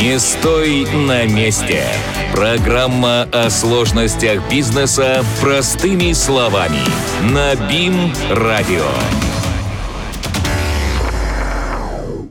Не 0.00 0.18
стой 0.18 0.86
на 0.86 1.26
месте. 1.26 1.84
Программа 2.32 3.24
о 3.24 3.50
сложностях 3.50 4.48
бизнеса 4.48 5.22
простыми 5.42 6.14
словами. 6.14 6.80
На 7.30 7.54
БИМ-радио. 7.54 8.86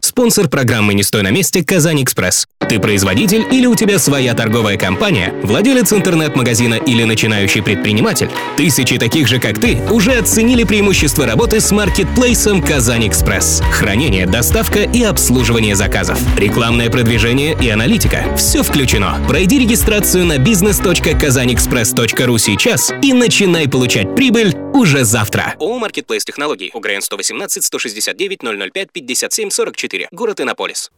Спонсор 0.02 0.50
программы 0.50 0.96
«Не 0.96 1.04
стой 1.04 1.22
на 1.22 1.30
месте» 1.30 1.64
«Казань-Экспресс». 1.64 2.49
Ты 2.68 2.80
производитель 2.80 3.48
или 3.52 3.66
у 3.66 3.74
тебя 3.74 3.98
своя 3.98 4.36
торговая 4.36 4.78
компания, 4.78 5.34
владелец 5.42 5.92
интернет-магазина 5.92 6.76
или 6.76 7.04
начинающий 7.04 7.64
предприниматель? 7.64 8.30
Тысячи 8.58 9.00
таких 9.00 9.28
же, 9.28 9.40
как 9.40 9.60
ты, 9.60 9.82
уже 9.90 10.12
оценили 10.12 10.66
преимущества 10.66 11.26
работы 11.26 11.62
с 11.62 11.72
маркетплейсом 11.72 12.62
«Казань-Экспресс». 12.62 13.64
Хранение, 13.72 14.28
доставка 14.28 14.82
и 14.82 15.02
обслуживание 15.02 15.76
заказов. 15.76 16.20
Рекламное 16.38 16.92
продвижение 16.92 17.58
и 17.60 17.70
аналитика. 17.70 18.26
Все 18.38 18.62
включено. 18.62 19.18
Пройди 19.28 19.58
регистрацию 19.58 20.26
на 20.26 20.38
business.kazanexpress.ru 20.38 22.38
сейчас 22.38 22.94
и 23.02 23.14
начинай 23.14 23.68
получать 23.68 24.16
прибыль 24.16 24.56
уже 24.76 25.06
завтра. 25.06 25.56
ООО 25.60 25.80
«Маркетплейс 25.80 26.24
Технологий». 26.24 26.70
УГРН 26.74 27.02
118 27.02 27.64
169 27.64 28.40
005 28.74 28.92
57 28.92 29.50
44. 29.50 30.08
Город 30.12 30.40
Иннополис. 30.40 30.92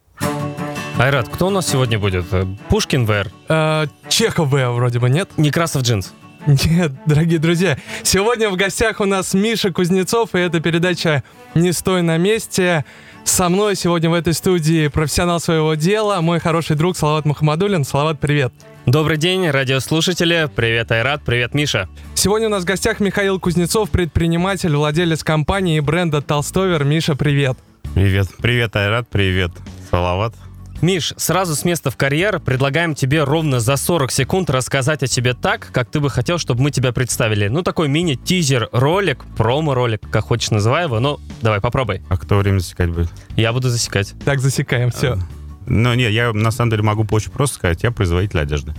Айрат, 1.02 1.30
кто 1.30 1.48
у 1.48 1.50
нас 1.50 1.68
сегодня 1.68 1.98
будет? 1.98 2.26
Э, 2.32 2.46
Пушкин 2.70 3.08
ВР? 3.08 3.32
Э, 3.50 3.88
Чехов 4.08 4.50
В 4.50 4.70
вроде 4.70 5.00
бы, 5.00 5.10
нет? 5.10 5.32
Некрасов 5.36 5.82
джинс? 5.82 6.14
Нет, 6.46 6.92
дорогие 7.08 7.40
друзья, 7.40 7.80
сегодня 8.04 8.52
в 8.52 8.56
гостях 8.56 9.00
у 9.00 9.06
нас 9.06 9.34
Миша 9.34 9.72
Кузнецов, 9.72 10.36
и 10.36 10.38
это 10.38 10.60
передача 10.60 11.24
«Не 11.56 11.72
стой 11.72 12.04
на 12.04 12.18
месте». 12.18 12.86
Со 13.24 13.50
мной 13.50 13.76
сегодня 13.76 14.12
в 14.12 14.14
этой 14.14 14.34
студии 14.34 14.90
профессионал 14.90 15.40
своего 15.40 15.74
дела, 15.74 16.22
мой 16.22 16.40
хороший 16.40 16.76
друг 16.76 16.96
Салават 16.96 17.26
Мухаммадулин. 17.26 17.84
Салават, 17.84 18.20
привет. 18.20 18.54
Добрый 18.86 19.18
день, 19.18 19.50
радиослушатели. 19.50 20.50
Привет, 20.56 20.92
Айрат. 20.92 21.24
Привет, 21.26 21.56
Миша. 21.56 21.90
Сегодня 22.14 22.46
у 22.46 22.52
нас 22.52 22.62
в 22.62 22.68
гостях 22.68 23.00
Михаил 23.00 23.40
Кузнецов, 23.40 23.90
предприниматель, 23.90 24.76
владелец 24.76 25.24
компании 25.24 25.78
и 25.78 25.80
бренда 25.80 26.22
Толстовер. 26.22 26.84
Миша, 26.84 27.16
привет. 27.16 27.58
Привет. 27.96 28.28
Привет, 28.40 28.76
Айрат. 28.76 29.08
Привет, 29.10 29.52
Салават. 29.90 30.36
Миш, 30.82 31.14
сразу 31.18 31.56
с 31.56 31.64
места 31.64 31.92
в 31.92 31.98
карьер 31.98 32.40
предлагаем 32.40 32.96
тебе 32.96 33.24
ровно 33.24 33.60
за 33.60 33.78
40 33.78 34.12
секунд 34.12 34.50
рассказать 34.50 35.04
о 35.04 35.08
себе 35.08 35.36
так, 35.36 35.70
как 35.72 35.92
ты 35.92 36.00
бы 36.00 36.10
хотел, 36.10 36.40
чтобы 36.40 36.64
мы 36.64 36.72
тебя 36.72 36.92
представили. 36.92 37.50
Ну, 37.50 37.62
такой 37.62 37.88
мини-тизер-ролик, 37.88 39.24
промо-ролик, 39.38 40.02
как 40.10 40.26
хочешь 40.26 40.50
называй 40.50 40.86
его, 40.86 41.00
но 41.00 41.20
давай, 41.44 41.62
попробуй. 41.62 42.02
А 42.10 42.18
кто 42.18 42.38
время 42.38 42.58
засекать 42.58 42.90
будет? 42.90 43.10
Я 43.36 43.54
буду 43.54 43.70
засекать. 43.70 44.16
Так, 44.26 44.40
засекаем, 44.40 44.90
все. 44.90 45.20
Ну, 45.68 45.94
нет, 45.94 46.12
я 46.12 46.34
на 46.34 46.50
самом 46.50 46.72
деле 46.72 46.82
могу 46.82 47.06
очень 47.12 47.32
просто 47.32 47.58
сказать, 47.58 47.84
я 47.84 47.92
производитель 47.92 48.40
одежды. 48.40 48.74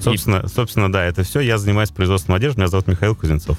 Собственно, 0.00 0.42
и... 0.44 0.48
собственно, 0.48 0.92
да, 0.92 1.04
это 1.04 1.24
все. 1.24 1.40
Я 1.40 1.58
занимаюсь 1.58 1.90
производством 1.90 2.36
одежды. 2.36 2.60
Меня 2.60 2.68
зовут 2.68 2.86
Михаил 2.86 3.16
Кузнецов. 3.16 3.58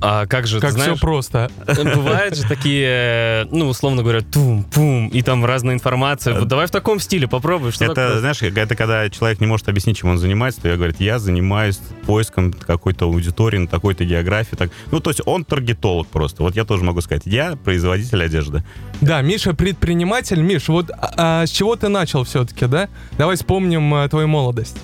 А 0.00 0.26
как 0.26 0.46
же, 0.46 0.60
как 0.60 0.70
ты 0.70 0.76
знаешь, 0.76 0.92
все 0.92 1.00
просто. 1.00 1.50
Бывают 1.66 2.36
же 2.36 2.44
такие, 2.44 3.46
ну, 3.50 3.68
условно 3.68 4.02
говоря, 4.02 4.20
тум-пум, 4.20 5.08
и 5.08 5.22
там 5.22 5.44
разная 5.44 5.74
информация. 5.74 6.38
Вот 6.38 6.48
давай 6.48 6.66
в 6.66 6.70
таком 6.70 7.00
стиле 7.00 7.26
попробуй. 7.26 7.72
Что 7.72 7.86
это, 7.86 7.94
такое? 7.94 8.20
знаешь, 8.20 8.42
это 8.42 8.76
когда 8.76 9.08
человек 9.10 9.40
не 9.40 9.46
может 9.46 9.68
объяснить, 9.68 9.98
чем 9.98 10.10
он 10.10 10.18
занимается, 10.18 10.62
то 10.62 10.68
я 10.68 10.76
говорю, 10.76 10.94
я 10.98 11.18
занимаюсь 11.18 11.80
поиском 12.06 12.52
какой-то 12.52 13.06
аудитории 13.06 13.58
на 13.58 13.66
такой-то 13.66 14.04
географии. 14.04 14.54
Так. 14.54 14.70
Ну, 14.90 15.00
то 15.00 15.10
есть 15.10 15.20
он 15.24 15.44
таргетолог 15.44 16.06
просто. 16.08 16.42
Вот 16.42 16.54
я 16.54 16.64
тоже 16.64 16.84
могу 16.84 17.00
сказать, 17.00 17.22
я 17.26 17.56
производитель 17.56 18.22
одежды. 18.22 18.62
Да, 19.00 19.20
Миша 19.22 19.54
предприниматель. 19.54 20.40
Миш, 20.40 20.68
вот 20.68 20.90
а, 20.90 21.42
а 21.42 21.46
с 21.46 21.50
чего 21.50 21.76
ты 21.76 21.88
начал 21.88 22.24
все-таки, 22.24 22.66
да? 22.66 22.88
Давай 23.16 23.36
вспомним 23.36 23.92
а, 23.94 24.08
твою 24.08 24.28
молодость. 24.28 24.76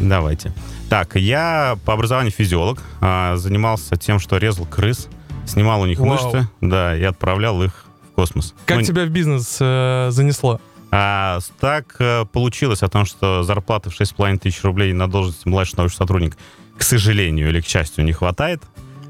Давайте. 0.00 0.52
Так, 0.90 1.14
я 1.14 1.78
по 1.84 1.92
образованию 1.92 2.32
физиолог, 2.32 2.82
а, 3.00 3.36
занимался 3.36 3.94
тем, 3.94 4.18
что 4.18 4.38
резал 4.38 4.66
крыс, 4.66 5.06
снимал 5.46 5.82
у 5.82 5.86
них 5.86 6.00
Вау. 6.00 6.08
мышцы, 6.08 6.48
да, 6.60 6.96
и 6.96 7.02
отправлял 7.04 7.62
их 7.62 7.84
в 8.10 8.14
космос. 8.16 8.54
Как 8.66 8.78
ну, 8.78 8.82
тебя 8.82 9.04
в 9.04 9.08
бизнес 9.08 9.56
э, 9.60 10.08
занесло? 10.10 10.60
А, 10.90 11.38
так 11.60 11.94
э, 12.00 12.24
получилось 12.32 12.82
о 12.82 12.88
том, 12.88 13.04
что 13.04 13.44
зарплаты 13.44 13.88
в 13.88 14.00
6,5 14.00 14.38
тысяч 14.38 14.64
рублей 14.64 14.92
на 14.92 15.08
должность 15.08 15.46
младшего 15.46 15.82
научного 15.82 16.06
сотрудника, 16.06 16.36
к 16.76 16.82
сожалению 16.82 17.50
или 17.50 17.60
к 17.60 17.66
счастью, 17.66 18.04
не 18.04 18.12
хватает. 18.12 18.60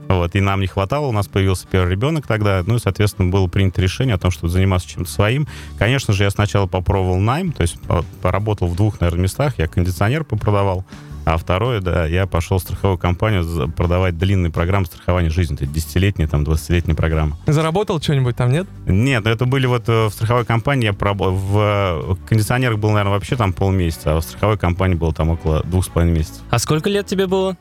Вот, 0.07 0.35
и 0.35 0.41
нам 0.43 0.61
не 0.61 0.67
хватало, 0.67 1.07
у 1.07 1.13
нас 1.13 1.29
появился 1.29 1.67
первый 1.67 1.93
ребенок 1.93 2.27
тогда, 2.27 2.63
ну 2.67 2.75
и, 2.75 2.79
соответственно, 2.79 3.31
было 3.31 3.47
принято 3.47 3.81
решение 3.81 4.17
о 4.17 4.19
том, 4.19 4.31
чтобы 4.31 4.53
заниматься 4.53 4.87
чем-то 4.87 5.11
своим. 5.11 5.49
Конечно 5.79 6.13
же, 6.13 6.25
я 6.25 6.31
сначала 6.31 6.67
попробовал 6.67 7.21
найм, 7.21 7.53
то 7.53 7.63
есть 7.63 7.77
поработал 8.21 8.69
в 8.69 8.77
двух, 8.77 9.01
наверное, 9.01 9.23
местах, 9.23 9.55
я 9.57 9.67
кондиционер 9.67 10.25
попродавал, 10.25 10.85
а 11.25 11.37
второе, 11.37 11.81
да, 11.81 12.07
я 12.07 12.27
пошел 12.27 12.59
в 12.59 12.63
страховую 12.63 12.99
компанию 12.99 13.71
продавать 13.71 14.19
длинные 14.19 14.51
программы 14.51 14.87
страхования 14.87 15.31
жизни, 15.31 15.57
то 15.57 15.65
есть 15.65 15.73
десятилетние, 15.73 16.29
там, 16.29 16.43
20-летние 16.43 16.97
программы. 16.97 17.37
Заработал 17.47 18.01
что-нибудь 18.01 18.37
там, 18.37 18.51
нет? 18.51 18.67
Нет, 18.87 19.27
это 19.27 19.45
были 19.45 19.67
вот 19.67 19.89
э, 19.89 20.07
в 20.07 20.11
страховой 20.11 20.45
компании, 20.45 20.87
я 20.87 20.93
проб... 20.93 21.19
в 21.21 22.19
кондиционерах 22.29 22.79
был, 22.79 22.91
наверное, 22.91 23.13
вообще 23.13 23.37
там 23.37 23.53
полмесяца, 23.53 24.17
а 24.17 24.21
в 24.21 24.23
страховой 24.23 24.59
компании 24.59 24.95
было 24.95 25.13
там 25.13 25.31
около 25.31 25.63
двух 25.65 25.85
с 25.85 25.89
половиной 25.89 26.19
месяцев. 26.19 26.43
А 26.51 26.59
сколько 26.59 26.89
лет 26.89 27.07
тебе 27.07 27.27
было? 27.27 27.57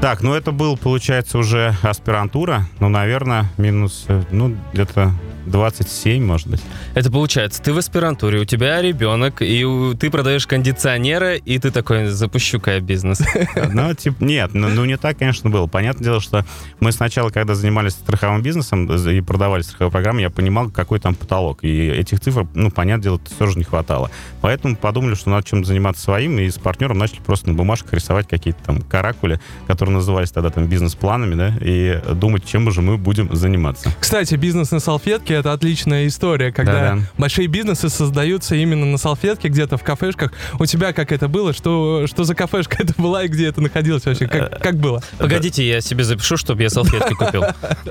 Так, 0.00 0.22
ну 0.22 0.34
это 0.34 0.52
был, 0.52 0.76
получается, 0.76 1.38
уже 1.38 1.74
аспирантура, 1.82 2.66
ну, 2.80 2.88
наверное, 2.88 3.46
минус, 3.56 4.04
э, 4.08 4.22
ну, 4.30 4.54
где-то 4.72 5.12
27, 5.46 6.22
может 6.24 6.48
быть. 6.48 6.60
Это 6.94 7.10
получается, 7.10 7.62
ты 7.62 7.72
в 7.72 7.78
аспирантуре, 7.78 8.40
у 8.40 8.44
тебя 8.44 8.80
ребенок, 8.82 9.40
и 9.40 9.64
ты 9.98 10.10
продаешь 10.10 10.46
кондиционеры, 10.46 11.38
и 11.38 11.58
ты 11.58 11.70
такой, 11.70 12.06
запущу-ка 12.06 12.74
я 12.74 12.80
бизнес. 12.80 13.20
Ну, 13.76 13.94
типа, 13.94 14.22
нет, 14.22 14.54
ну, 14.54 14.68
ну 14.68 14.84
не 14.84 14.96
так, 14.96 15.18
конечно, 15.18 15.50
было. 15.50 15.66
Понятное 15.66 16.04
дело, 16.04 16.20
что 16.20 16.44
мы 16.80 16.92
сначала, 16.92 17.30
когда 17.30 17.54
занимались 17.54 17.92
страховым 17.92 18.42
бизнесом 18.42 18.86
и 18.86 19.20
продавали 19.20 19.62
страховые 19.62 19.90
программы, 19.90 20.20
я 20.20 20.30
понимал, 20.30 20.70
какой 20.70 20.98
там 21.00 21.14
потолок. 21.14 21.62
И 21.62 21.88
этих 21.88 22.20
цифр, 22.20 22.46
ну, 22.54 22.70
понятное 22.70 23.04
дело, 23.04 23.20
тоже 23.38 23.58
не 23.58 23.64
хватало. 23.64 24.10
Поэтому 24.40 24.76
подумали, 24.76 25.14
что 25.14 25.30
надо 25.30 25.46
чем-то 25.46 25.66
заниматься 25.66 26.02
своим, 26.02 26.38
и 26.38 26.48
с 26.48 26.58
партнером 26.58 26.98
начали 26.98 27.20
просто 27.20 27.48
на 27.48 27.54
бумажках 27.54 27.92
рисовать 27.92 28.28
какие-то 28.28 28.62
там 28.64 28.80
каракули, 28.80 29.40
которые 29.66 29.94
назывались 29.94 30.30
тогда 30.30 30.50
там 30.50 30.66
бизнес-планами, 30.66 31.34
да, 31.34 31.54
и 31.60 32.00
думать, 32.14 32.44
чем 32.46 32.70
же 32.70 32.82
мы 32.82 32.96
будем 32.96 33.34
заниматься. 33.34 33.90
Кстати, 34.00 34.34
бизнес 34.34 34.70
на 34.70 34.80
салфетке 34.80 35.35
это 35.36 35.52
отличная 35.52 36.06
история, 36.06 36.52
когда 36.52 36.72
Да-да. 36.72 37.02
большие 37.18 37.46
бизнесы 37.46 37.88
создаются 37.88 38.54
именно 38.54 38.86
на 38.86 38.98
салфетке, 38.98 39.48
где-то 39.48 39.76
в 39.76 39.82
кафешках. 39.82 40.32
У 40.58 40.66
тебя 40.66 40.92
как 40.92 41.12
это 41.12 41.28
было? 41.28 41.52
Что, 41.52 42.06
что 42.06 42.24
за 42.24 42.34
кафешка 42.34 42.76
это 42.82 42.94
была 42.96 43.24
и 43.24 43.28
где 43.28 43.48
это 43.48 43.60
находилось 43.60 44.04
вообще? 44.06 44.26
Как, 44.26 44.60
как 44.60 44.76
было? 44.76 45.02
Погодите, 45.18 45.66
я 45.66 45.80
себе 45.80 46.04
запишу, 46.04 46.36
чтобы 46.36 46.62
я 46.62 46.70
салфетки 46.70 47.14
купил. 47.18 47.44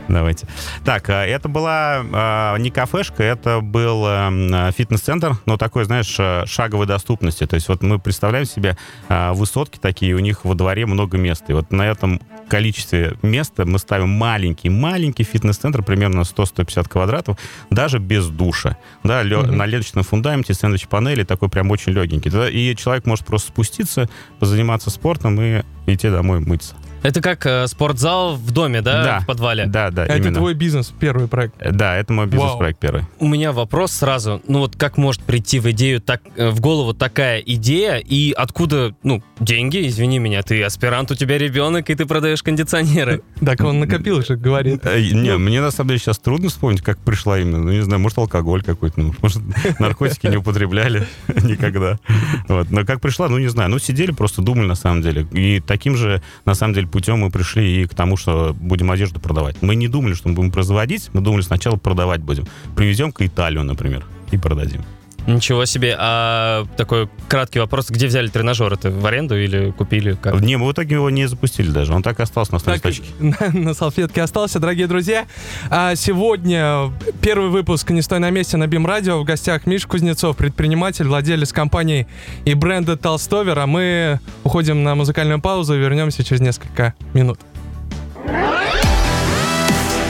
Давайте. 0.08 0.48
Так, 0.84 1.10
а, 1.10 1.26
это 1.26 1.50
была 1.50 2.04
а, 2.14 2.58
не 2.58 2.72
кафешка, 2.72 3.24
это 3.24 3.62
был 3.62 4.04
а, 4.06 4.72
фитнес-центр, 4.72 5.38
но 5.46 5.58
такой, 5.58 5.86
знаешь, 5.86 6.20
шаговой 6.50 6.88
доступности. 6.88 7.46
То 7.46 7.56
есть 7.56 7.68
вот 7.68 7.82
мы 7.84 8.00
представляем 8.00 8.46
себе 8.46 8.78
высотки 9.10 9.78
такие, 9.80 10.16
у 10.16 10.20
них 10.20 10.46
во 10.46 10.56
дворе 10.56 10.86
много 10.86 11.18
места. 11.18 11.46
И 11.50 11.54
вот 11.54 11.72
на 11.72 11.84
этом 11.84 12.22
количестве 12.50 13.16
места 13.22 13.66
мы 13.66 13.80
ставим 13.80 14.10
маленький-маленький 14.10 15.24
фитнес-центр, 15.24 15.84
примерно 15.84 16.22
100-150 16.22 16.90
квадратов, 16.90 17.35
даже 17.70 18.00
без 18.00 18.28
душа. 18.28 18.78
Да, 19.04 19.24
лё, 19.24 19.44
mm-hmm. 19.44 19.52
на 19.52 19.66
ленточном 19.66 20.04
фундаменте, 20.04 20.54
сэндвич-панели, 20.54 21.24
такой 21.24 21.50
прям 21.50 21.72
очень 21.72 21.94
легенький. 21.94 22.32
И 22.50 22.76
человек 22.76 23.06
может 23.06 23.26
просто 23.26 23.50
спуститься, 23.50 24.10
позаниматься 24.40 24.90
спортом 24.90 25.40
и 25.42 25.64
идти 25.88 26.10
домой 26.10 26.40
мыться. 26.40 26.76
Это 27.06 27.22
как 27.22 27.46
э, 27.46 27.68
спортзал 27.68 28.36
в 28.36 28.52
доме, 28.52 28.82
да, 28.82 29.04
да, 29.04 29.20
в 29.20 29.28
подвале? 29.28 29.68
Да, 29.68 29.92
да, 29.92 30.06
Это 30.06 30.18
именно. 30.18 30.38
твой 30.38 30.56
бизнес, 30.56 30.92
первый 31.00 31.28
проект? 31.28 31.54
Э, 31.60 31.72
да, 31.72 31.96
это 31.96 32.12
мой 32.14 32.26
бизнес-проект 32.26 32.80
первый. 32.80 33.04
У 33.20 33.28
меня 33.28 33.52
вопрос 33.52 33.92
сразу. 33.92 34.42
Ну 34.48 34.60
вот 34.60 34.76
как 34.76 34.98
может 34.98 35.22
прийти 35.22 35.60
в 35.60 35.70
идею, 35.70 36.02
так, 36.02 36.22
э, 36.36 36.50
в 36.50 36.60
голову 36.62 36.96
такая 36.96 37.40
идея, 37.42 37.98
и 37.98 38.32
откуда, 38.32 38.96
ну, 39.04 39.22
деньги, 39.40 39.88
извини 39.88 40.18
меня, 40.18 40.42
ты 40.42 40.64
аспирант, 40.64 41.12
у 41.12 41.16
тебя 41.16 41.38
ребенок, 41.38 41.92
и 41.92 41.96
ты 41.96 42.08
продаешь 42.08 42.42
кондиционеры. 42.42 43.22
Так 43.46 43.62
он 43.62 43.80
накопил 43.80 44.24
же, 44.24 44.38
говорит. 44.38 44.86
Э, 44.86 45.00
не, 45.00 45.38
мне 45.38 45.62
на 45.62 45.70
самом 45.70 45.90
деле 45.90 46.00
сейчас 46.00 46.18
трудно 46.18 46.50
вспомнить, 46.50 46.82
как 46.82 46.98
пришла 46.98 47.38
именно. 47.38 47.60
Ну, 47.60 47.72
не 47.72 47.82
знаю, 47.82 48.00
может, 48.00 48.18
алкоголь 48.18 48.64
какой-то, 48.64 49.00
ну, 49.00 49.14
может, 49.22 49.44
наркотики 49.80 50.26
не 50.26 50.38
употребляли 50.38 51.06
никогда. 51.28 52.00
Вот. 52.48 52.72
Но 52.72 52.84
как 52.84 53.00
пришла, 53.02 53.28
ну, 53.28 53.38
не 53.38 53.48
знаю. 53.48 53.70
Ну, 53.70 53.78
сидели, 53.78 54.12
просто 54.12 54.42
думали, 54.42 54.66
на 54.66 54.76
самом 54.76 55.04
деле. 55.04 55.28
И 55.34 55.60
таким 55.60 55.96
же, 55.96 56.24
на 56.46 56.56
самом 56.56 56.74
деле, 56.74 56.88
путем 56.96 57.20
мы 57.20 57.30
пришли 57.30 57.82
и 57.82 57.88
к 57.88 57.94
тому, 57.94 58.16
что 58.16 58.56
будем 58.58 58.90
одежду 58.90 59.20
продавать. 59.20 59.62
Мы 59.62 59.76
не 59.76 59.90
думали, 59.90 60.14
что 60.14 60.30
мы 60.30 60.36
будем 60.36 60.50
производить, 60.50 61.10
мы 61.12 61.20
думали, 61.20 61.42
сначала 61.42 61.76
продавать 61.76 62.22
будем. 62.22 62.48
Привезем 62.74 63.12
к 63.12 63.22
Италию, 63.22 63.64
например, 63.66 64.06
и 64.32 64.38
продадим. 64.38 64.82
Ничего 65.28 65.66
себе. 65.66 65.96
А 65.98 66.66
такой 66.78 67.10
краткий 67.28 67.60
вопрос. 67.60 67.90
Где 67.90 68.08
взяли 68.08 68.28
тренажер? 68.28 68.72
Это 68.74 68.92
в 68.92 69.06
аренду 69.06 69.38
или 69.38 69.72
купили? 69.72 70.18
Как? 70.22 70.40
Не, 70.40 70.58
мы 70.58 70.68
в 70.68 70.72
итоге 70.72 70.96
его 70.96 71.10
не 71.10 71.28
запустили 71.28 71.72
даже. 71.72 71.94
Он 71.94 72.04
так 72.04 72.20
и 72.20 72.24
остался 72.24 72.54
на 72.54 72.74
листочке. 72.74 73.04
на, 73.20 73.36
на 73.52 73.74
салфетке 73.74 74.22
остался, 74.22 74.60
дорогие 74.60 74.88
друзья. 74.88 75.26
А 75.70 75.96
сегодня 75.96 76.92
первый 77.22 77.50
выпуск 77.50 77.90
«Не 77.90 78.02
стой 78.02 78.20
на 78.20 78.30
месте» 78.30 78.58
на 78.58 78.68
БИМ 78.68 78.86
Радио. 78.86 79.20
В 79.20 79.24
гостях 79.24 79.66
Миша 79.66 79.88
Кузнецов, 79.88 80.38
предприниматель, 80.38 81.08
владелец 81.08 81.52
компании 81.52 82.08
и 82.46 82.54
бренда 82.54 82.96
Толстовер. 82.96 83.58
А 83.58 83.66
мы 83.66 84.20
уходим 84.44 84.84
на 84.84 84.94
музыкальную 84.94 85.42
паузу 85.42 85.76
и 85.76 85.80
вернемся 85.80 86.24
через 86.24 86.42
несколько 86.42 86.94
минут. 87.14 87.40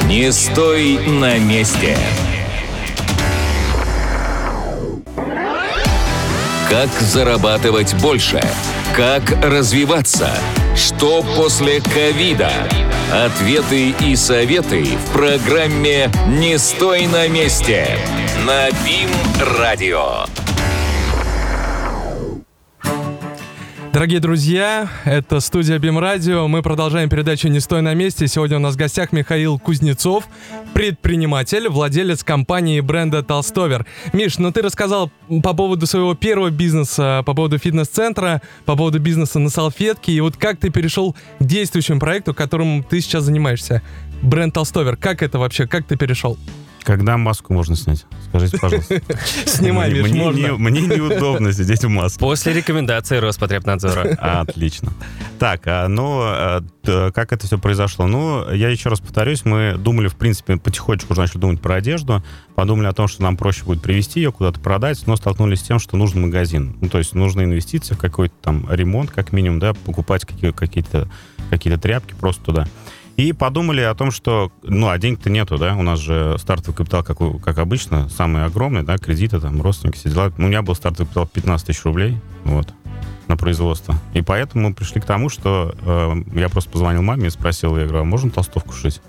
Не 0.08 0.32
стой 0.32 1.00
на 1.08 1.38
месте. 1.40 1.98
Как 6.70 6.90
зарабатывать 7.00 7.94
больше? 8.02 8.42
Как 8.96 9.22
развиваться? 9.44 10.32
Что 10.76 11.24
после 11.36 11.80
ковида? 11.80 12.52
Ответы 13.14 13.90
и 13.92 14.16
советы 14.16 14.84
в 14.84 15.14
программе 15.14 16.10
«Не 16.28 16.58
стой 16.58 17.06
на 17.06 17.28
месте» 17.28 18.00
на 18.46 18.72
БИМ-радио. 18.84 20.26
Дорогие 23.96 24.20
друзья, 24.20 24.90
это 25.06 25.40
студия 25.40 25.80
БИМ 25.80 26.00
Радио. 26.00 26.50
Мы 26.50 26.62
продолжаем 26.62 27.08
передачу 27.08 27.48
«Не 27.48 27.62
стой 27.62 27.82
на 27.82 27.94
месте». 27.94 28.28
Сегодня 28.28 28.58
у 28.58 28.60
нас 28.60 28.76
в 28.76 28.78
гостях 28.78 29.14
Михаил 29.14 29.58
Кузнецов, 29.58 30.28
предприниматель, 30.74 31.70
владелец 31.70 32.22
компании 32.22 32.82
бренда 32.82 33.24
Толстовер. 33.24 33.86
Миш, 34.12 34.38
ну 34.38 34.52
ты 34.52 34.64
рассказал 34.64 35.14
по 35.42 35.54
поводу 35.54 35.88
своего 35.88 36.14
первого 36.14 36.50
бизнеса, 36.50 37.24
по 37.26 37.34
поводу 37.34 37.58
фитнес-центра, 37.58 38.42
по 38.66 38.76
поводу 38.76 39.00
бизнеса 39.00 39.40
на 39.40 39.50
салфетке. 39.50 40.12
И 40.12 40.20
вот 40.20 40.36
как 40.36 40.58
ты 40.58 40.72
перешел 40.72 41.16
к 41.40 41.46
действующему 41.46 42.02
проекту, 42.02 42.34
которым 42.34 42.84
ты 42.84 43.00
сейчас 43.00 43.24
занимаешься? 43.24 43.82
Бренд 44.22 44.54
Толстовер. 44.54 44.98
Как 44.98 45.24
это 45.24 45.40
вообще? 45.40 45.68
Как 45.68 45.86
ты 45.86 45.96
перешел? 45.96 46.38
Когда 46.86 47.18
маску 47.18 47.52
можно 47.54 47.76
снять? 47.76 48.06
Скажите, 48.30 48.58
пожалуйста. 48.60 49.02
Снимай, 49.48 49.90
Мне- 49.92 50.04
мне, 50.04 50.22
можно. 50.24 50.40
не- 50.40 50.52
мне 50.52 50.82
неудобно 50.82 51.52
сидеть 51.52 51.84
в 51.84 51.90
маске. 51.90 52.20
После 52.20 52.54
рекомендации 52.54 53.18
Роспотребнадзора. 53.18 54.16
Отлично. 54.20 54.94
Так, 55.40 55.64
а, 55.66 55.88
ну, 55.88 56.20
а, 56.22 56.62
как 57.12 57.34
это 57.34 57.48
все 57.48 57.58
произошло? 57.58 58.06
Ну, 58.06 58.52
я 58.54 58.70
еще 58.70 58.90
раз 58.90 59.00
повторюсь, 59.00 59.46
мы 59.46 59.76
думали, 59.78 60.08
в 60.08 60.16
принципе, 60.16 60.58
потихонечку 60.58 61.14
уже 61.14 61.22
начали 61.22 61.40
думать 61.40 61.60
про 61.60 61.76
одежду, 61.76 62.24
подумали 62.54 62.88
о 62.88 62.94
том, 62.94 63.08
что 63.08 63.24
нам 63.24 63.36
проще 63.36 63.64
будет 63.66 63.82
привезти 63.82 64.20
ее, 64.22 64.32
куда-то 64.32 64.60
продать, 64.60 65.06
но 65.08 65.16
столкнулись 65.16 65.60
с 65.62 65.64
тем, 65.64 65.80
что 65.80 65.98
нужен 65.98 66.22
магазин. 66.22 66.78
Ну, 66.82 66.90
то 66.90 67.00
есть 67.00 67.16
нужны 67.16 67.44
инвестиции 67.44 67.96
в 67.96 67.98
какой-то 67.98 68.36
там 68.44 68.68
ремонт, 68.72 69.10
как 69.10 69.32
минимум, 69.34 69.60
да, 69.60 69.74
покупать 69.74 70.24
какие- 70.26 70.52
какие-то 70.52 71.10
какие 71.50 71.76
тряпки 71.78 72.14
просто 72.20 72.44
туда. 72.44 72.68
И 73.18 73.32
подумали 73.32 73.82
о 73.82 73.96
том, 73.96 74.12
что, 74.12 74.52
ну, 74.64 74.90
а 74.90 74.98
денег-то 74.98 75.30
нету, 75.30 75.58
да, 75.58 75.76
у 75.76 75.84
нас 75.84 76.00
же 76.00 76.36
стартовый 76.38 76.76
капитал, 76.76 77.02
как, 77.04 77.18
как 77.42 77.60
обычно, 77.60 78.10
самый 78.10 78.44
огромный, 78.44 78.84
да, 78.84 78.98
кредиты, 78.98 79.40
там, 79.40 79.62
родственники, 79.62 79.98
все 79.98 80.10
дела. 80.10 80.34
У 80.38 80.42
меня 80.42 80.62
был 80.62 80.76
стартовый 80.76 81.08
капитал 81.08 81.28
15 81.28 81.68
тысяч 81.68 81.84
рублей, 81.86 82.20
вот, 82.44 82.74
на 83.30 83.38
производство. 83.38 83.96
И 84.14 84.22
поэтому 84.22 84.70
мы 84.70 84.76
пришли 84.76 85.00
к 85.00 85.06
тому, 85.06 85.30
что 85.30 85.74
э, 85.82 86.40
я 86.40 86.50
просто 86.50 86.70
позвонил 86.70 87.04
маме 87.04 87.28
и 87.28 87.30
спросил, 87.30 87.78
я 87.78 87.86
говорю, 87.86 88.02
а 88.02 88.06
можно 88.06 88.30
толстовку 88.32 88.74
шить? 88.74 89.02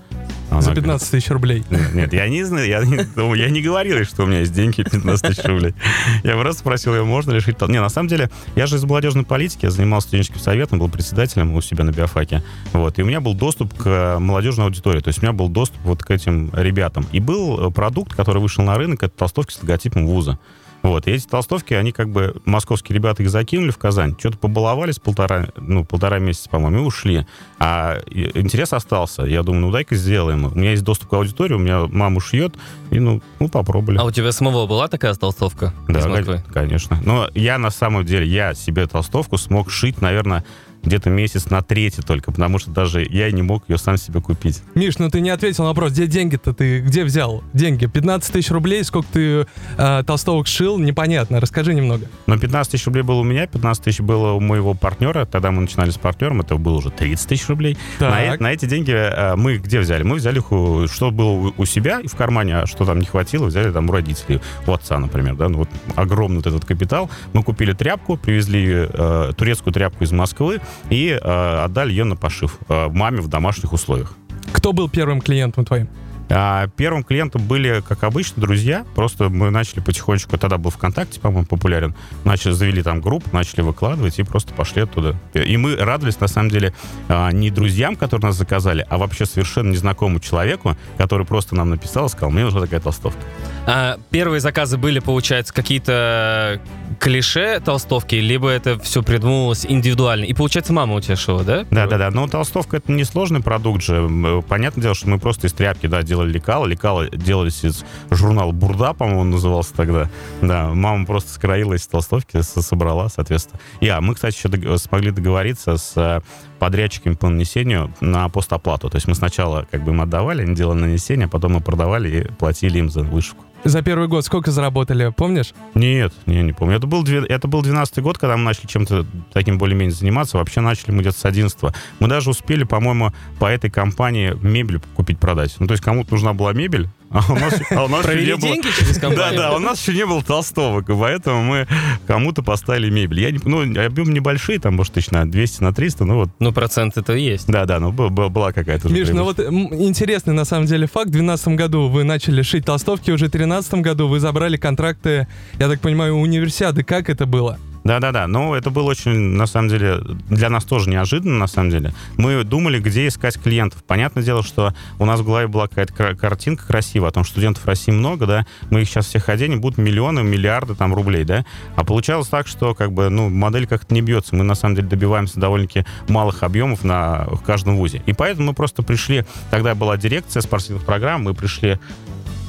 Она 0.50 0.60
За 0.60 0.66
говорит, 0.66 0.84
15 0.84 1.10
тысяч 1.10 1.30
рублей. 1.30 1.64
нет, 1.70 1.94
нет, 1.94 2.12
я 2.12 2.28
не 2.28 2.44
знаю, 2.44 2.66
я 2.66 2.84
не, 2.84 3.06
ну, 3.16 3.34
я 3.34 3.50
не 3.50 3.60
говорил, 3.60 3.96
ей, 3.96 4.04
что 4.04 4.22
у 4.22 4.26
меня 4.26 4.40
есть 4.40 4.52
деньги 4.52 4.82
15 4.82 5.26
тысяч 5.26 5.44
рублей. 5.44 5.74
Я 6.22 6.36
просто 6.36 6.60
спросил 6.60 6.94
ее, 6.94 7.04
можно 7.04 7.32
ли 7.32 7.38
решить... 7.38 7.60
Не, 7.62 7.80
на 7.80 7.88
самом 7.88 8.08
деле, 8.08 8.30
я 8.54 8.66
же 8.66 8.76
из 8.76 8.84
молодежной 8.84 9.24
политики, 9.24 9.64
я 9.64 9.70
занимался 9.70 10.08
студенческим 10.08 10.38
советом, 10.38 10.78
был 10.78 10.88
председателем 10.88 11.54
у 11.54 11.60
себя 11.60 11.84
на 11.84 11.90
биофаке. 11.90 12.42
Вот, 12.72 12.98
и 12.98 13.02
у 13.02 13.06
меня 13.06 13.20
был 13.20 13.34
доступ 13.34 13.74
к 13.74 14.18
молодежной 14.20 14.66
аудитории, 14.66 15.00
то 15.00 15.08
есть 15.08 15.18
у 15.18 15.22
меня 15.22 15.32
был 15.32 15.48
доступ 15.48 15.80
вот 15.82 16.02
к 16.02 16.10
этим 16.10 16.50
ребятам. 16.54 17.06
И 17.12 17.20
был 17.20 17.68
э, 17.68 17.70
продукт, 17.72 18.14
который 18.14 18.40
вышел 18.40 18.64
на 18.64 18.76
рынок, 18.76 19.02
это 19.02 19.16
толстовки 19.16 19.52
с 19.52 19.60
логотипом 19.62 20.06
вуза. 20.06 20.38
Вот, 20.86 21.08
и 21.08 21.10
эти 21.10 21.26
толстовки, 21.26 21.74
они 21.74 21.90
как 21.90 22.10
бы, 22.10 22.36
московские 22.44 22.94
ребята 22.94 23.22
их 23.22 23.30
закинули 23.30 23.70
в 23.70 23.78
Казань, 23.78 24.14
что-то 24.18 24.38
побаловались 24.38 24.98
полтора, 24.98 25.48
ну, 25.56 25.84
полтора 25.84 26.18
месяца, 26.18 26.48
по-моему, 26.48 26.78
и 26.78 26.86
ушли. 26.86 27.26
А 27.58 27.98
интерес 28.06 28.72
остался. 28.72 29.22
Я 29.22 29.42
думаю, 29.42 29.62
ну, 29.62 29.72
дай-ка 29.72 29.96
сделаем. 29.96 30.44
У 30.44 30.56
меня 30.56 30.70
есть 30.70 30.84
доступ 30.84 31.10
к 31.10 31.12
аудитории, 31.14 31.54
у 31.54 31.58
меня 31.58 31.86
маму 31.88 32.20
шьет, 32.20 32.54
и, 32.90 33.00
ну, 33.00 33.20
ну 33.40 33.48
попробовали. 33.48 33.98
А 33.98 34.04
у 34.04 34.10
тебя 34.12 34.30
самого 34.30 34.66
была 34.66 34.86
такая 34.86 35.14
толстовка 35.14 35.72
да, 35.88 36.42
конечно. 36.52 37.00
Но 37.04 37.28
я, 37.34 37.58
на 37.58 37.70
самом 37.70 38.04
деле, 38.04 38.26
я 38.26 38.54
себе 38.54 38.86
толстовку 38.86 39.38
смог 39.38 39.70
шить, 39.70 40.00
наверное, 40.00 40.44
где-то 40.86 41.10
месяц 41.10 41.50
на 41.50 41.62
третий 41.62 42.02
только, 42.02 42.32
потому 42.32 42.58
что 42.58 42.70
даже 42.70 43.04
я 43.08 43.30
не 43.30 43.42
мог 43.42 43.64
ее 43.68 43.76
сам 43.78 43.96
себе 43.96 44.20
купить. 44.20 44.62
Миш, 44.74 44.98
ну 44.98 45.10
ты 45.10 45.20
не 45.20 45.30
ответил 45.30 45.64
на 45.64 45.70
вопрос, 45.70 45.92
где 45.92 46.06
деньги-то 46.06 46.54
ты, 46.54 46.80
где 46.80 47.04
взял 47.04 47.42
деньги? 47.52 47.86
15 47.86 48.32
тысяч 48.32 48.50
рублей, 48.50 48.84
сколько 48.84 49.08
ты 49.12 49.46
э, 49.76 50.02
толстовок 50.06 50.46
шил, 50.46 50.78
непонятно, 50.78 51.40
расскажи 51.40 51.74
немного. 51.74 52.06
Но 52.26 52.38
15 52.38 52.72
тысяч 52.72 52.86
рублей 52.86 53.02
было 53.02 53.20
у 53.20 53.24
меня, 53.24 53.46
15 53.46 53.84
тысяч 53.84 54.00
было 54.00 54.32
у 54.32 54.40
моего 54.40 54.74
партнера. 54.74 55.26
Тогда 55.26 55.50
мы 55.50 55.60
начинали 55.62 55.90
с 55.90 55.98
партнером, 55.98 56.40
это 56.40 56.56
было 56.56 56.76
уже 56.78 56.90
30 56.90 57.28
тысяч 57.28 57.48
рублей. 57.48 57.76
На, 58.00 58.10
Так. 58.10 58.40
на 58.40 58.52
эти 58.52 58.64
деньги 58.66 58.92
э, 58.92 59.36
мы 59.36 59.58
где 59.58 59.80
взяли? 59.80 60.02
Мы 60.04 60.16
взяли 60.16 60.38
их, 60.38 60.52
у- 60.52 60.86
что 60.88 61.10
было 61.10 61.52
у- 61.56 61.64
себя 61.66 62.00
в 62.04 62.14
кармане, 62.16 62.58
а 62.58 62.66
что 62.66 62.84
там 62.84 63.00
не 63.00 63.06
хватило, 63.06 63.46
взяли 63.46 63.72
там 63.72 63.88
у 63.90 63.92
родителей, 63.92 64.40
у 64.66 64.72
отца, 64.72 64.98
например. 64.98 65.34
Да? 65.34 65.48
Ну, 65.48 65.58
вот 65.58 65.68
огромный 65.96 66.36
вот 66.38 66.46
этот 66.46 66.64
капитал. 66.64 67.10
Мы 67.32 67.42
купили 67.42 67.72
тряпку, 67.72 68.16
привезли 68.16 68.66
э, 68.88 69.32
турецкую 69.36 69.72
тряпку 69.74 70.04
из 70.04 70.12
Москвы 70.12 70.60
и 70.90 71.08
э, 71.10 71.64
отдали 71.64 71.90
ее 71.90 72.04
на 72.04 72.16
пошив 72.16 72.58
э, 72.68 72.88
маме 72.88 73.20
в 73.20 73.28
домашних 73.28 73.72
условиях. 73.72 74.14
Кто 74.52 74.72
был 74.72 74.88
первым 74.88 75.20
клиентом 75.20 75.64
твоим? 75.64 75.88
А 76.28 76.66
первым 76.76 77.04
клиентом 77.04 77.42
были, 77.46 77.82
как 77.86 78.02
обычно, 78.02 78.42
друзья. 78.42 78.84
Просто 78.94 79.28
мы 79.28 79.50
начали 79.50 79.80
потихонечку, 79.80 80.36
тогда 80.38 80.58
был 80.58 80.70
ВКонтакте, 80.70 81.20
по-моему, 81.20 81.46
популярен. 81.46 81.94
Начали, 82.24 82.52
завели 82.52 82.82
там 82.82 83.00
группу, 83.00 83.28
начали 83.32 83.60
выкладывать 83.60 84.18
и 84.18 84.22
просто 84.24 84.52
пошли 84.52 84.82
оттуда. 84.82 85.16
И 85.34 85.56
мы 85.56 85.76
радовались, 85.76 86.18
на 86.18 86.26
самом 86.26 86.50
деле, 86.50 86.74
а, 87.08 87.30
не 87.30 87.50
друзьям, 87.50 87.94
которые 87.96 88.28
нас 88.28 88.36
заказали, 88.36 88.84
а 88.88 88.98
вообще 88.98 89.24
совершенно 89.24 89.70
незнакомому 89.70 90.18
человеку, 90.18 90.76
который 90.98 91.26
просто 91.26 91.54
нам 91.54 91.70
написал 91.70 92.06
и 92.06 92.08
сказал, 92.08 92.30
мне 92.30 92.42
нужна 92.42 92.60
такая 92.60 92.80
толстовка. 92.80 93.20
А 93.66 93.98
первые 94.10 94.40
заказы 94.40 94.78
были, 94.78 94.98
получается, 94.98 95.54
какие-то 95.54 96.60
клише 96.98 97.60
толстовки, 97.60 98.14
либо 98.16 98.48
это 98.48 98.78
все 98.80 99.02
придумывалось 99.02 99.66
индивидуально. 99.66 100.24
И, 100.24 100.34
получается, 100.34 100.72
мама 100.72 100.94
у 100.94 101.00
тебя 101.00 101.16
шила, 101.16 101.44
да? 101.44 101.64
Да-да-да, 101.70 102.10
но 102.10 102.26
толстовка 102.28 102.78
это 102.78 102.92
несложный 102.92 103.42
продукт 103.42 103.82
же. 103.82 103.96
М, 103.96 104.42
Понятное 104.42 104.82
дело, 104.82 104.94
что 104.94 105.08
мы 105.08 105.18
просто 105.18 105.46
из 105.46 105.52
тряпки, 105.52 105.86
да, 105.86 106.02
делали 106.02 106.30
лекала. 106.32 106.66
Лекала 106.66 107.08
делались 107.08 107.64
из 107.64 107.84
журнала 108.10 108.52
«Бурда», 108.52 108.92
по-моему, 108.92 109.20
он 109.20 109.30
назывался 109.30 109.74
тогда. 109.74 110.10
Да, 110.42 110.68
мама 110.74 111.06
просто 111.06 111.30
скроила 111.30 111.74
эти 111.74 111.86
толстовки, 111.88 112.40
со- 112.42 112.62
собрала, 112.62 113.08
соответственно. 113.08 113.60
И, 113.80 113.88
а, 113.88 114.00
мы, 114.00 114.14
кстати, 114.14 114.36
еще 114.36 114.48
дог- 114.48 114.78
смогли 114.80 115.10
договориться 115.10 115.76
с 115.76 115.92
э, 115.96 116.20
подрядчиками 116.58 117.14
по 117.14 117.28
нанесению 117.28 117.92
на 118.00 118.28
постоплату. 118.28 118.88
То 118.90 118.96
есть 118.96 119.06
мы 119.08 119.14
сначала 119.14 119.66
как 119.70 119.82
бы 119.84 119.92
им 119.92 120.00
отдавали, 120.00 120.42
они 120.42 120.54
делали 120.54 120.78
нанесение, 120.80 121.26
а 121.26 121.28
потом 121.28 121.52
мы 121.54 121.60
продавали 121.60 122.20
и 122.20 122.32
платили 122.32 122.78
им 122.78 122.90
за 122.90 123.00
вышивку. 123.02 123.44
За 123.64 123.82
первый 123.82 124.08
год 124.08 124.24
сколько 124.24 124.50
заработали, 124.50 125.12
помнишь? 125.16 125.52
Нет, 125.74 126.12
не, 126.26 126.42
не 126.42 126.52
помню. 126.52 126.76
Это 126.76 126.86
был, 126.86 127.04
это 127.04 127.48
был 127.48 127.62
12 127.62 127.98
год, 128.00 128.18
когда 128.18 128.36
мы 128.36 128.44
начали 128.44 128.66
чем-то 128.66 129.06
таким 129.32 129.58
более-менее 129.58 129.94
заниматься. 129.94 130.38
Вообще 130.38 130.60
начали 130.60 130.92
мы 130.92 131.00
где-то 131.00 131.18
с 131.18 131.24
11 131.24 131.58
Мы 131.98 132.08
даже 132.08 132.30
успели, 132.30 132.64
по-моему, 132.64 133.12
по 133.38 133.46
этой 133.46 133.70
компании 133.70 134.36
мебель 134.40 134.80
купить-продать. 134.94 135.56
Ну, 135.58 135.66
то 135.66 135.72
есть 135.72 135.82
кому-то 135.82 136.12
нужна 136.12 136.32
была 136.32 136.52
мебель, 136.52 136.88
а 137.10 137.32
у 137.32 137.34
нас, 137.36 137.54
а 137.70 137.84
у 137.84 137.88
нас 137.88 138.04
еще 138.06 138.24
не 138.26 138.36
было... 138.36 138.40
деньги 138.52 138.66
через 138.78 138.94
Да, 138.96 139.00
компанию? 139.00 139.38
да, 139.40 139.54
у 139.54 139.58
нас 139.58 139.80
еще 139.80 139.96
не 139.96 140.06
было 140.06 140.22
толстовок, 140.22 140.88
и 140.90 140.94
поэтому 140.94 141.42
мы 141.42 141.66
кому-то 142.06 142.42
поставили 142.42 142.90
мебель. 142.90 143.20
Я 143.20 143.30
не, 143.30 143.38
ну, 143.44 143.60
объем 143.84 144.12
небольшие, 144.12 144.58
там, 144.58 144.74
может, 144.76 144.94
тысяч 144.94 145.10
на 145.10 145.30
200, 145.30 145.62
на 145.62 145.72
300, 145.72 146.04
ну 146.04 146.16
вот, 146.16 146.30
Ну, 146.40 146.52
процент-то 146.52 147.12
есть. 147.14 147.46
да, 147.46 147.64
да, 147.64 147.78
ну 147.80 147.92
был- 147.92 148.10
был- 148.10 148.28
была 148.30 148.52
какая-то... 148.52 148.88
Миш, 148.88 149.08
ну 149.10 149.24
вот 149.24 149.38
интересный 149.40 150.34
на 150.34 150.44
самом 150.44 150.66
деле 150.66 150.86
факт. 150.86 151.08
В 151.08 151.12
2012 151.12 151.48
году 151.48 151.88
вы 151.88 152.04
начали 152.04 152.42
шить 152.42 152.64
толстовки, 152.64 153.10
уже 153.10 153.26
в 153.26 153.30
2013 153.30 153.74
году 153.74 154.08
вы 154.08 154.20
забрали 154.20 154.56
контракты, 154.56 155.26
я 155.58 155.68
так 155.68 155.80
понимаю, 155.80 156.16
у 156.16 156.20
универсиады. 156.20 156.82
Как 156.82 157.08
это 157.08 157.26
было? 157.26 157.58
Да-да-да, 157.86 158.26
но 158.26 158.56
это 158.56 158.70
было 158.70 158.90
очень, 158.90 159.12
на 159.12 159.46
самом 159.46 159.68
деле, 159.68 160.00
для 160.28 160.50
нас 160.50 160.64
тоже 160.64 160.90
неожиданно, 160.90 161.38
на 161.38 161.46
самом 161.46 161.70
деле. 161.70 161.94
Мы 162.16 162.42
думали, 162.42 162.80
где 162.80 163.06
искать 163.06 163.40
клиентов. 163.40 163.84
Понятное 163.84 164.24
дело, 164.24 164.42
что 164.42 164.74
у 164.98 165.04
нас 165.04 165.20
в 165.20 165.24
голове 165.24 165.46
была 165.46 165.68
какая-то 165.68 166.16
картинка 166.16 166.66
красивая 166.66 167.10
о 167.10 167.12
том, 167.12 167.22
что 167.22 167.34
студентов 167.34 167.62
в 167.62 167.66
России 167.68 167.92
много, 167.92 168.26
да, 168.26 168.46
мы 168.70 168.82
их 168.82 168.88
сейчас 168.88 169.06
всех 169.06 169.28
оденем, 169.28 169.60
будут 169.60 169.78
миллионы, 169.78 170.24
миллиарды 170.24 170.74
там 170.74 170.94
рублей, 170.94 171.22
да. 171.22 171.44
А 171.76 171.84
получалось 171.84 172.26
так, 172.26 172.48
что 172.48 172.74
как 172.74 172.92
бы, 172.92 173.08
ну, 173.08 173.28
модель 173.28 173.68
как-то 173.68 173.94
не 173.94 174.02
бьется. 174.02 174.34
Мы, 174.34 174.42
на 174.42 174.56
самом 174.56 174.74
деле, 174.74 174.88
добиваемся 174.88 175.38
довольно-таки 175.38 175.84
малых 176.08 176.42
объемов 176.42 176.82
на 176.82 177.26
в 177.30 177.42
каждом 177.42 177.76
вузе. 177.76 178.02
И 178.06 178.12
поэтому 178.12 178.48
мы 178.48 178.54
просто 178.54 178.82
пришли, 178.82 179.24
тогда 179.50 179.76
была 179.76 179.96
дирекция 179.96 180.40
спортивных 180.40 180.84
программ, 180.84 181.22
мы 181.22 181.34
пришли 181.34 181.78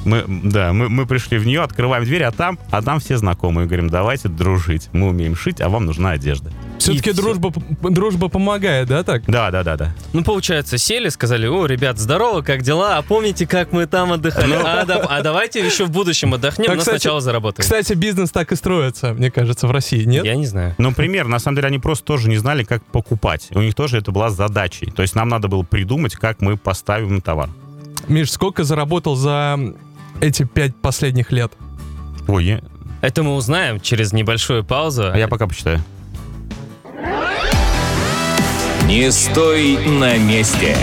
Мы, 0.08 0.24
да, 0.26 0.72
мы, 0.72 0.88
мы 0.88 1.06
пришли 1.06 1.36
в 1.38 1.46
нее, 1.46 1.62
открываем 1.62 2.04
дверь, 2.04 2.22
а 2.24 2.30
там, 2.30 2.58
а 2.70 2.80
там 2.80 2.98
все 2.98 3.18
знакомые. 3.18 3.66
Говорим, 3.66 3.90
давайте 3.90 4.28
дружить. 4.28 4.88
Мы 4.92 5.08
умеем 5.08 5.36
шить, 5.36 5.60
а 5.60 5.68
вам 5.68 5.84
нужна 5.84 6.12
одежда. 6.12 6.50
Все-таки 6.78 7.10
И 7.10 7.12
всё. 7.12 7.22
дружба, 7.22 7.52
дружба 7.82 8.28
помогает, 8.28 8.88
да, 8.88 9.02
так? 9.02 9.24
Да, 9.26 9.50
да, 9.50 9.62
да, 9.62 9.76
да. 9.76 9.94
Ну, 10.14 10.24
получается, 10.24 10.78
сели, 10.78 11.08
сказали, 11.10 11.46
о, 11.46 11.66
ребят, 11.66 11.98
здорово, 11.98 12.40
как 12.40 12.62
дела? 12.62 12.96
А 12.96 13.02
помните, 13.02 13.46
как 13.46 13.72
мы 13.72 13.86
там 13.86 14.12
отдыхали? 14.12 14.54
А, 14.54 14.84
да- 14.86 15.04
а 15.08 15.20
давайте 15.22 15.64
еще 15.64 15.84
в 15.84 15.90
будущем 15.90 16.32
отдохнем, 16.32 16.66
Так, 16.66 16.76
но 16.76 16.80
кстати- 16.80 17.00
сначала 17.00 17.20
заработаем. 17.20 17.62
Кстати, 17.64 17.92
бизнес 17.92 18.30
так 18.30 18.50
и 18.52 18.56
строится, 18.56 19.12
мне 19.12 19.30
кажется, 19.30 19.66
в 19.66 19.70
России, 19.72 20.04
нет? 20.04 20.24
Я 20.24 20.36
не 20.36 20.46
знаю. 20.46 20.74
Ну, 20.78 20.92
пример, 20.92 21.26
на 21.26 21.38
самом 21.38 21.56
деле, 21.56 21.68
они 21.68 21.78
просто 21.78 22.04
тоже 22.04 22.28
не 22.30 22.38
знали, 22.38 22.64
как 22.64 22.82
покупать. 22.84 23.48
У 23.50 23.60
них 23.60 23.74
тоже 23.74 23.98
это 23.98 24.10
была 24.12 24.30
задачей. 24.30 24.86
То 24.86 25.02
есть 25.02 25.14
нам 25.14 25.28
надо 25.28 25.48
было 25.48 25.64
придумать, 25.64 26.14
как 26.14 26.40
мы 26.40 26.56
поставим 26.56 27.20
товар. 27.20 27.50
Миш, 28.06 28.30
сколько 28.30 28.64
заработал 28.64 29.16
за 29.16 29.58
эти 30.20 30.44
пять 30.44 30.74
последних 30.76 31.30
лет? 31.32 31.52
Ой, 32.26 32.44
я, 32.44 32.60
Это 33.00 33.22
мы 33.22 33.34
узнаем 33.34 33.80
через 33.80 34.12
небольшую 34.12 34.64
паузу. 34.64 35.10
а 35.12 35.16
я 35.16 35.28
пока 35.28 35.46
почитаю. 35.46 35.80
Не 38.86 39.10
стой 39.12 39.78
на 39.86 40.16
месте. 40.16 40.76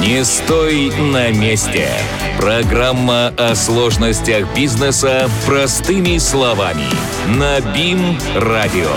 Не 0.00 0.24
стой 0.24 0.90
на 0.96 1.30
месте. 1.30 1.88
Программа 2.38 3.28
о 3.36 3.54
сложностях 3.54 4.54
бизнеса 4.54 5.28
простыми 5.46 6.16
словами. 6.18 6.84
На 7.36 7.60
БИМ-радио. 7.60 8.90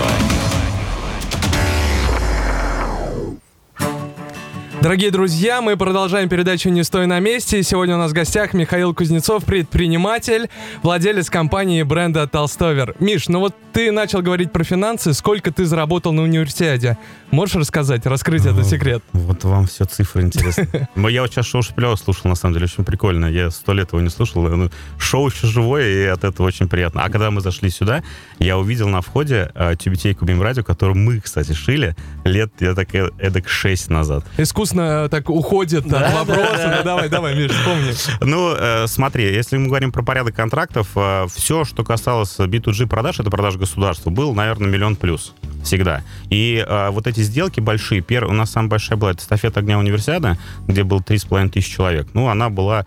Дорогие 4.83 5.11
друзья, 5.11 5.61
мы 5.61 5.77
продолжаем 5.77 6.27
передачу 6.27 6.67
«Не 6.67 6.83
стой 6.83 7.07
на 7.07 7.21
месте». 7.21 7.57
И 7.57 7.63
Сегодня 7.63 7.95
у 7.95 7.97
нас 7.97 8.11
в 8.11 8.13
гостях 8.13 8.53
Михаил 8.53 8.93
Кузнецов, 8.93 9.45
предприниматель, 9.45 10.49
владелец 10.81 11.29
компании 11.29 11.83
бренда 11.83 12.27
«Толстовер». 12.27 12.93
Миш, 12.99 13.29
ну 13.29 13.39
вот 13.39 13.55
ты 13.71 13.93
начал 13.93 14.21
говорить 14.21 14.51
про 14.51 14.65
финансы. 14.65 15.13
Сколько 15.13 15.53
ты 15.53 15.65
заработал 15.65 16.11
на 16.11 16.21
универсиаде? 16.21 16.97
Можешь 17.31 17.55
рассказать, 17.55 18.05
раскрыть 18.05 18.45
этот 18.45 18.67
секрет? 18.67 19.01
Вот 19.13 19.45
вам 19.45 19.67
все 19.67 19.85
цифры 19.85 20.23
интересны. 20.23 20.67
Ну, 20.95 21.07
Я 21.07 21.21
вот 21.21 21.31
сейчас 21.31 21.47
шоу 21.47 21.63
Шпилева 21.63 21.95
слушал, 21.95 22.29
на 22.29 22.35
самом 22.35 22.53
деле, 22.53 22.65
очень 22.65 22.83
прикольно. 22.83 23.25
Я 23.25 23.49
сто 23.49 23.73
лет 23.73 23.91
его 23.93 24.01
не 24.01 24.09
слушал. 24.09 24.43
Ну, 24.43 24.69
Шоу 24.99 25.29
еще 25.29 25.47
живое, 25.47 25.89
и 25.89 26.05
от 26.05 26.23
этого 26.23 26.45
очень 26.45 26.67
приятно. 26.67 27.03
А 27.03 27.09
когда 27.09 27.31
мы 27.31 27.41
зашли 27.41 27.69
сюда, 27.69 28.03
я 28.37 28.57
увидел 28.57 28.89
на 28.89 29.01
входе 29.01 29.49
э, 29.55 29.75
тюбетейку 29.79 30.25
Бимрадио, 30.25 30.63
которую 30.63 30.97
мы, 30.97 31.19
кстати, 31.19 31.53
шили 31.53 31.95
лет, 32.25 32.51
я 32.59 32.75
так 32.75 32.93
э, 32.93 33.09
эдак 33.17 33.49
6 33.49 33.89
назад. 33.89 34.25
Искусно 34.73 35.09
так 35.09 35.29
уходит 35.29 35.85
от 35.91 36.13
вопроса. 36.13 36.75
Ну, 36.77 36.83
давай, 36.83 37.09
давай, 37.09 37.35
Миш, 37.35 37.51
вспомни. 37.51 37.93
Ну, 38.21 38.55
э, 38.57 38.87
смотри, 38.87 39.33
если 39.33 39.57
мы 39.57 39.67
говорим 39.67 39.91
про 39.91 40.03
порядок 40.03 40.35
контрактов, 40.35 40.87
все, 41.33 41.63
что 41.65 41.83
касалось 41.83 42.39
B2G 42.39 42.87
продаж, 42.87 43.19
это 43.19 43.29
продаж 43.29 43.57
государству, 43.57 44.09
был, 44.11 44.33
наверное, 44.33 44.69
миллион 44.69 44.95
плюс. 44.95 45.33
Всегда. 45.63 46.01
И 46.29 46.63
э, 46.67 46.89
вот 46.89 47.07
эти 47.07 47.21
сделки 47.21 47.59
большие, 47.59 48.01
пер... 48.01 48.25
у 48.25 48.33
нас 48.33 48.51
самая 48.51 48.69
большая 48.69 48.97
была 48.97 49.11
это 49.11 49.21
эстафета 49.21 49.61
огня 49.61 49.77
универсиада, 49.77 50.37
где 50.67 50.83
было 50.83 50.99
3,5 50.99 51.49
тысяч 51.49 51.73
человек. 51.73 52.07
Ну, 52.13 52.27
она 52.27 52.49
была, 52.49 52.85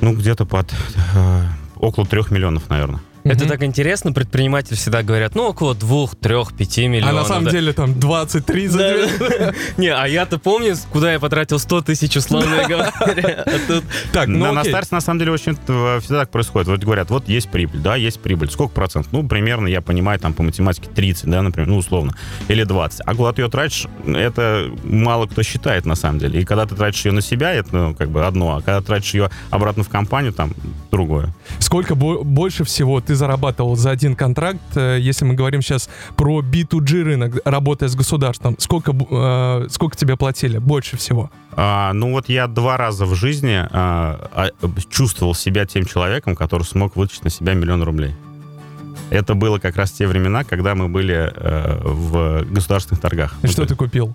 ну, 0.00 0.14
где-то 0.14 0.44
под 0.44 0.70
э, 1.14 1.42
около 1.76 2.06
трех 2.06 2.30
миллионов, 2.30 2.68
наверное. 2.68 3.00
Это 3.28 3.40
Мгм. 3.40 3.48
так 3.48 3.62
интересно, 3.62 4.12
предприниматели 4.12 4.74
всегда 4.76 5.02
говорят, 5.02 5.34
ну, 5.34 5.44
около 5.44 5.74
двух, 5.74 6.16
трех, 6.16 6.52
пяти 6.56 6.84
А 6.84 6.88
миллионов. 6.88 7.14
на 7.22 7.24
самом 7.24 7.44
да. 7.44 7.50
деле 7.50 7.72
там 7.72 7.92
20-30. 7.92 8.76
Да. 8.76 9.52
Не, 9.76 9.88
а 9.88 10.06
я-то 10.06 10.38
помню, 10.38 10.74
куда 10.92 11.12
я 11.12 11.20
потратил 11.20 11.58
100 11.58 11.82
тысяч, 11.82 12.16
условно 12.16 12.56
говоря. 12.68 12.92
А 13.46 13.82
Так, 14.12 14.28
ну 14.28 14.52
на, 14.52 14.64
старте, 14.64 14.94
на 14.94 15.00
самом 15.00 15.18
деле, 15.20 15.32
очень 15.32 15.56
э, 15.68 15.98
всегда 16.00 16.20
так 16.20 16.30
происходит. 16.30 16.68
Вот 16.68 16.80
говорят, 16.80 17.10
вот 17.10 17.28
есть 17.28 17.48
прибыль, 17.48 17.80
да, 17.80 17.96
есть 17.96 18.20
прибыль. 18.20 18.50
Сколько 18.50 18.72
процентов? 18.74 19.12
Ну, 19.12 19.26
примерно, 19.26 19.66
я 19.66 19.80
понимаю, 19.80 20.18
там 20.18 20.32
по 20.32 20.42
математике 20.42 20.88
30, 20.94 21.26
да, 21.26 21.42
например, 21.42 21.68
ну, 21.68 21.76
условно. 21.76 22.14
Или 22.48 22.64
20. 22.64 23.00
А 23.04 23.14
куда 23.14 23.32
ты 23.32 23.42
ее 23.42 23.48
тратишь, 23.48 23.86
это 24.06 24.70
мало 24.84 25.26
кто 25.26 25.42
считает, 25.42 25.86
на 25.86 25.94
самом 25.94 26.18
деле. 26.18 26.40
И 26.40 26.44
когда 26.44 26.66
ты 26.66 26.74
тратишь 26.74 27.04
ее 27.04 27.12
на 27.12 27.20
себя, 27.22 27.52
это, 27.52 27.68
ну, 27.76 27.94
как 27.94 28.10
бы 28.10 28.24
одно. 28.26 28.56
А 28.56 28.62
когда 28.62 28.80
тратишь 28.80 29.14
ее 29.14 29.30
обратно 29.50 29.82
в 29.84 29.88
компанию, 29.88 30.32
там, 30.32 30.52
другое. 30.90 31.32
Сколько 31.58 31.94
бо- 31.94 32.22
больше 32.22 32.64
всего 32.64 33.00
ты 33.00 33.14
зарабатывал 33.18 33.76
за 33.76 33.90
один 33.90 34.16
контракт, 34.16 34.60
э, 34.76 34.98
если 35.00 35.24
мы 35.26 35.34
говорим 35.34 35.60
сейчас 35.60 35.90
про 36.16 36.40
B2G 36.40 37.02
рынок, 37.02 37.40
работая 37.44 37.88
с 37.88 37.94
государством? 37.94 38.56
Сколько, 38.58 38.92
э, 38.92 39.66
сколько 39.70 39.96
тебе 39.96 40.16
платили 40.16 40.58
больше 40.58 40.96
всего? 40.96 41.30
А, 41.52 41.92
ну 41.92 42.12
вот 42.12 42.28
я 42.28 42.46
два 42.46 42.76
раза 42.76 43.04
в 43.04 43.14
жизни 43.14 43.66
а, 43.70 44.30
а, 44.32 44.48
чувствовал 44.88 45.34
себя 45.34 45.66
тем 45.66 45.84
человеком, 45.84 46.36
который 46.36 46.62
смог 46.62 46.96
вытащить 46.96 47.24
на 47.24 47.30
себя 47.30 47.54
миллион 47.54 47.82
рублей. 47.82 48.14
Это 49.10 49.34
было 49.34 49.58
как 49.58 49.76
раз 49.76 49.90
те 49.90 50.06
времена, 50.06 50.44
когда 50.44 50.74
мы 50.74 50.88
были 50.88 51.32
э, 51.34 51.80
в 51.82 52.44
государственных 52.44 53.00
торгах. 53.00 53.34
И 53.42 53.46
что 53.46 53.62
то 53.62 53.68
ты 53.68 53.74
купил? 53.74 54.14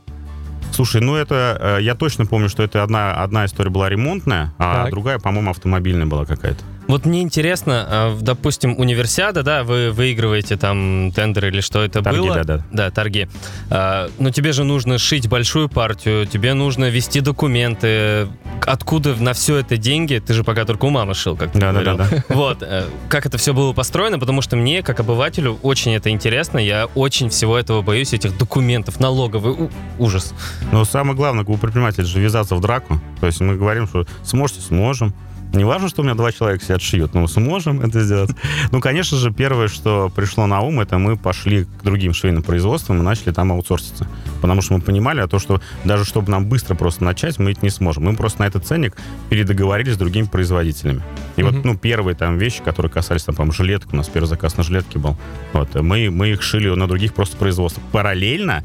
Слушай, 0.72 1.01
ну 1.01 1.15
это, 1.15 1.77
э, 1.79 1.83
я 1.83 1.95
точно 1.95 2.25
помню, 2.25 2.50
что 2.50 2.63
это 2.63 2.83
одна, 2.83 3.22
одна 3.22 3.45
история 3.45 3.69
была 3.69 3.89
ремонтная, 3.89 4.53
а 4.57 4.83
Так. 4.83 4.91
другая, 4.91 5.19
по-моему, 5.19 5.51
автомобильная 5.51 6.05
была 6.05 6.25
какая-то. 6.25 6.63
Вот 6.87 7.05
мне 7.05 7.21
интересно, 7.21 7.85
а, 7.87 8.17
допустим, 8.19 8.77
универсиада, 8.77 9.43
да, 9.43 9.63
вы 9.63 9.91
выигрываете 9.91 10.57
там 10.57 11.11
тендер 11.11 11.47
или 11.47 11.61
что 11.61 11.83
это 11.83 12.01
Торги, 12.01 12.19
было? 12.19 12.35
да-да. 12.35 12.65
Да, 12.71 12.91
торги. 12.91 13.27
А, 13.69 14.09
но 14.19 14.31
тебе 14.31 14.51
же 14.51 14.63
нужно 14.63 14.97
шить 14.97 15.27
большую 15.27 15.69
партию, 15.69 16.25
тебе 16.25 16.53
нужно 16.53 16.89
вести 16.89 17.21
документы. 17.21 18.27
Откуда 18.65 19.15
на 19.15 19.33
все 19.33 19.57
это 19.57 19.77
деньги? 19.77 20.21
Ты 20.25 20.33
же 20.33 20.43
пока 20.43 20.65
только 20.65 20.85
у 20.85 20.89
мамы 20.89 21.13
шил, 21.13 21.35
как 21.35 21.51
ты 21.51 21.59
говорил. 21.59 21.97
Да-да-да. 21.97 22.23
Вот, 22.29 22.61
э, 22.61 22.85
как 23.09 23.25
это 23.25 23.37
все 23.37 23.53
было 23.53 23.73
построено, 23.73 24.19
потому 24.19 24.41
что 24.41 24.55
мне, 24.55 24.83
как 24.83 24.99
обывателю, 24.99 25.59
очень 25.61 25.93
это 25.93 26.09
интересно. 26.09 26.59
Я 26.59 26.87
очень 26.95 27.29
всего 27.29 27.57
этого 27.57 27.81
боюсь, 27.81 28.13
этих 28.13 28.37
документов, 28.37 28.99
налоговый 28.99 29.69
ужас. 29.99 30.33
Но 30.71 30.85
самое 30.85 31.15
главное, 31.15 31.45
у 31.45 31.57
предпринимателя 31.57 32.05
же 32.05 32.19
ввязаться 32.19 32.55
в 32.55 32.61
драку. 32.61 32.99
То 33.19 33.27
есть 33.27 33.39
мы 33.41 33.55
говорим, 33.55 33.87
что 33.87 34.05
сможете, 34.23 34.61
сможем. 34.61 35.13
Не 35.53 35.65
важно, 35.65 35.88
что 35.88 36.01
у 36.01 36.03
меня 36.05 36.15
два 36.15 36.31
человека 36.31 36.63
сидят 36.63 36.81
шьют, 36.81 37.13
но 37.13 37.22
мы 37.22 37.27
сможем 37.27 37.81
это 37.81 38.01
сделать. 38.01 38.31
Ну, 38.72 38.81
конечно 38.81 39.17
же, 39.17 39.31
первое, 39.31 39.67
что 39.67 40.12
пришло 40.15 40.48
на 40.48 40.62
ум, 40.62 40.79
это 40.79 40.98
мы 40.98 41.15
пошли 41.15 41.65
к 41.65 41.83
другим 41.83 42.13
швейным 42.13 42.41
производствам 42.41 43.00
и 43.00 43.01
начали 43.03 43.31
там 43.31 43.51
аутсорситься. 43.51 44.07
Потому 44.41 44.62
что 44.63 44.74
мы 44.74 44.81
понимали, 44.81 45.19
а 45.22 45.27
то, 45.27 45.38
что 45.38 45.62
даже 45.83 46.05
чтобы 46.05 46.31
нам 46.31 46.45
быстро 46.48 46.74
просто 46.74 47.03
начать, 47.03 47.38
мы 47.38 47.51
это 47.51 47.60
не 47.62 47.69
сможем. 47.69 48.03
Мы 48.05 48.15
просто 48.15 48.41
на 48.41 48.45
этот 48.45 48.65
ценник 48.65 48.98
передоговорились 49.29 49.93
с 49.93 49.98
другими 49.98 50.25
производителями. 50.25 51.03
И 51.36 51.43
Мгм. 51.43 51.55
вот, 51.55 51.65
ну, 51.65 51.77
первые 51.77 52.15
там 52.15 52.38
вещи, 52.39 52.62
которые 52.63 52.91
касались, 52.91 53.24
там, 53.24 53.36
по-моему, 53.36 53.53
жилеток, 53.53 53.93
у 53.93 53.95
нас 53.95 54.10
первый 54.10 54.27
заказ 54.27 54.57
на 54.57 54.63
жилетки 54.63 54.98
был. 54.98 55.15
Вот, 55.53 55.75
мы, 55.75 56.10
мы 56.10 56.29
их 56.29 56.41
шили 56.41 56.69
на 56.69 56.88
других 56.88 57.13
просто 57.13 57.38
производствах. 57.38 57.86
Параллельно 57.91 58.63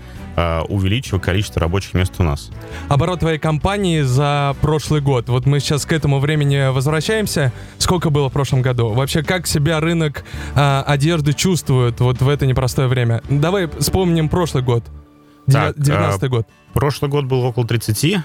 увеличивая 0.69 1.21
количество 1.21 1.61
рабочих 1.61 1.95
мест 1.95 2.15
у 2.19 2.23
нас. 2.23 2.51
Оборот 2.89 3.21
твоей 3.21 3.39
компании 3.39 4.03
за 4.03 4.55
прошлый 4.61 5.01
год. 5.01 5.29
Вот 5.29 5.47
мы 5.47 5.61
сейчас 5.61 5.87
к 5.87 5.93
этому 5.93 6.19
времени 6.19 6.73
возвращаемся. 6.73 7.53
Сколько 7.79 8.11
было 8.11 8.29
в 8.29 8.33
прошлом 8.33 8.63
году? 8.63 8.89
Вообще, 8.89 9.23
как 9.23 9.47
себя 9.47 9.81
рынок 9.81 10.25
а, 10.55 10.83
одежды 10.87 11.33
чувствует 11.33 12.01
вот 12.01 12.21
в 12.21 12.29
это 12.29 12.47
непростое 12.47 12.89
время? 12.89 13.23
Давай 13.29 13.69
вспомним 13.79 14.29
прошлый 14.29 14.63
год. 14.63 14.85
Так, 15.51 15.79
19 15.79 16.31
год. 16.31 16.47
Прошлый 16.75 17.11
год 17.11 17.25
был 17.25 17.43
около 17.43 17.67
30. 17.67 18.19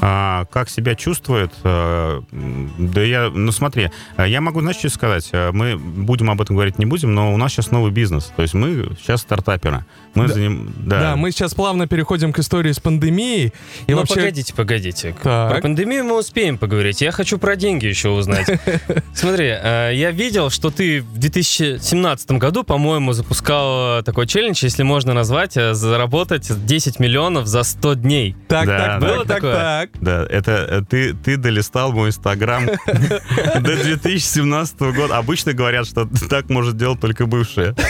А, 0.00 0.44
как 0.52 0.70
себя 0.70 0.94
чувствует? 0.94 1.52
А, 1.64 2.22
да 2.32 3.02
я, 3.02 3.30
ну 3.30 3.50
смотри, 3.52 3.90
а, 4.16 4.26
я 4.26 4.40
могу, 4.40 4.60
знаешь, 4.60 4.76
что 4.78 4.88
сказать? 4.90 5.28
А, 5.32 5.50
Мы 5.52 5.76
будем 5.76 6.30
об 6.30 6.40
этом 6.40 6.54
говорить, 6.56 6.78
не 6.78 6.86
будем, 6.86 7.14
но 7.14 7.34
у 7.34 7.36
нас 7.36 7.52
сейчас 7.52 7.70
новый 7.70 7.90
бизнес. 7.90 8.32
То 8.36 8.42
есть 8.42 8.54
мы 8.54 8.90
сейчас 9.00 9.22
стартаперы. 9.22 9.84
Мы 10.14 10.28
Да. 10.28 10.34
за 10.34 10.40
ним, 10.40 10.72
Да. 10.78 11.00
да. 11.00 11.16
мы 11.16 11.30
сейчас 11.32 11.54
плавно 11.54 11.86
переходим 11.86 12.32
к 12.32 12.38
истории 12.38 12.72
с 12.72 12.78
пандемией. 12.80 13.52
И 13.86 13.92
ну, 13.92 13.98
вообще, 13.98 14.14
погодите, 14.16 14.54
погодите. 14.54 15.16
Так. 15.22 15.52
Про 15.52 15.60
пандемию 15.60 16.04
мы 16.04 16.18
успеем 16.18 16.58
поговорить. 16.58 17.00
Я 17.00 17.12
хочу 17.12 17.38
про 17.38 17.56
деньги 17.56 17.86
еще 17.86 18.10
узнать. 18.10 18.46
Смотри, 19.14 19.46
э, 19.46 19.92
я 19.94 20.10
видел, 20.10 20.50
что 20.50 20.70
ты 20.70 21.00
в 21.02 21.18
2017 21.18 22.32
году, 22.32 22.62
по-моему, 22.64 23.12
запускал 23.12 24.02
такой 24.02 24.26
челлендж, 24.26 24.60
если 24.62 24.82
можно 24.82 25.12
назвать, 25.12 25.56
э, 25.56 25.74
заработать 25.74 26.50
10 26.66 27.00
миллионов 27.00 27.46
за 27.46 27.62
100 27.62 27.94
дней. 27.94 28.36
так, 28.48 28.66
так, 28.66 28.78
так, 28.78 29.00
Было 29.00 29.24
так, 29.24 29.36
такое? 29.36 29.54
Так. 29.92 30.02
Да, 30.02 30.26
это 30.28 30.52
э, 30.52 30.82
ты, 30.88 31.14
ты 31.14 31.36
долистал 31.36 31.92
мой 31.92 32.08
инстаграм 32.08 32.66
до 32.86 33.60
2017 33.60 34.80
года. 34.80 35.16
Обычно 35.16 35.52
говорят, 35.52 35.86
что 35.86 36.08
так 36.28 36.48
может 36.50 36.76
делать 36.76 37.00
только 37.00 37.26
бывшая. 37.26 37.74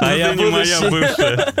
А 0.00 0.10
Но 0.10 0.14
я 0.14 0.34
не 0.34 0.44
моя 0.46 0.80
бывшая. 0.90 1.52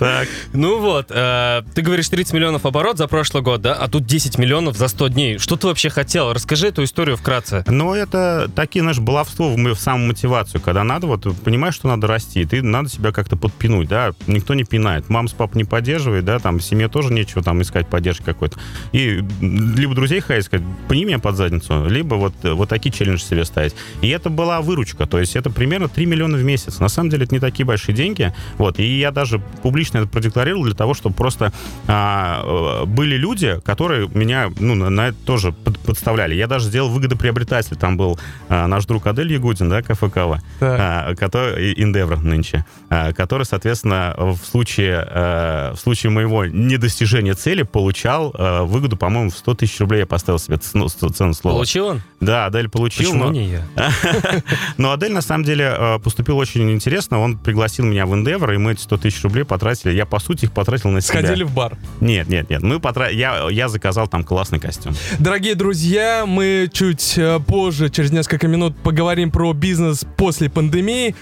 Так. 0.00 0.28
Ну 0.54 0.80
вот, 0.80 1.08
э, 1.10 1.62
ты 1.74 1.82
говоришь 1.82 2.08
30 2.08 2.32
миллионов 2.32 2.64
оборот 2.64 2.96
за 2.96 3.06
прошлый 3.06 3.42
год, 3.42 3.60
да? 3.60 3.74
А 3.74 3.86
тут 3.86 4.06
10 4.06 4.38
миллионов 4.38 4.78
за 4.78 4.88
100 4.88 5.08
дней. 5.08 5.36
Что 5.36 5.56
ты 5.56 5.66
вообще 5.66 5.90
хотел? 5.90 6.32
Расскажи 6.32 6.68
эту 6.68 6.82
историю 6.84 7.18
вкратце. 7.18 7.64
Ну, 7.66 7.92
это 7.92 8.50
такие, 8.56 8.80
знаешь, 8.80 8.98
баловство 8.98 9.50
в, 9.50 9.56
в 9.58 9.78
самую 9.78 10.08
мотивацию, 10.08 10.62
когда 10.62 10.84
надо, 10.84 11.06
вот, 11.06 11.26
понимаешь, 11.44 11.74
что 11.74 11.88
надо 11.88 12.06
расти, 12.06 12.46
ты 12.46 12.62
надо 12.62 12.88
себя 12.88 13.12
как-то 13.12 13.36
подпинуть, 13.36 13.88
да, 13.88 14.12
никто 14.26 14.54
не 14.54 14.64
пинает, 14.64 15.10
мама 15.10 15.28
с 15.28 15.32
папой 15.32 15.58
не 15.58 15.64
поддерживает, 15.64 16.24
да, 16.24 16.38
там, 16.38 16.60
семье 16.60 16.88
тоже 16.88 17.12
нечего 17.12 17.42
там 17.42 17.60
искать 17.60 17.86
поддержки 17.86 18.22
какой-то. 18.22 18.58
И 18.92 19.22
либо 19.42 19.94
друзей 19.94 20.20
ходить 20.20 20.46
сказать, 20.46 20.66
пни 20.88 21.04
меня 21.04 21.18
под 21.18 21.36
задницу, 21.36 21.84
либо 21.86 22.14
вот, 22.14 22.32
вот 22.42 22.70
такие 22.70 22.90
челленджи 22.90 23.22
себе 23.22 23.44
ставить. 23.44 23.74
И 24.00 24.08
это 24.08 24.30
была 24.30 24.62
выручка, 24.62 25.04
то 25.04 25.18
есть 25.18 25.36
это 25.36 25.50
примерно 25.50 25.90
3 25.90 26.06
миллиона 26.06 26.38
в 26.38 26.42
месяц. 26.42 26.78
На 26.78 26.88
самом 26.88 27.10
деле 27.10 27.24
это 27.24 27.34
не 27.34 27.40
такие 27.40 27.66
большие 27.66 27.94
деньги, 27.94 28.32
вот, 28.56 28.78
и 28.78 28.98
я 28.98 29.10
даже 29.10 29.42
публично 29.62 29.89
это 29.98 30.08
продекларировал 30.08 30.64
для 30.64 30.74
того, 30.74 30.94
чтобы 30.94 31.14
просто 31.14 31.52
а, 31.86 32.82
э, 32.82 32.86
были 32.86 33.16
люди, 33.16 33.60
которые 33.64 34.08
меня, 34.14 34.50
ну, 34.58 34.74
на, 34.74 34.90
на 34.90 35.08
это 35.08 35.18
тоже 35.24 35.52
под- 35.52 35.78
подставляли. 35.80 36.34
Я 36.34 36.46
даже 36.46 36.66
сделал 36.66 36.88
выгодоприобретатель. 36.88 37.76
Там 37.76 37.96
был 37.96 38.18
а, 38.48 38.66
наш 38.66 38.84
друг 38.86 39.06
Адель 39.06 39.32
Ягудин, 39.32 39.68
да, 39.68 39.82
кафе 39.82 40.08
Кава, 40.10 40.40
а, 40.60 41.14
который, 41.14 41.74
Индевра 41.80 42.16
нынче, 42.16 42.64
а, 42.88 43.12
который, 43.12 43.44
соответственно, 43.44 44.14
в 44.16 44.38
случае, 44.44 45.06
э, 45.08 45.72
в 45.74 45.80
случае 45.80 46.10
моего 46.10 46.44
недостижения 46.46 47.34
цели 47.34 47.62
получал 47.62 48.34
э, 48.36 48.62
выгоду, 48.62 48.96
по-моему, 48.96 49.30
в 49.30 49.36
100 49.36 49.54
тысяч 49.54 49.80
рублей 49.80 50.00
я 50.00 50.06
поставил 50.06 50.38
себе 50.38 50.56
цену, 50.58 50.88
цену 50.88 51.34
слова. 51.34 51.56
Получил 51.56 51.86
он? 51.86 52.02
Да, 52.20 52.46
Адель 52.46 52.68
получил. 52.68 53.10
Почему 53.10 53.24
но- 53.24 53.32
не 53.32 53.48
я? 53.48 53.62
но 54.76 54.92
Адель, 54.92 55.12
на 55.12 55.22
самом 55.22 55.44
деле, 55.44 55.74
э, 55.76 55.98
поступил 55.98 56.38
очень 56.38 56.70
интересно. 56.70 57.18
Он 57.18 57.38
пригласил 57.38 57.84
меня 57.86 58.06
в 58.06 58.14
Endeavor, 58.14 58.54
и 58.54 58.58
мы 58.58 58.72
эти 58.72 58.80
100 58.80 58.96
тысяч 58.98 59.22
рублей 59.22 59.44
потратили. 59.44 59.79
Я, 59.84 60.06
по 60.06 60.18
сути, 60.18 60.44
их 60.46 60.52
потратил 60.52 60.90
на 60.90 61.00
себя. 61.00 61.20
Сходили 61.20 61.44
в 61.44 61.52
бар. 61.52 61.76
Нет, 62.00 62.28
нет, 62.28 62.50
нет. 62.50 62.62
Мы 62.62 62.80
потра... 62.80 63.08
я, 63.08 63.48
я 63.50 63.68
заказал 63.68 64.08
там 64.08 64.24
классный 64.24 64.60
костюм. 64.60 64.94
Дорогие 65.18 65.54
друзья, 65.54 66.24
мы 66.26 66.68
чуть 66.72 67.14
э, 67.16 67.40
позже, 67.40 67.88
через 67.90 68.10
несколько 68.10 68.48
минут, 68.48 68.76
поговорим 68.76 69.30
про 69.30 69.52
бизнес 69.52 70.04
после 70.16 70.50
пандемии. 70.50 71.14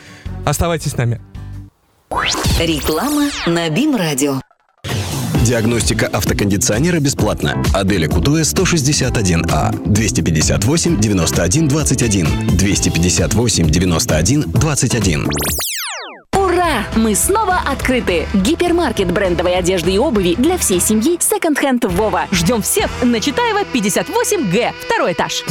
Оставайтесь 0.45 0.93
с 0.93 0.97
нами. 0.97 1.21
Реклама 2.59 3.29
на 3.47 3.69
БИМ-радио. 3.69 4.41
Диагностика 5.45 6.07
автокондиционера 6.09 7.01
бесплатна. 7.01 7.63
Аделя 7.73 8.09
Кутуя 8.09 8.43
161А 8.43 9.75
258 9.91 11.01
91 11.01 11.69
21 11.69 12.57
258 12.57 13.71
91 13.71 14.43
21. 14.43 15.29
Ура! 16.69 16.85
Мы 16.97 17.15
снова 17.15 17.61
открыты! 17.67 18.27
Гипермаркет 18.35 19.11
брендовой 19.11 19.57
одежды 19.57 19.93
и 19.93 19.99
обуви 19.99 20.35
для 20.37 20.59
всей 20.59 20.81
семьи 20.81 21.17
Second 21.19 21.57
Hand 21.63 21.89
Вова. 21.89 22.27
Ждем 22.31 22.61
всех 22.61 22.91
на 23.03 23.21
Читаева 23.21 23.61
58Г, 23.73 24.73
второй 24.85 25.13
этаж. 25.13 25.45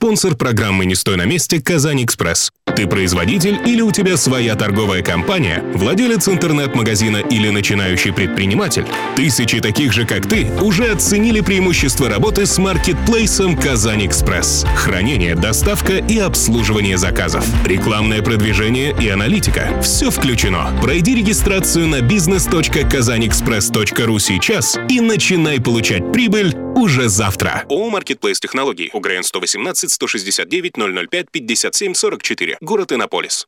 Спонсор 0.00 0.34
программы 0.34 0.86
«Не 0.86 0.94
стой 0.94 1.18
на 1.18 1.26
месте» 1.26 1.60
«Казань 1.60 2.02
Экспресс». 2.02 2.50
Ты 2.74 2.86
производитель 2.86 3.58
или 3.66 3.82
у 3.82 3.92
тебя 3.92 4.16
своя 4.16 4.54
торговая 4.54 5.02
компания, 5.02 5.62
владелец 5.74 6.26
интернет-магазина 6.26 7.18
или 7.18 7.50
начинающий 7.50 8.10
предприниматель? 8.10 8.86
Тысячи 9.14 9.60
таких 9.60 9.92
же, 9.92 10.06
как 10.06 10.26
ты, 10.26 10.46
уже 10.62 10.90
оценили 10.90 11.42
преимущества 11.42 12.08
работы 12.08 12.46
с 12.46 12.56
маркетплейсом 12.56 13.58
«Казань 13.58 14.06
Экспресс». 14.06 14.64
Хранение, 14.74 15.34
доставка 15.34 15.98
и 15.98 16.18
обслуживание 16.18 16.96
заказов. 16.96 17.44
Рекламное 17.66 18.22
продвижение 18.22 18.96
и 18.98 19.06
аналитика. 19.10 19.82
Все 19.82 20.10
включено. 20.10 20.72
Пройди 20.80 21.14
регистрацию 21.14 21.86
на 21.86 21.96
business.kazanexpress.ru 21.96 24.18
сейчас 24.18 24.78
и 24.88 25.00
начинай 25.00 25.60
получать 25.60 26.10
прибыль 26.10 26.56
уже 26.74 27.10
завтра. 27.10 27.64
ООО 27.68 27.90
«Маркетплейс 27.90 28.40
Технологий». 28.40 28.88
УГРН 28.94 29.24
118 29.24 29.89
169 29.90 30.74
005 31.10 31.30
57 31.30 31.94
44. 31.94 32.58
Город 32.60 32.92
Иннополис. 32.92 33.46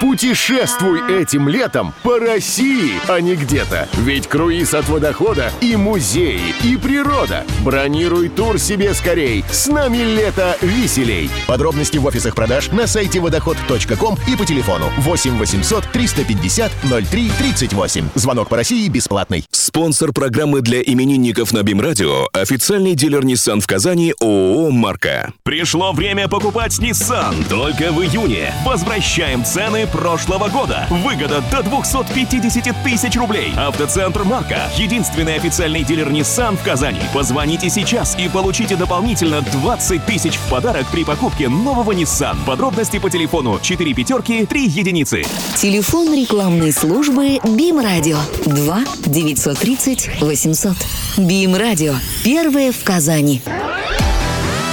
Путешествуй 0.00 1.00
этим 1.20 1.48
летом 1.48 1.92
по 2.02 2.18
России, 2.18 2.92
а 3.08 3.20
не 3.20 3.34
где-то. 3.34 3.88
Ведь 3.98 4.26
круиз 4.26 4.74
от 4.74 4.88
водохода 4.88 5.52
и 5.60 5.76
музеи, 5.76 6.54
и 6.64 6.76
природа. 6.76 7.44
Бронируй 7.64 8.28
тур 8.28 8.58
себе 8.58 8.94
скорей. 8.94 9.44
С 9.50 9.66
нами 9.66 9.98
лето 9.98 10.56
веселей. 10.60 11.30
Подробности 11.46 11.98
в 11.98 12.06
офисах 12.06 12.34
продаж 12.34 12.70
на 12.72 12.86
сайте 12.86 13.20
водоход.ком 13.20 14.18
и 14.28 14.36
по 14.36 14.46
телефону 14.46 14.90
8 14.98 15.38
800 15.38 15.84
350 15.92 16.72
03 17.10 17.30
38. 17.38 18.08
Звонок 18.14 18.48
по 18.48 18.56
России 18.56 18.88
бесплатный. 18.88 19.44
Спонсор 19.50 20.12
программы 20.12 20.60
для 20.60 20.80
именинников 20.82 21.52
на 21.52 21.62
БИМ-радио– 21.62 22.28
официальный 22.32 22.94
дилер 22.94 23.24
Nissan 23.24 23.60
в 23.60 23.66
Казани 23.66 24.14
ООО 24.20 24.70
«Марка». 24.70 25.32
Пришло 25.42 25.79
время 25.88 26.28
покупать 26.28 26.78
Nissan 26.78 27.48
только 27.48 27.90
в 27.90 28.02
июне. 28.02 28.52
Возвращаем 28.64 29.44
цены 29.44 29.86
прошлого 29.86 30.48
года. 30.48 30.86
Выгода 30.90 31.42
до 31.50 31.62
250 31.62 32.84
тысяч 32.84 33.16
рублей. 33.16 33.52
Автоцентр 33.56 34.22
Марка. 34.24 34.70
Единственный 34.76 35.36
официальный 35.36 35.82
дилер 35.82 36.10
Nissan 36.10 36.56
в 36.56 36.62
Казани. 36.62 37.00
Позвоните 37.14 37.70
сейчас 37.70 38.16
и 38.18 38.28
получите 38.28 38.76
дополнительно 38.76 39.40
20 39.40 40.04
тысяч 40.04 40.34
в 40.34 40.50
подарок 40.50 40.86
при 40.92 41.02
покупке 41.02 41.48
нового 41.48 41.92
Nissan. 41.92 42.36
Подробности 42.44 42.98
по 42.98 43.08
телефону 43.08 43.58
4 43.60 43.94
пятерки 43.94 44.44
3 44.44 44.66
единицы. 44.66 45.22
Телефон 45.56 46.14
рекламной 46.14 46.72
службы 46.72 47.38
БИМ-радио 47.42 48.18
2 48.44 48.84
930 49.06 50.20
800. 50.20 50.76
БИМ-радио. 51.16 51.94
Первое 52.22 52.70
в 52.70 52.84
Казани. 52.84 53.40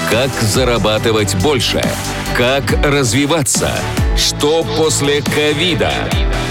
Как 0.09 0.31
зарабатывать 0.41 1.35
больше? 1.43 1.81
Как 2.37 2.63
развиваться? 2.85 3.69
Что 4.15 4.63
после 4.77 5.21
ковида? 5.21 5.91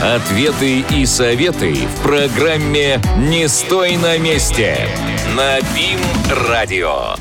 Ответы 0.03 0.81
и 0.81 1.07
советы 1.07 1.73
в 1.73 2.03
программе 2.03 3.01
«Не 3.16 3.49
стой 3.49 3.97
на 3.97 4.19
месте» 4.19 4.87
на 5.35 5.59
БИМ-радио. 5.75 7.14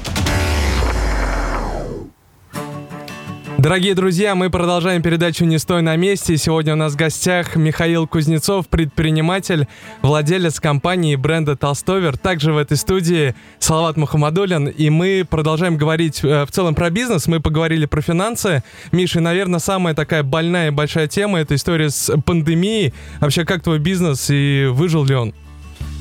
Дорогие 3.66 3.96
друзья, 3.96 4.36
мы 4.36 4.52
продолжаем 4.52 5.02
передачу 5.02 5.44
«Не 5.44 5.58
стой 5.58 5.82
на 5.82 5.96
месте». 5.96 6.38
Сегодня 6.38 6.74
у 6.74 6.76
нас 6.76 6.94
в 6.94 6.98
гостях 6.98 7.56
Михаил 7.56 8.06
Кузнецов, 8.06 8.68
предприниматель, 8.68 9.68
владелец 10.04 10.60
компании 10.60 11.16
бренда 11.16 11.56
«Толстовер». 11.56 12.16
Также 12.16 12.54
в 12.54 12.58
этой 12.58 12.78
студии 12.78 13.34
Салават 13.58 13.98
Мухаммадулин. 13.98 14.68
И 14.68 14.92
мы 14.92 15.26
продолжаем 15.28 15.78
говорить 15.78 16.24
э, 16.24 16.46
в 16.46 16.52
целом 16.52 16.76
про 16.76 16.92
бизнес. 16.92 17.26
Мы 17.26 17.40
поговорили 17.40 17.88
про 17.88 18.02
финансы. 18.02 18.62
Миша, 18.92 19.20
наверное, 19.20 19.60
самая 19.60 19.96
такая 19.96 20.22
больная 20.22 20.68
и 20.68 20.70
большая 20.70 21.08
тема– 21.08 21.40
это 21.40 21.56
история 21.56 21.90
с 21.90 22.16
пандемией. 22.22 22.94
Вообще, 23.20 23.46
как 23.46 23.64
твой 23.64 23.80
бизнес 23.80 24.28
и 24.30 24.68
выжил 24.72 25.06
ли 25.06 25.16
он? 25.16 25.34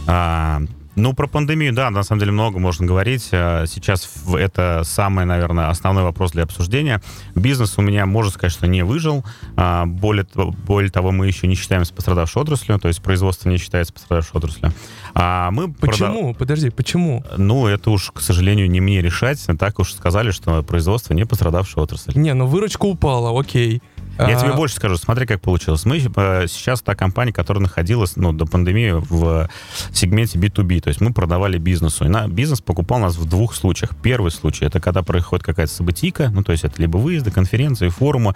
А, 0.07 0.61
ну, 0.97 1.13
про 1.13 1.27
пандемию, 1.27 1.73
да, 1.73 1.91
на 1.91 2.03
самом 2.03 2.21
деле 2.21 2.33
много 2.33 2.59
можно 2.59 2.87
говорить. 2.87 3.29
А, 3.33 3.65
Сейчас 3.67 4.09
это 4.39 4.83
самый, 4.85 5.25
наверное, 5.25 5.69
основной 5.69 6.05
вопрос 6.05 6.33
для 6.33 6.43
обсуждения. 6.45 7.03
Бизнес 7.35 7.77
у 7.79 7.83
меня, 7.83 8.07
можно 8.07 8.31
сказать, 8.33 8.53
что 8.53 8.67
не 8.67 8.83
выжил. 8.85 9.25
А, 9.57 9.87
Более, 9.87 10.25
того- 10.25 10.53
более 10.67 10.91
того, 10.91 11.11
мы 11.13 11.27
еще 11.27 11.47
не 11.47 11.55
считаемся 11.55 11.93
пострадавшей 11.95 12.43
отраслью, 12.43 12.79
то 12.79 12.89
есть 12.89 13.03
производство 13.03 13.49
не 13.49 13.59
считается 13.59 13.93
пострадавшей 13.93 14.33
отраслью. 14.37 14.73
А 15.15 15.51
мы 15.51 15.69
прода- 15.73 15.87
Почему? 16.11 16.35
Подожди, 16.35 16.71
почему? 16.71 17.25
Ну, 17.37 17.67
это 17.67 17.91
уж, 17.91 18.11
к 18.13 18.21
сожалению, 18.21 18.71
не 18.71 18.81
мне 18.81 19.01
решать. 19.03 19.45
Так 19.59 19.79
уж 19.79 19.93
сказали, 19.93 20.31
что 20.31 20.63
производство 20.63 21.15
не 21.15 21.25
пострадавшая 21.25 21.85
отрасль. 21.85 22.13
Не, 22.17 22.35
ну 22.35 22.47
выручка 22.47 22.85
упала, 22.87 23.39
окей. 23.39 23.83
Я 24.19 24.37
А, 24.37 24.41
тебе 24.41 24.53
больше 24.53 24.77
скажу, 24.77 24.97
смотри, 24.97 25.27
как 25.27 25.41
получилось. 25.41 25.85
Мы 25.85 25.99
э, 25.99 26.47
сейчас 26.49 26.83
та 26.83 26.95
компания, 26.95 27.33
которая 27.33 27.63
находилась 27.63 28.17
ну, 28.17 28.33
до 28.33 28.47
пандемии 28.47 28.93
в 28.93 29.49
сегменте 29.93 30.39
B2B, 30.39 30.81
то 30.81 30.89
есть 30.89 31.01
мы 31.01 31.13
продавали 31.13 31.59
бизнесу. 31.59 32.05
И 32.05 32.09
на, 32.09 32.29
бизнес 32.29 32.61
покупал 32.61 32.99
нас 33.01 33.17
в 33.17 33.29
двух 33.29 33.55
случаях. 33.55 33.97
Первый 34.03 34.31
случай, 34.31 34.65
это 34.65 34.81
когда 34.81 35.03
происходит 35.03 35.45
какая-то 35.45 35.73
событийка, 35.73 36.31
ну, 36.33 36.43
то 36.43 36.53
есть 36.53 36.65
это 36.65 36.81
либо 36.81 36.97
выезды, 36.99 37.31
конференции, 37.31 37.89
форумы, 37.89 38.35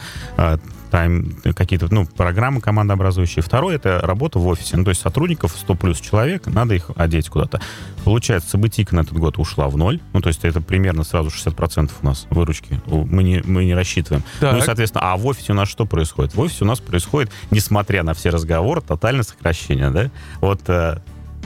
тайм, 0.90 1.36
какие-то, 1.54 1.92
ну, 1.92 2.06
программы 2.06 2.60
командообразующие. 2.60 3.42
Второй, 3.42 3.76
это 3.76 4.00
работа 4.02 4.38
в 4.38 4.46
офисе. 4.46 4.76
Ну, 4.76 4.84
то 4.84 4.90
есть 4.90 5.00
сотрудников 5.00 5.54
100 5.56 5.74
плюс 5.74 6.00
человек, 6.00 6.46
надо 6.46 6.74
их 6.74 6.90
одеть 6.96 7.28
куда-то. 7.28 7.60
Получается, 8.04 8.50
событийка 8.50 8.94
на 8.94 9.00
этот 9.00 9.18
год 9.18 9.38
ушла 9.38 9.68
в 9.68 9.76
ноль. 9.76 10.00
Ну, 10.12 10.20
то 10.20 10.28
есть 10.28 10.44
это 10.44 10.60
примерно 10.60 11.04
сразу 11.04 11.28
60% 11.28 11.90
у 12.02 12.06
нас 12.06 12.26
выручки. 12.30 12.80
Мы 12.86 13.22
не, 13.22 13.42
мы 13.44 13.64
не 13.64 13.74
рассчитываем. 13.74 14.22
Так. 14.40 14.52
Ну, 14.52 14.58
и, 14.58 14.62
соответственно, 14.62 15.12
а 15.12 15.16
в 15.16 15.26
офисе 15.26 15.52
у 15.52 15.54
нас 15.54 15.68
что 15.68 15.84
происходит? 15.84 16.34
В 16.34 16.40
офисе 16.40 16.64
у 16.64 16.66
нас 16.66 16.80
происходит, 16.80 17.30
несмотря 17.50 18.02
на 18.02 18.14
все 18.14 18.30
разговоры, 18.30 18.80
тотальное 18.80 19.24
сокращение, 19.24 19.90
да? 19.90 20.10
Вот 20.40 20.60
э, 20.68 20.98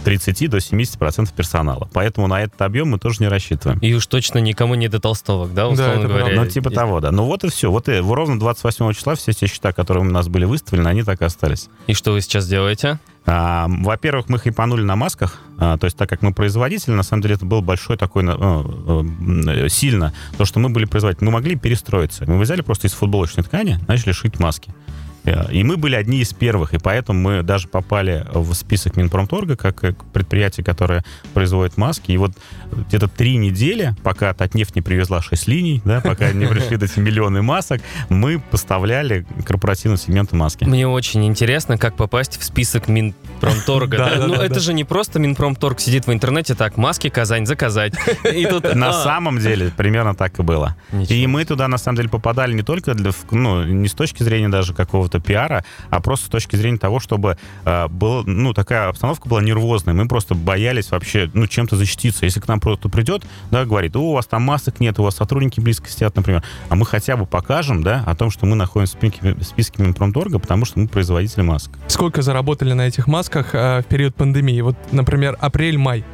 30 0.05 0.51
до 0.51 0.59
70% 0.59 1.31
персонала. 1.35 1.88
Поэтому 1.93 2.27
на 2.27 2.43
этот 2.43 2.61
объем 2.62 2.91
мы 2.91 2.99
тоже 2.99 3.19
не 3.21 3.29
рассчитываем. 3.29 3.79
И 3.81 3.93
уж 3.95 4.07
точно 4.07 4.38
никому 4.38 4.75
не 4.75 4.88
до 4.88 5.01
толстовок, 5.01 5.55
да, 5.55 5.69
условно 5.69 6.01
это 6.01 6.09
говоря? 6.09 6.41
Ну, 6.41 6.47
типа 6.47 6.71
того, 6.71 7.01
да. 7.01 7.11
Ну, 7.11 7.25
вот 7.25 7.45
и 7.45 7.49
все. 7.49 7.71
Вот 7.71 7.88
и 7.88 7.99
ровно 7.99 8.38
28 8.38 8.93
числа 8.93 9.15
все 9.15 9.33
те 9.33 9.47
счета, 9.47 9.73
которые 9.73 10.05
у 10.05 10.11
нас 10.11 10.29
были 10.29 10.45
выставлены, 10.45 10.88
они 10.88 11.03
так 11.03 11.23
и 11.23 11.25
остались. 11.25 11.69
И 11.87 11.95
что 11.95 12.12
вы 12.12 12.21
сейчас 12.21 12.47
делаете? 12.47 12.99
А, 13.25 13.67
во-первых, 13.69 14.29
мы 14.29 14.38
хайпанули 14.38 14.83
на 14.83 14.97
масках, 14.97 15.41
а, 15.59 15.79
то 15.79 15.85
есть 15.85 15.97
так 15.97 16.09
как 16.09 16.23
мы 16.23 16.33
производитель, 16.33 16.93
на 16.93 17.05
самом 17.05 17.23
деле 17.23 17.37
это 17.37 17.47
был 17.47 17.62
большой 17.62 17.97
такой, 17.97 18.25
ну, 18.25 19.05
э, 19.47 19.69
сильно, 19.69 20.12
то, 20.37 20.45
что 20.45 20.59
мы 20.59 20.71
были 20.71 20.87
производители, 20.87 21.27
мы 21.27 21.31
могли 21.31 21.55
перестроиться. 21.55 22.25
Мы 22.27 22.41
взяли 22.41 22.62
просто 22.62 22.88
из 22.88 22.93
футболочной 22.95 23.45
ткани, 23.45 23.79
начали 23.87 24.11
шить 24.12 24.41
маски. 24.41 24.75
Э, 25.24 25.52
И 25.52 25.62
мы 25.64 25.76
были 25.76 25.94
одни 25.94 26.20
из 26.20 26.32
первых, 26.32 26.74
и 26.74 26.78
поэтому 26.78 27.20
мы 27.20 27.42
даже 27.42 27.68
попали 27.68 28.26
в 28.32 28.52
список 28.54 28.96
Минпромторга 28.96 29.56
как 29.56 29.85
э, 29.85 29.94
предприятие, 30.12 30.64
которое 30.64 31.04
производит 31.35 31.76
маски. 31.76 32.12
И 32.12 32.16
вот 32.16 32.32
где-то 32.72 33.08
три 33.08 33.37
недели, 33.37 33.94
пока 34.02 34.32
Татнефть 34.35 34.74
не 34.74 34.82
привезла 34.82 35.22
6 35.22 35.48
линий, 35.48 35.82
да, 35.85 36.00
пока 36.00 36.32
не 36.32 36.46
пришли 36.46 36.76
эти 36.76 36.98
миллионы 36.98 37.42
масок, 37.42 37.80
мы 38.08 38.40
поставляли 38.40 39.26
корпоративному 39.44 39.98
сегменту 39.98 40.37
маски. 40.37 40.64
Мне 40.64 40.88
очень 40.88 41.24
интересно, 41.24 41.78
как 41.78 41.96
попасть 41.96 42.38
в 42.38 42.44
список 42.44 42.88
Минпромторга. 42.88 44.11
Ну, 44.32 44.35
это 44.35 44.61
же 44.61 44.72
не 44.72 44.85
просто 44.85 45.18
Минпромторг 45.18 45.80
сидит 45.80 46.06
в 46.06 46.12
интернете, 46.12 46.54
так, 46.54 46.76
маски 46.76 47.08
Казань 47.08 47.44
заказать. 47.44 47.92
На 48.74 48.90
а, 48.90 48.92
самом 48.92 49.38
деле 49.38 49.70
примерно 49.76 50.14
так 50.14 50.38
и 50.38 50.42
было. 50.42 50.76
И 51.08 51.26
мы 51.26 51.44
туда 51.44 51.68
на 51.68 51.78
самом 51.78 51.96
деле 51.96 52.08
попадали 52.08 52.52
не 52.54 52.62
только 52.62 52.96
ну, 53.30 53.64
не 53.64 53.88
с 53.88 53.92
точки 53.92 54.22
зрения 54.22 54.48
даже 54.48 54.74
какого-то 54.74 55.12
пиара, 55.20 55.64
а 55.90 56.01
просто 56.01 56.27
с 56.27 56.29
точки 56.29 56.57
зрения 56.57 56.79
того, 56.79 57.01
чтобы 57.01 57.37
э, 57.64 57.88
было, 57.88 58.22
ну, 58.25 58.53
такая 58.53 58.88
обстановка 58.88 59.29
была 59.29 59.42
нервозная. 59.42 59.94
Мы 59.94 60.09
просто 60.09 60.35
боялись 60.35 60.90
вообще, 60.90 61.31
ну, 61.35 61.46
чем-то 61.46 61.77
защититься. 61.77 62.25
Если 62.25 62.40
к 62.40 62.48
нам 62.48 62.61
просто 62.61 62.88
придет, 62.88 63.25
да, 63.51 63.64
говорит, 63.64 63.96
у 63.96 64.12
вас 64.12 64.27
там 64.27 64.42
масок 64.42 64.81
нет, 64.81 64.98
у 64.98 65.03
вас 65.03 65.16
сотрудники 65.16 65.61
близко 65.61 65.88
сидят, 65.88 66.16
например, 66.16 66.42
а 66.68 66.77
мы 66.77 66.87
хотя 66.87 67.16
бы 67.16 67.27
покажем, 67.27 67.83
да, 67.83 68.03
о 68.07 68.14
том, 68.14 68.31
что 68.31 68.46
мы 68.46 68.57
находимся 68.57 68.96
в 68.96 68.98
списке, 68.98 69.35
в 69.35 69.42
списке 69.42 69.83
Минпромторга, 69.83 70.38
потому 70.38 70.64
что 70.64 70.79
мы 70.79 70.88
производители 70.88 71.42
масок. 71.42 71.79
Сколько 71.88 72.22
заработали 72.22 72.72
на 72.72 72.87
этих 72.87 73.07
масках 73.07 73.55
э, 73.55 73.81
в 73.81 73.85
период 73.85 74.14
пандемии? 74.14 74.61
Вот, 74.61 74.77
например, 74.92 75.37
апрель-май. 75.40 76.05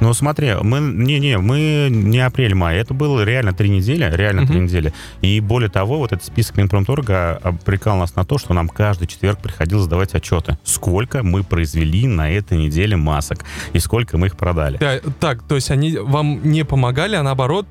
Ну, 0.00 0.12
смотри, 0.14 0.54
мы 0.62 0.80
не-не, 0.80 1.38
мы 1.38 1.88
не 1.90 2.18
апрель-май. 2.20 2.76
Это 2.78 2.94
было 2.94 3.22
реально 3.22 3.52
три 3.52 3.68
недели, 3.70 4.08
реально 4.14 4.46
три 4.46 4.56
Мгм. 4.56 4.64
недели. 4.64 4.92
И 5.22 5.40
более 5.40 5.70
того, 5.70 5.98
вот 5.98 6.12
этот 6.12 6.24
список 6.24 6.56
Минпромторга 6.56 7.36
обрекал 7.42 7.96
нас 7.96 8.16
на 8.16 8.24
то, 8.24 8.38
что 8.38 8.54
нам 8.54 8.68
каждый 8.68 9.06
четверг 9.06 9.38
приходилось 9.40 9.84
сдавать 9.84 10.14
отчеты. 10.14 10.58
Сколько 10.64 11.22
мы 11.22 11.42
произвели 11.42 12.06
на 12.06 12.30
этой 12.30 12.58
неделе 12.58 12.96
масок 12.96 13.44
и 13.72 13.78
сколько 13.78 14.18
мы 14.18 14.26
их 14.28 14.36
продали. 14.36 14.78
Да, 14.78 14.98
так, 15.20 15.42
то 15.42 15.54
есть 15.54 15.70
они 15.70 15.96
вам 15.96 16.40
не 16.42 16.64
помогали, 16.64 17.16
а 17.16 17.22
наоборот 17.22 17.66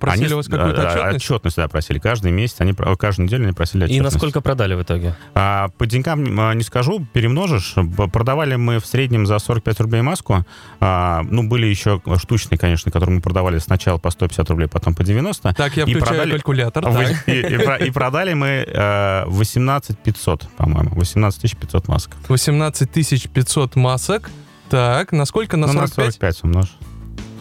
просили 0.00 0.24
Они, 0.24 0.34
у 0.34 0.36
вас 0.38 0.46
какую-то 0.48 0.88
отчетность? 0.88 1.16
отчетность, 1.16 1.56
да, 1.56 1.68
просили. 1.68 1.98
Каждый 1.98 2.32
месяц, 2.32 2.56
они, 2.60 2.72
каждую 2.98 3.26
неделю 3.26 3.44
они 3.44 3.52
просили 3.52 3.82
И 3.82 3.84
отчетность. 3.84 4.14
насколько 4.14 4.40
продали 4.40 4.74
в 4.74 4.82
итоге? 4.82 5.14
А, 5.34 5.68
по 5.76 5.86
деньгам 5.86 6.38
а, 6.40 6.52
не 6.54 6.62
скажу, 6.62 7.06
перемножишь. 7.12 7.74
Продавали 8.12 8.56
мы 8.56 8.78
в 8.80 8.86
среднем 8.86 9.26
за 9.26 9.38
45 9.38 9.80
рублей 9.80 10.02
маску. 10.02 10.44
А, 10.80 11.22
ну, 11.30 11.46
были 11.46 11.66
еще 11.66 12.00
штучные, 12.18 12.58
конечно, 12.58 12.90
которые 12.90 13.16
мы 13.16 13.20
продавали 13.22 13.58
сначала 13.58 13.98
по 13.98 14.10
150 14.10 14.48
рублей, 14.50 14.66
потом 14.68 14.94
по 14.94 15.04
90. 15.04 15.52
Так, 15.54 15.76
я 15.76 15.84
И 15.84 15.94
включаю 15.94 16.20
продали- 16.20 16.30
калькулятор. 16.32 16.84
Так. 16.84 17.28
И, 17.28 17.32
и 17.32 17.86
и 17.86 17.90
продали 17.90 18.32
мы 18.34 18.64
э, 18.66 19.24
18 19.26 19.98
500, 19.98 20.48
по-моему. 20.56 20.94
18 20.94 21.56
500 21.58 21.88
масок. 21.88 22.12
18 22.28 23.30
500 23.32 23.76
масок. 23.76 24.30
Так, 24.70 25.12
насколько 25.12 25.56
на 25.56 25.66
Ну, 25.66 25.72
45? 25.74 26.06
45 26.14 26.44
умножь. 26.44 26.68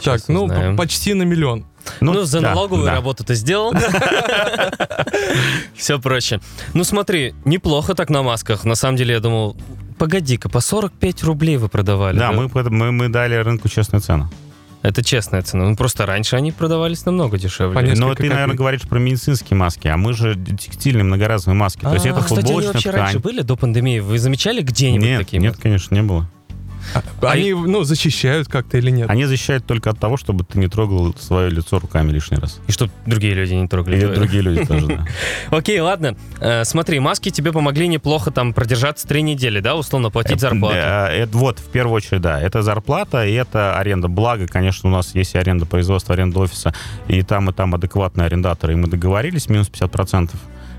Так, 0.04 0.20
Сейчас 0.20 0.28
ну, 0.28 0.76
почти 0.76 1.14
на 1.14 1.24
миллион. 1.24 1.66
Ну, 2.02 2.24
за 2.24 2.42
да, 2.42 2.54
налоговую 2.54 2.86
да. 2.86 2.94
работу 2.94 3.24
ты 3.24 3.36
сделал. 3.36 3.74
Все 5.76 6.00
проще. 6.00 6.40
Ну, 6.74 6.84
смотри, 6.84 7.34
неплохо 7.46 7.96
так 7.96 8.10
на 8.10 8.24
масках. 8.24 8.66
На 8.66 8.76
самом 8.76 8.98
деле, 8.98 9.14
я 9.16 9.20
думал, 9.20 9.56
погоди-ка, 9.98 10.50
по 10.50 10.60
45 10.60 11.24
рублей 11.24 11.58
вы 11.58 11.70
продавали. 11.70 12.18
Да, 12.18 12.32
мы, 12.32 12.50
мы, 12.54 12.92
мы 12.92 13.10
дали 13.10 13.36
рынку 13.36 13.70
честную 13.70 14.02
цену. 14.02 14.30
Это 14.82 15.04
честная 15.04 15.42
цена. 15.42 15.68
Ну, 15.68 15.76
просто 15.76 16.06
раньше 16.06 16.36
они 16.36 16.52
продавались 16.52 17.06
намного 17.08 17.40
дешевле. 17.40 17.82
Несколько 17.82 18.02
Но 18.02 18.14
ты, 18.14 18.24
наверное, 18.24 18.44
копеек. 18.46 18.60
говоришь 18.60 18.82
про 18.84 19.00
медицинские 19.00 19.58
маски, 19.58 19.88
а 19.88 19.98
мы 19.98 20.14
же 20.14 20.36
текстильные 20.36 21.04
многоразовые 21.04 21.58
маски. 21.58 21.82
То 21.82 21.94
есть 21.94 22.06
А, 22.06 22.10
это 22.10 22.22
кстати, 22.22 22.40
они 22.40 22.46
футболочная 22.46 22.74
вообще 22.74 22.90
ткань. 22.90 23.02
раньше 23.02 23.20
были, 23.20 23.42
до 23.42 23.56
пандемии? 23.56 24.00
Вы 24.00 24.20
замечали 24.20 24.62
где-нибудь 24.62 25.08
Нет, 25.08 25.20
такие? 25.22 25.42
нет, 25.42 25.58
конечно, 25.58 25.96
не 25.96 26.04
было. 26.04 26.30
Они, 27.22 27.54
ну, 27.54 27.84
защищают 27.84 28.48
как-то 28.48 28.78
или 28.78 28.92
нет? 28.92 29.10
Они 29.10 29.26
защищают 29.26 29.66
только 29.66 29.90
от 29.90 30.00
того, 30.00 30.18
чтобы 30.18 30.44
ты 30.44 30.60
не 30.60 30.68
трогал 30.68 31.16
свое 31.18 31.50
лицо 31.50 31.80
руками 31.80 32.12
лишний 32.12 32.38
раз. 32.38 32.60
И 32.68 32.72
чтобы 32.72 32.92
другие 33.06 33.34
люди 33.34 33.54
не 33.54 33.68
трогали. 33.68 34.00
Твоё. 34.00 34.16
другие 34.16 34.42
люди 34.42 34.66
тоже, 34.68 34.88
да. 34.88 35.06
Окей, 35.50 35.80
ладно. 35.80 36.16
Э, 36.40 36.64
смотри, 36.64 37.00
маски 37.00 37.30
тебе 37.30 37.52
помогли 37.52 37.88
неплохо 37.88 38.32
там 38.32 38.54
продержаться 38.54 39.08
три 39.08 39.22
недели, 39.22 39.60
да, 39.60 39.76
условно 39.76 40.10
платить 40.10 40.40
зарплату. 40.40 40.76
Э, 40.78 41.08
это 41.08 41.38
вот, 41.38 41.60
в 41.60 41.70
первую 41.70 41.96
очередь, 41.96 42.22
да. 42.22 42.40
Это 42.40 42.62
зарплата 42.62 43.26
и 43.26 43.34
это 43.34 43.78
аренда. 43.78 44.08
Благо, 44.08 44.48
конечно, 44.48 44.90
у 44.90 44.92
нас 44.92 45.16
есть 45.16 45.36
и 45.36 45.38
аренда 45.38 45.66
производства, 45.66 46.14
аренда 46.14 46.40
офиса, 46.40 46.74
и 47.08 47.22
там, 47.22 47.50
и 47.50 47.54
там 47.54 47.76
адекватные 47.76 48.26
арендаторы. 48.26 48.74
И 48.74 48.76
мы 48.76 48.88
договорились, 48.88 49.50
минус 49.50 49.70
50%. 49.70 50.32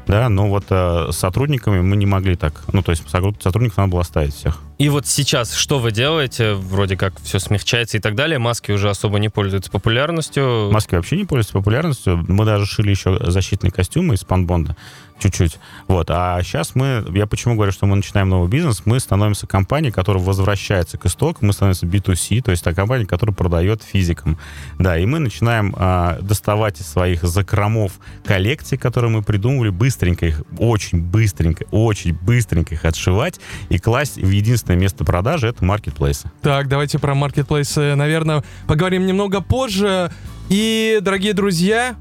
Да, 0.07 0.29
но 0.29 0.49
вот 0.49 0.65
э, 0.71 1.09
с 1.11 1.17
сотрудниками 1.17 1.81
мы 1.81 1.97
не 1.97 2.07
могли 2.07 2.37
так. 2.37 2.63
Ну, 2.73 2.83
то 2.83 2.93
есть 2.93 3.03
сотрудников 3.11 3.77
надо 3.77 3.91
было 3.91 4.03
оставить 4.03 4.35
всех. 4.35 4.61
И 4.79 4.91
вот 4.91 5.07
сейчас 5.07 5.55
что 5.55 5.79
вы 5.79 5.91
делаете? 5.91 6.53
Вроде 6.53 6.99
как 6.99 7.19
все 7.23 7.39
смягчается 7.39 7.97
и 7.97 8.01
так 8.01 8.15
далее. 8.15 8.39
Маски 8.39 8.73
уже 8.73 8.91
особо 8.91 9.19
не 9.19 9.31
пользуются 9.31 9.71
популярностью. 9.71 10.71
Маски 10.71 10.95
вообще 10.95 11.17
не 11.17 11.25
пользуются 11.25 11.55
популярностью. 11.55 12.23
Мы 12.29 12.45
даже 12.45 12.67
шили 12.67 12.91
еще 12.91 13.19
защитные 13.25 13.71
костюмы 13.71 14.15
из 14.15 14.21
спанбонда. 14.21 14.77
Чуть-чуть. 15.19 15.59
Вот. 15.89 16.11
А 16.11 16.43
сейчас 16.43 16.75
мы... 16.75 17.03
Я 17.15 17.27
почему 17.27 17.55
говорю, 17.55 17.73
что 17.73 17.87
мы 17.87 17.97
начинаем 17.97 18.29
новый 18.29 18.51
бизнес? 18.51 18.83
Мы 18.85 19.01
становимся 19.01 19.47
компанией, 19.47 19.91
которая 19.91 20.23
возвращается 20.23 20.99
к 20.99 21.07
истокам. 21.07 21.47
Мы 21.47 21.53
становимся 21.55 21.87
B2C, 21.87 22.43
то 22.43 22.51
есть 22.51 22.63
та 22.63 22.75
компания, 22.75 23.07
которая 23.07 23.35
продает 23.35 23.83
физикам. 23.83 24.39
Да, 24.79 24.99
и 24.99 25.07
мы 25.07 25.19
начинаем 25.19 25.75
а, 25.79 26.19
доставать 26.21 26.81
из 26.81 26.87
своих 26.87 27.23
закромов 27.23 27.93
коллекций, 28.25 28.77
которые 28.77 29.11
мы 29.11 29.23
придумывали, 29.23 29.71
быстренько 29.71 30.27
их, 30.27 30.43
очень 30.59 31.01
быстренько, 31.01 31.65
очень 31.71 32.13
быстренько 32.13 32.75
их 32.75 32.85
отшивать 32.85 33.41
и 33.71 33.79
класть 33.79 34.17
в 34.17 34.29
единственное 34.67 34.77
место 34.77 35.05
продажи— 35.05 35.49
это 35.49 35.65
маркетплейсы. 35.65 36.31
Так, 36.43 36.69
давайте 36.69 36.99
про 36.99 37.15
маркетплейсы, 37.15 37.95
наверное, 37.95 38.43
поговорим 38.67 39.07
немного 39.07 39.41
позже. 39.41 40.11
И, 40.49 40.99
дорогие 41.01 41.33
друзья, 41.33 41.97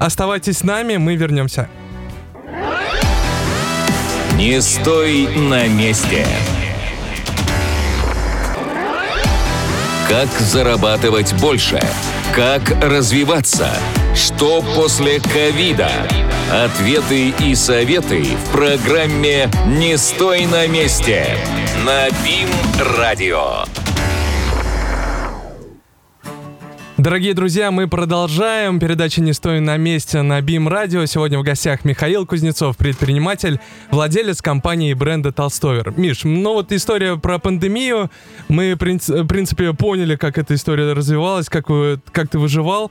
оставайтесь 0.00 0.58
с 0.58 0.64
нами, 0.64 0.96
мы 0.96 1.16
вернемся. 1.16 1.68
Не 4.36 4.60
стой 4.60 5.28
на 5.36 5.68
месте. 5.68 6.26
Как 10.08 10.28
зарабатывать 10.38 11.32
больше? 11.40 11.80
Как 12.34 12.62
развиваться? 12.82 13.68
Что 14.14 14.62
после 14.74 15.20
ковида? 15.20 15.90
Ответы 16.52 17.30
и 17.30 17.54
советы 17.54 18.22
в 18.22 18.52
программе 18.52 19.48
«Не 19.66 19.96
стой 19.96 20.46
на 20.46 20.66
месте» 20.66 21.38
на 21.84 22.08
БИМ-радио. 22.24 23.64
Дорогие 26.96 27.34
друзья, 27.34 27.70
мы 27.70 27.88
продолжаем. 27.88 28.78
Передача 28.80 29.20
«Не 29.20 29.34
стой 29.34 29.60
на 29.60 29.76
месте» 29.76 30.22
на 30.22 30.40
BIM 30.40 30.68
радио. 30.68 31.04
Сегодня 31.04 31.38
в 31.38 31.42
гостях 31.42 31.84
Михаил 31.84 32.24
Кузнецов, 32.24 32.78
предприниматель, 32.78 33.60
владелец 33.90 34.40
компании 34.40 34.92
и 34.92 34.94
бренда 34.94 35.30
Толстовер. 35.30 35.92
Миш, 35.96 36.24
ну 36.24 36.54
вот 36.54 36.72
история 36.72 37.16
про 37.18 37.38
пандемию. 37.38 38.10
Мы, 38.48 38.74
в 38.74 38.78
принципе, 38.78 39.74
поняли, 39.74 40.16
как 40.16 40.38
эта 40.38 40.54
история 40.54 40.90
развивалась, 40.94 41.50
как, 41.50 41.68
вы- 41.68 42.00
как 42.12 42.30
ты 42.30 42.38
выживал. 42.38 42.90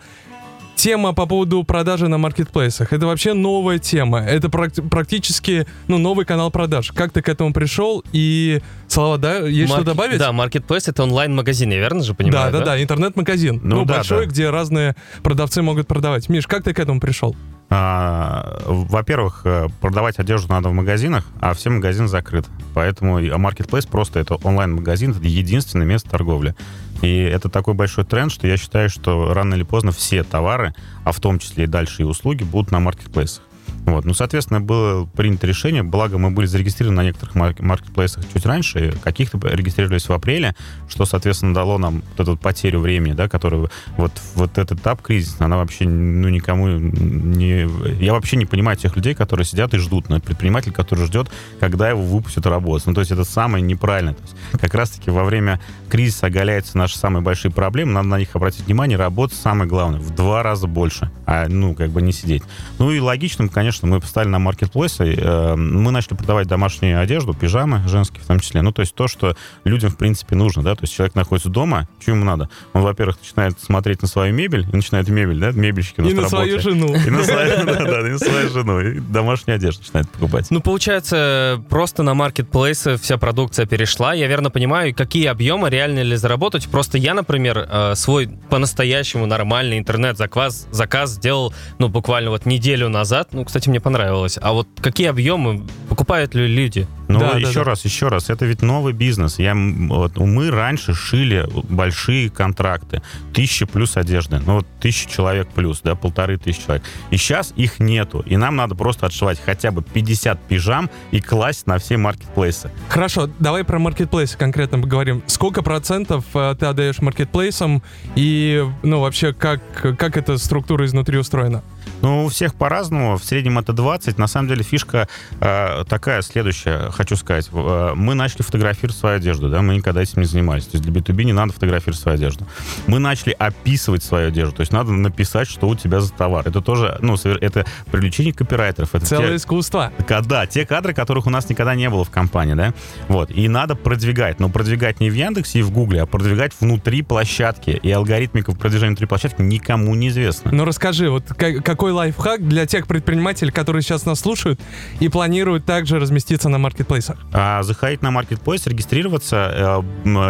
Тема 0.84 1.14
по 1.14 1.26
поводу 1.26 1.64
продажи 1.64 2.10
на 2.10 2.18
маркетплейсах. 2.18 2.92
Это 2.92 3.06
вообще 3.08 3.32
новая 3.34 3.80
тема. 3.80 4.20
Это 4.20 4.50
практи- 4.50 4.86
практически 4.86 5.66
ну, 5.88 5.98
новый 5.98 6.26
канал 6.26 6.52
продаж. 6.52 6.92
Как 6.92 7.14
ты 7.14 7.22
к 7.22 7.30
этому 7.30 7.54
пришел? 7.54 8.04
И, 8.12 8.62
Слава, 8.90 9.18
да, 9.18 9.38
есть 9.38 9.70
что 9.70 9.78
Марк- 9.78 9.86
добавить? 9.86 10.20
Да, 10.20 10.34
маркетплейс 10.34 10.90
это 10.90 11.04
онлайн-магазин, 11.04 11.72
я 11.72 11.78
верно 11.80 12.04
же 12.04 12.10
Да, 12.12 12.16
понимаю? 12.16 12.52
да, 12.52 12.66
да, 12.66 12.84
интернет-магазин. 12.84 13.62
Ну 13.64 13.78
Ну, 13.78 13.86
да, 13.86 13.94
большой, 13.94 14.26
да. 14.26 14.32
где 14.34 14.50
разные 14.50 14.98
продавцы 15.24 15.62
могут 15.62 15.88
продавать. 15.88 16.28
Миш, 16.28 16.48
как 16.48 16.66
ты 16.66 16.74
к 16.74 16.80
этому 16.80 17.00
пришел? 17.00 17.34
А, 17.70 18.60
Во-первых, 18.66 19.44
э, 19.46 19.68
продавать 19.80 20.20
одежду 20.20 20.50
надо 20.50 20.68
в 20.68 20.74
магазинах, 20.74 21.24
а 21.40 21.54
все 21.54 21.70
магазины 21.70 22.10
закрыты. 22.10 22.50
Поэтому 22.74 23.22
Marketplace 23.22 23.88
просто 23.90 24.20
это 24.20 24.36
онлайн-магазин, 24.36 25.12
это 25.12 25.26
единственное 25.26 25.86
место 25.86 26.10
торговли. 26.10 26.56
И 27.04 27.18
это 27.18 27.50
такой 27.50 27.74
большой 27.74 28.06
тренд, 28.06 28.32
что 28.32 28.48
я 28.48 28.56
считаю, 28.56 28.90
что 28.90 29.34
рано 29.34 29.56
или 29.56 29.64
поздно 29.64 29.92
все 29.92 30.24
товары, 30.24 30.74
а 31.04 31.12
в 31.12 31.20
том 31.20 31.38
числе 31.38 31.66
и 31.66 31.68
дальше 31.68 32.04
и 32.04 32.06
услуги, 32.06 32.44
будут 32.44 32.72
на 32.72 32.80
маркетплейсах. 32.80 33.44
Вот. 33.86 34.06
Ну, 34.06 34.14
соответственно, 34.14 34.62
было 34.62 35.06
принято 35.06 35.46
решение, 35.46 35.84
благо 35.84 36.18
мы 36.18 36.32
были 36.32 36.46
зарегистрированы 36.46 37.02
на 37.02 37.06
некоторых 37.06 37.36
марк- 37.36 37.60
маркетплейсах 37.60 38.24
чуть 38.32 38.46
раньше, 38.46 38.94
каких-то 39.04 39.38
регистрировались 39.48 40.08
в 40.08 40.14
апреле, 40.14 40.56
что, 40.88 41.06
соответственно, 41.06 41.54
дало 41.54 41.78
нам 41.78 42.02
вот 42.12 42.20
эту 42.20 42.38
потерю 42.38 42.80
времени, 42.80 43.14
да, 43.14 43.28
которую 43.28 43.70
вот, 43.98 44.12
вот 44.36 44.58
этот 44.58 44.80
этап 44.80 45.02
кризисный, 45.02 45.46
она 45.48 45.58
вообще, 45.58 45.86
ну, 45.86 46.30
никому 46.30 46.68
не... 46.70 47.68
Я 48.02 48.14
вообще 48.14 48.38
не 48.38 48.46
понимаю 48.46 48.78
тех 48.78 48.96
людей, 48.96 49.16
которые 49.16 49.46
сидят 49.46 49.74
и 49.74 49.78
ждут, 49.78 50.08
но 50.10 50.20
предприниматель, 50.22 50.72
который 50.72 51.06
ждет, 51.06 51.30
когда 51.60 51.90
его 51.90 52.02
выпустят 52.02 52.46
работать. 52.46 52.88
Ну, 52.88 52.94
то 52.94 53.02
есть 53.02 53.12
это 53.12 53.26
самое 53.26 53.62
неправильное. 53.62 54.14
То 54.14 54.22
есть 54.24 54.36
как 54.62 54.74
раз-таки 54.74 55.12
во 55.12 55.26
время 55.26 55.60
кризиса 55.90 56.28
оголяются 56.28 56.78
наши 56.78 56.98
самые 56.98 57.22
большие 57.22 57.52
проблемы, 57.52 57.92
надо 57.92 58.08
на 58.08 58.20
них 58.20 58.30
обратить 58.34 58.66
внимание, 58.66 58.98
работать 58.98 59.38
самое 59.38 59.70
главное, 59.70 60.00
в 60.00 60.16
два 60.16 60.42
раза 60.42 60.68
больше, 60.68 61.12
а, 61.26 61.48
ну, 61.50 61.76
как 61.76 61.90
бы 61.90 62.02
не 62.02 62.14
сидеть. 62.14 62.44
Ну 62.80 62.92
и 62.92 63.00
логичным, 63.00 63.50
конечно, 63.50 63.73
мы 63.82 64.00
поставили 64.00 64.30
на 64.30 64.40
маркетплейсы, 64.40 65.16
э, 65.16 65.56
мы 65.56 65.92
начали 65.92 66.16
продавать 66.16 66.48
домашнюю 66.48 67.02
одежду, 67.02 67.34
пижамы 67.34 67.82
женские 67.88 68.22
в 68.22 68.28
том 68.28 68.40
числе, 68.40 68.62
ну, 68.62 68.72
то 68.72 68.82
есть 68.82 68.94
то, 68.96 69.08
что 69.08 69.36
людям, 69.64 69.90
в 69.90 69.98
принципе, 69.98 70.36
нужно, 70.36 70.64
да, 70.64 70.76
то 70.76 70.84
есть 70.84 70.94
человек 70.94 71.16
находится 71.16 71.50
дома, 71.50 71.88
что 72.00 72.12
ему 72.12 72.26
надо? 72.26 72.50
Он, 72.74 72.82
во-первых, 72.82 73.18
начинает 73.22 73.60
смотреть 73.60 74.02
на 74.02 74.08
свою 74.08 74.34
мебель, 74.34 74.68
и 74.72 74.76
начинает 74.76 75.08
мебель, 75.10 75.40
да, 75.40 75.52
мебельщики 75.52 76.02
у 76.02 76.04
нас 76.04 76.12
И 76.12 76.16
на 76.16 76.30
свою 76.30 76.60
жену. 76.60 76.96
И 76.96 77.10
на 77.10 77.24
свою, 77.24 77.66
да, 77.66 77.84
да, 77.84 78.08
и 78.08 78.12
на 78.12 78.20
свою 78.20 78.50
жену, 78.50 78.80
и 78.80 79.00
домашнюю 79.00 79.56
одежду 79.56 79.82
начинает 79.82 80.10
покупать. 80.10 80.48
Ну, 80.50 80.62
получается, 80.62 81.64
просто 81.70 82.04
на 82.04 82.14
маркетплейсы 82.14 82.98
вся 82.98 83.18
продукция 83.18 83.66
перешла. 83.66 84.14
Я 84.14 84.28
верно 84.28 84.50
понимаю, 84.50 84.94
какие 84.94 85.28
объемы 85.28 85.70
реально 85.70 86.02
ли 86.02 86.16
заработать. 86.16 86.68
Просто 86.68 86.98
я, 86.98 87.14
например, 87.14 87.68
э, 87.70 87.96
свой 87.96 88.30
по-настоящему 88.50 89.26
нормальный 89.26 89.78
интернет-заказ 89.78 90.68
заказ 90.72 91.12
сделал, 91.12 91.54
ну, 91.80 91.90
буквально 91.90 92.30
вот 92.30 92.46
неделю 92.46 92.90
назад. 92.90 93.30
Ну, 93.32 93.46
кстати, 93.46 93.63
мне 93.70 93.80
понравилось. 93.80 94.38
А 94.42 94.54
вот 94.54 94.68
какие 94.82 95.08
объемы 95.08 95.64
покупают 95.90 96.36
ли 96.36 96.48
люди? 96.48 96.88
Ну, 97.08 97.20
Да, 97.20 97.34
да, 97.34 97.38
еще 97.38 97.60
да. 97.60 97.72
раз, 97.72 97.86
еще 97.86 98.08
раз, 98.08 98.30
это 98.30 98.46
ведь 98.46 98.62
новый 98.62 98.94
бизнес. 98.94 99.38
Я, 99.40 99.54
вот, 99.56 100.18
мы 100.18 100.50
раньше 100.50 100.94
шили 100.94 101.48
большие 101.70 102.30
контракты, 102.30 103.02
тысяча 103.34 103.68
плюс 103.68 103.98
одежды, 103.98 104.42
ну 104.46 104.56
вот 104.56 104.68
тысяча 104.80 105.10
человек 105.10 105.48
плюс, 105.50 105.82
да, 105.84 105.96
полторы 105.96 106.38
тысячи 106.38 106.64
человек. 106.64 106.84
И 107.12 107.18
сейчас 107.18 107.54
их 107.56 107.80
нету, 107.80 108.24
и 108.26 108.38
нам 108.38 108.56
надо 108.56 108.76
просто 108.76 109.06
отшивать 109.06 109.40
хотя 109.44 109.72
бы 109.72 109.84
50 109.84 110.40
пижам 110.48 110.90
и 111.12 111.20
класть 111.20 111.68
на 111.68 111.78
все 111.78 111.98
маркетплейсы. 111.98 112.72
Хорошо, 112.90 113.30
давай 113.40 113.64
про 113.64 113.80
маркетплейсы 113.80 114.38
конкретно 114.38 114.80
поговорим. 114.80 115.24
Сколько 115.28 115.62
процентов 115.62 116.26
э, 116.34 116.56
ты 116.60 116.66
отдаешь 116.66 117.00
маркетплейсам 117.00 117.84
и, 118.16 118.66
ну, 118.82 119.02
вообще, 119.02 119.34
как, 119.34 119.62
как 119.74 120.18
эта 120.18 120.38
структура 120.38 120.86
изнутри 120.86 121.18
устроена? 121.18 121.64
Ну, 122.04 122.26
у 122.26 122.28
всех 122.28 122.54
по-разному. 122.54 123.16
В 123.18 123.24
среднем 123.24 123.58
это 123.60 123.72
20. 123.72 124.18
На 124.18 124.28
самом 124.28 124.50
деле 124.50 124.62
фишка 124.62 125.08
э, 125.40 125.86
такая 125.88 126.22
следующая, 126.22 126.92
хочу 126.92 127.16
сказать. 127.16 127.50
Э, 127.54 127.94
мы 127.96 128.14
начали 128.14 128.42
фотографировать 128.42 128.98
свою 128.98 129.16
одежду, 129.16 129.50
да, 129.50 129.62
мы 129.62 129.76
никогда 129.78 130.02
этим 130.02 130.22
не 130.22 130.28
занимались. 130.28 130.66
То 130.66 130.78
есть 130.78 130.84
для 130.86 130.94
B2B 131.02 131.24
не 131.24 131.32
надо 131.32 131.54
фотографировать 131.54 132.00
свою 132.02 132.18
одежду. 132.18 132.46
Мы 132.88 133.00
начали 133.00 133.32
описывать 133.32 134.04
свою 134.04 134.28
одежду, 134.28 134.54
то 134.58 134.62
есть 134.62 134.74
надо 134.74 134.92
написать, 134.92 135.48
что 135.48 135.68
у 135.70 135.76
тебя 135.76 136.02
за 136.02 136.12
товар. 136.12 136.46
Это 136.46 136.60
тоже, 136.60 136.98
ну, 137.02 137.16
это 137.16 137.66
привлечение 137.90 138.34
копирайтеров. 138.34 138.94
Это 138.94 139.06
Целое 139.06 139.30
те- 139.30 139.36
искусство. 139.38 139.94
Да, 140.26 140.46
те 140.46 140.66
кадры, 140.66 140.94
которых 140.94 141.26
у 141.26 141.30
нас 141.30 141.50
никогда 141.50 141.74
не 141.74 141.90
было 141.90 142.04
в 142.04 142.10
компании, 142.10 142.54
да? 142.54 142.74
Вот. 143.08 143.32
И 143.32 143.48
надо 143.48 143.76
продвигать. 143.76 144.42
Но 144.42 144.50
продвигать 144.50 145.00
не 145.00 145.10
в 145.10 145.14
Яндексе 145.14 145.60
и 145.60 145.62
в 145.62 145.72
Гугле, 145.72 146.02
а 146.02 146.06
продвигать 146.06 146.52
внутри 146.60 147.02
площадки. 147.02 147.80
И 147.82 147.90
алгоритмика 147.92 148.52
продвижения 148.52 148.90
внутри 148.90 149.08
площадки 149.08 149.42
никому 149.42 149.96
не 149.96 150.10
известна. 150.10 150.52
Ну 150.52 150.66
расскажи, 150.66 151.10
вот 151.10 151.24
ка- 151.28 151.62
какой 151.62 151.93
лайфхак 151.94 152.48
для 152.48 152.66
тех 152.66 152.88
предпринимателей, 152.88 153.52
которые 153.52 153.82
сейчас 153.82 154.06
нас 154.06 154.20
слушают 154.20 154.60
и 155.00 155.10
планируют 155.10 155.66
также 155.66 156.00
разместиться 156.00 156.50
на 156.50 156.58
маркетплейсах? 156.58 157.18
А, 157.32 157.64
заходить 157.64 158.02
на 158.02 158.12
маркетплейс, 158.12 158.68
регистрироваться. 158.68 159.84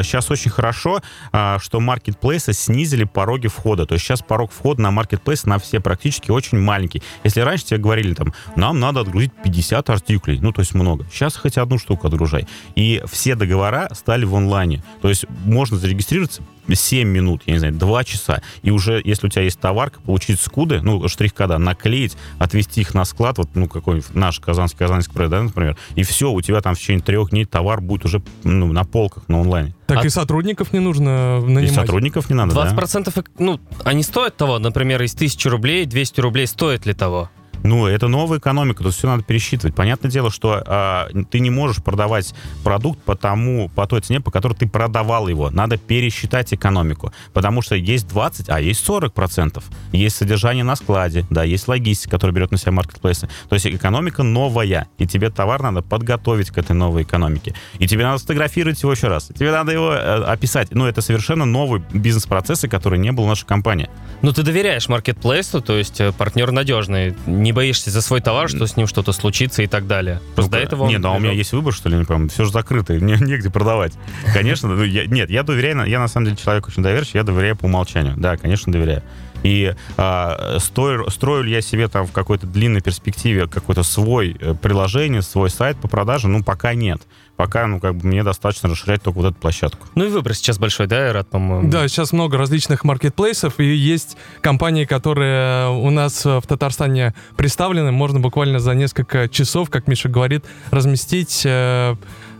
Сейчас 0.04 0.30
очень 0.30 0.52
хорошо, 0.52 1.02
а, 1.32 1.58
что 1.60 1.80
маркетплейсы 1.80 2.54
снизили 2.54 3.04
пороги 3.04 3.48
входа. 3.48 3.86
То 3.86 3.96
есть 3.96 4.06
сейчас 4.06 4.22
порог 4.22 4.52
входа 4.52 4.82
на 4.82 4.92
маркетплейс 4.92 5.46
на 5.46 5.60
все 5.60 5.80
практически 5.80 6.32
очень 6.32 6.60
маленький. 6.60 7.02
Если 7.24 7.42
раньше 7.42 7.66
тебе 7.66 7.80
говорили, 7.80 8.14
там, 8.14 8.34
нам 8.56 8.80
надо 8.80 9.02
отгрузить 9.02 9.32
50 9.44 9.90
артиклей, 9.90 10.40
ну, 10.40 10.52
то 10.52 10.62
есть 10.62 10.74
много. 10.74 11.06
Сейчас 11.12 11.36
хоть 11.36 11.58
одну 11.58 11.80
штуку 11.80 12.08
отгружай. 12.08 12.48
И 12.76 13.02
все 13.10 13.36
договора 13.36 13.90
стали 13.94 14.26
в 14.26 14.36
онлайне. 14.36 14.84
То 15.02 15.10
есть 15.10 15.26
можно 15.46 15.78
зарегистрироваться 15.78 16.44
7 16.72 17.08
минут, 17.08 17.44
я 17.46 17.54
не 17.54 17.60
знаю, 17.60 17.74
2 17.74 18.04
часа. 18.04 18.42
И 18.62 18.72
уже, 18.72 19.02
если 19.04 19.28
у 19.28 19.30
тебя 19.30 19.44
есть 19.44 19.60
товарка, 19.60 20.00
получить 20.02 20.40
скуды, 20.40 20.82
ну, 20.82 21.08
штрих-кода, 21.08 21.58
наклеить, 21.58 22.16
отвезти 22.40 22.82
их 22.82 22.94
на 22.94 23.06
склад, 23.06 23.38
вот, 23.38 23.50
ну, 23.56 23.68
какой 23.68 24.04
наш 24.14 24.40
Казанский, 24.40 24.78
Казанский 24.80 25.10
экспресс, 25.12 25.30
да, 25.30 25.42
например, 25.44 25.78
и 25.96 26.04
все, 26.04 26.32
у 26.32 26.42
тебя 26.42 26.62
там 26.62 26.76
в 26.76 26.80
течение 26.80 27.02
трех 27.04 27.30
дней 27.32 27.46
товар 27.46 27.82
будет 27.82 28.06
уже 28.06 28.22
ну, 28.44 28.72
на 28.72 28.84
полках, 28.84 29.24
на 29.28 29.42
онлайне. 29.42 29.76
Так 29.88 30.00
А- 30.04 30.06
и 30.06 30.10
сотрудников 30.10 30.72
не 30.74 30.80
нужно 30.80 31.40
И 31.44 31.46
нанимать. 31.50 31.76
сотрудников 31.76 32.30
не 32.30 32.36
надо, 32.36 32.54
20% 32.56 33.14
эк- 33.18 33.30
ну, 33.40 33.60
они 33.84 34.02
стоят 34.04 34.38
того, 34.38 34.60
например, 34.60 35.02
из 35.04 35.14
1000 35.14 35.50
рублей, 35.50 35.86
200 35.86 36.22
рублей 36.22 36.48
стоит 36.48 36.86
ли 36.86 36.94
того? 36.94 37.30
Ну, 37.64 37.88
это 37.88 38.08
новая 38.08 38.40
экономика, 38.40 38.84
тут 38.84 38.94
все 38.94 39.08
надо 39.08 39.24
пересчитывать. 39.24 39.76
Понятное 39.76 40.12
дело, 40.12 40.30
что 40.30 40.62
а, 40.66 41.08
ты 41.32 41.40
не 41.40 41.50
можешь 41.50 41.82
продавать 41.82 42.36
продукт 42.64 43.02
по 43.02 43.16
тому, 43.16 43.70
по 43.70 43.88
той 43.88 44.02
цене, 44.02 44.20
по 44.20 44.32
которой 44.32 44.54
ты 44.54 44.68
продавал 44.68 45.28
его. 45.28 45.50
Надо 45.50 45.78
пересчитать 45.78 46.54
экономику. 46.54 47.14
Потому 47.32 47.62
что 47.62 47.76
есть 47.76 48.08
20, 48.08 48.50
а 48.50 48.60
есть 48.60 48.84
40 48.86 49.14
процентов. 49.14 49.64
Есть 49.94 50.18
содержание 50.18 50.64
на 50.64 50.76
складе, 50.76 51.26
да, 51.30 51.44
есть 51.44 51.68
логистика, 51.68 52.12
которая 52.12 52.36
берет 52.36 52.52
на 52.52 52.58
себя 52.58 52.74
маркетплейсы. 52.74 53.30
То 53.48 53.56
есть 53.56 53.66
экономика 53.68 54.24
новая, 54.24 54.88
и 54.98 55.08
тебе 55.08 55.30
товар 55.30 55.62
надо 55.62 55.82
подготовить 55.82 56.52
к 56.52 56.58
этой 56.58 56.74
новой 56.74 57.04
экономике. 57.04 57.56
И 57.80 57.88
тебе 57.88 58.04
надо 58.04 58.18
сфотографировать 58.18 58.82
его 58.82 58.92
еще 58.92 59.08
раз. 59.08 59.28
Тебе 59.28 59.52
надо 59.52 59.72
его 59.72 59.94
э, 59.94 60.24
описать. 60.24 60.72
Ну, 60.72 60.86
это 60.86 61.02
совершенно 61.02 61.46
новый 61.46 61.82
бизнес-процессы, 61.94 62.68
который 62.68 63.00
не 63.00 63.12
был 63.12 63.24
в 63.24 63.28
нашей 63.28 63.46
компании. 63.46 63.90
Ну, 64.22 64.34
ты 64.34 64.44
доверяешь 64.44 64.90
маркетплейсу, 64.90 65.62
то 65.62 65.78
есть 65.78 66.02
э, 66.02 66.12
партнер 66.12 66.52
надежный, 66.52 67.16
не 67.26 67.53
боишься 67.54 67.90
за 67.92 68.02
свой 68.02 68.20
товар, 68.22 68.50
что 68.50 68.66
с 68.68 68.76
ним 68.76 68.88
что-то 68.88 69.14
случится 69.14 69.62
и 69.64 69.68
так 69.68 69.88
далее. 69.88 70.20
Просто 70.36 70.52
до 70.52 70.58
Ну, 70.58 70.64
этого 70.64 70.84
он 70.84 70.90
Нет, 70.90 71.02
да, 71.02 71.12
у 71.12 71.20
меня 71.20 71.32
есть 71.32 71.54
выбор, 71.54 71.74
что 71.74 71.90
ли, 71.90 71.98
не 71.98 72.04
помню. 72.06 72.30
Все 72.30 72.44
же 72.46 72.52
закрыто, 72.52 73.00
не, 73.00 73.14
негде 73.24 73.50
продавать. 73.50 73.94
Конечно, 74.34 74.70
ну, 74.70 74.84
я- 74.84 75.06
нет, 75.06 75.30
я 75.30 75.44
доверяю, 75.44 75.86
я 75.86 76.00
на 76.00 76.08
самом 76.08 76.26
деле 76.26 76.38
человек 76.38 76.68
очень 76.68 76.84
доверчивый, 76.84 77.20
я 77.20 77.24
доверяю 77.24 77.56
по 77.56 77.66
умолчанию. 77.66 78.16
Да, 78.18 78.36
конечно, 78.38 78.72
доверяю. 78.72 79.04
И 79.44 79.76
а, 79.98 80.58
строю, 80.60 81.10
строю 81.10 81.44
ли 81.44 81.52
я 81.52 81.62
себе 81.62 81.90
там 81.90 82.08
в 82.08 82.12
какой-то 82.14 82.48
длинной 82.48 82.80
перспективе 82.82 83.48
какое-то 83.48 83.84
свой 83.84 84.38
э, 84.40 84.56
приложение, 84.56 85.22
свой 85.22 85.50
сайт 85.50 85.76
по 85.78 85.90
продаже, 85.90 86.30
ну, 86.30 86.44
пока 86.44 86.74
нет. 86.74 87.02
Пока, 87.36 87.66
ну, 87.66 87.80
как 87.80 87.96
бы 87.96 88.08
мне 88.08 88.24
достаточно 88.24 88.70
расширять 88.70 89.02
только 89.02 89.18
вот 89.18 89.32
эту 89.32 89.36
площадку. 89.36 89.88
Ну 89.96 90.06
и 90.06 90.08
выбор 90.10 90.36
сейчас 90.36 90.60
большой, 90.60 90.86
да, 90.86 91.12
Рад, 91.12 91.28
по-моему? 91.30 91.70
Да, 91.70 91.88
сейчас 91.88 92.14
много 92.14 92.38
различных 92.38 92.84
маркетплейсов, 92.84 93.60
и 93.60 93.66
есть 93.66 94.18
компании, 94.42 94.86
которые 94.86 95.70
у 95.70 95.90
нас 95.90 96.26
э, 96.26 96.40
в 96.40 96.46
Татарстане 96.46 97.16
представлены. 97.36 97.92
Можно 97.92 98.20
буквально 98.20 98.60
за 98.60 98.76
несколько 98.76 99.28
часов, 99.28 99.72
как 99.72 99.88
Миша 99.88 100.10
говорит, 100.10 100.46
разместить 100.70 101.42
э, 101.44 101.96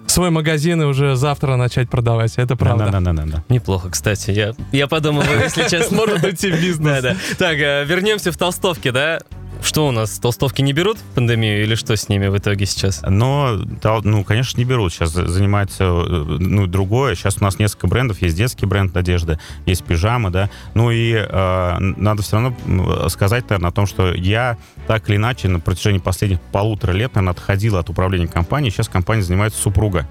свой 0.06 0.30
магазин 0.30 0.82
и 0.82 0.86
уже 0.86 1.16
завтра 1.16 1.56
начать 1.56 1.90
продавать. 1.90 2.34
Это 2.38 2.56
правда. 2.56 2.90
Да, 2.92 3.00
да, 3.00 3.14
да, 3.14 3.24
да. 3.26 3.44
Неплохо, 3.50 3.90
кстати. 3.90 4.32
Я, 4.32 4.54
я 4.72 4.88
подумал, 4.88 5.24
если 5.42 5.64
честно. 5.70 5.98
Может 5.98 6.24
уйти 6.24 6.52
в 6.52 6.62
бизнес. 6.62 7.02
Да, 7.02 7.02
да. 7.02 7.18
Так, 7.38 7.58
э, 7.58 7.84
вернемся 7.86 8.32
в 8.32 8.38
толстовки, 8.38 8.92
да? 8.92 9.20
Что 9.64 9.88
у 9.88 9.92
нас, 9.92 10.20
толстовки 10.20 10.62
не 10.62 10.74
берут 10.74 10.98
в 10.98 11.16
пандемию 11.16 11.64
или 11.64 11.76
что 11.76 11.96
с 11.96 12.10
ними 12.10 12.28
в 12.28 12.38
итоге 12.38 12.66
сейчас? 12.66 13.02
Но, 13.08 13.56
да, 13.82 14.02
ну, 14.04 14.24
конечно, 14.26 14.58
не 14.60 14.66
берут. 14.66 14.92
Сейчас 14.94 15.12
за- 15.12 15.28
занимается, 15.28 15.86
э, 15.86 16.06
ну, 16.40 16.68
другое. 16.68 17.16
Сейчас 17.16 17.38
у 17.40 17.44
нас 17.44 17.60
несколько 17.60 17.88
брендов. 17.88 18.22
Есть 18.22 18.36
детский 18.36 18.66
бренд 18.66 18.96
одежды, 18.96 19.40
есть 19.66 19.84
пижамы, 19.86 20.32
да. 20.32 20.50
Ну 20.74 20.92
и 20.92 21.14
э, 21.14 21.78
надо 21.80 22.22
все 22.22 22.38
равно 22.40 23.08
сказать, 23.10 23.50
наверное, 23.50 23.70
о 23.70 23.74
том, 23.74 23.88
что 23.88 24.14
я 24.14 24.58
так 24.86 25.10
или 25.10 25.16
иначе 25.16 25.48
на 25.48 25.62
протяжении 25.62 26.00
последних 26.00 26.42
полутора 26.42 26.92
лет, 26.92 27.16
наверное, 27.16 27.32
отходил 27.32 27.78
от 27.78 27.90
управления 27.90 28.28
компанией. 28.28 28.70
Сейчас 28.70 28.90
компания 28.90 29.24
занимается 29.24 29.62
супруга. 29.62 30.08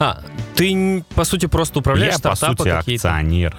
А, 0.00 0.22
ты, 0.54 1.04
по 1.14 1.24
сути, 1.24 1.46
просто 1.46 1.78
управляешь 1.78 2.14
я, 2.14 2.30
по 2.30 2.36
сути, 2.36 2.68
какие-то? 2.68 3.08
акционер. 3.08 3.56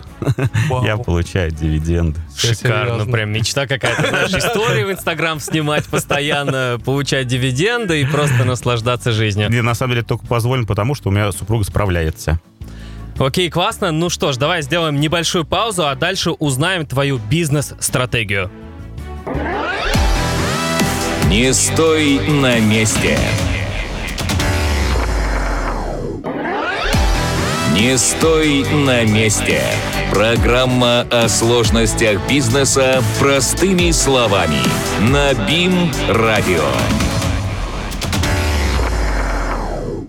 Вау. 0.70 0.86
Я 0.86 0.98
получаю 0.98 1.52
дивиденды. 1.52 2.20
Шикарно, 2.38 2.92
серьезно. 2.92 3.12
прям 3.12 3.32
мечта 3.32 3.68
какая-то, 3.68 4.08
знаешь, 4.08 4.32
истории 4.34 4.84
в 4.84 4.92
Инстаграм 4.92 5.40
снимать 5.40 5.86
постоянно, 5.86 6.80
получать 6.84 7.28
дивиденды 7.28 8.02
и 8.02 8.06
просто 8.06 8.44
наслаждаться 8.46 9.12
жизнью. 9.12 9.50
И, 9.52 9.62
на 9.62 9.74
самом 9.74 9.94
деле, 9.94 10.06
только 10.06 10.26
позволено 10.26 10.66
потому, 10.66 10.96
что 10.96 11.10
у 11.10 11.12
меня 11.12 11.32
супруга 11.32 11.64
справляется. 11.64 12.40
Окей, 13.18 13.50
классно. 13.50 13.92
Ну 13.92 14.10
что 14.10 14.32
ж, 14.32 14.38
давай 14.38 14.62
сделаем 14.62 15.00
небольшую 15.00 15.46
паузу, 15.46 15.88
а 15.88 15.96
дальше 15.96 16.32
узнаем 16.32 16.86
твою 16.86 17.20
бизнес-стратегию. 17.30 18.50
Не 21.28 21.54
стой 21.54 22.20
на 22.28 22.60
месте. 22.60 23.18
Не 27.82 27.98
стой 27.98 28.64
на 28.64 29.04
месте. 29.06 29.60
Программа 30.12 31.02
о 31.10 31.28
сложностях 31.28 32.20
бизнеса 32.30 33.04
простыми 33.20 33.90
словами. 33.90 34.60
На 35.10 35.34
БИМ-радио. 35.34 36.64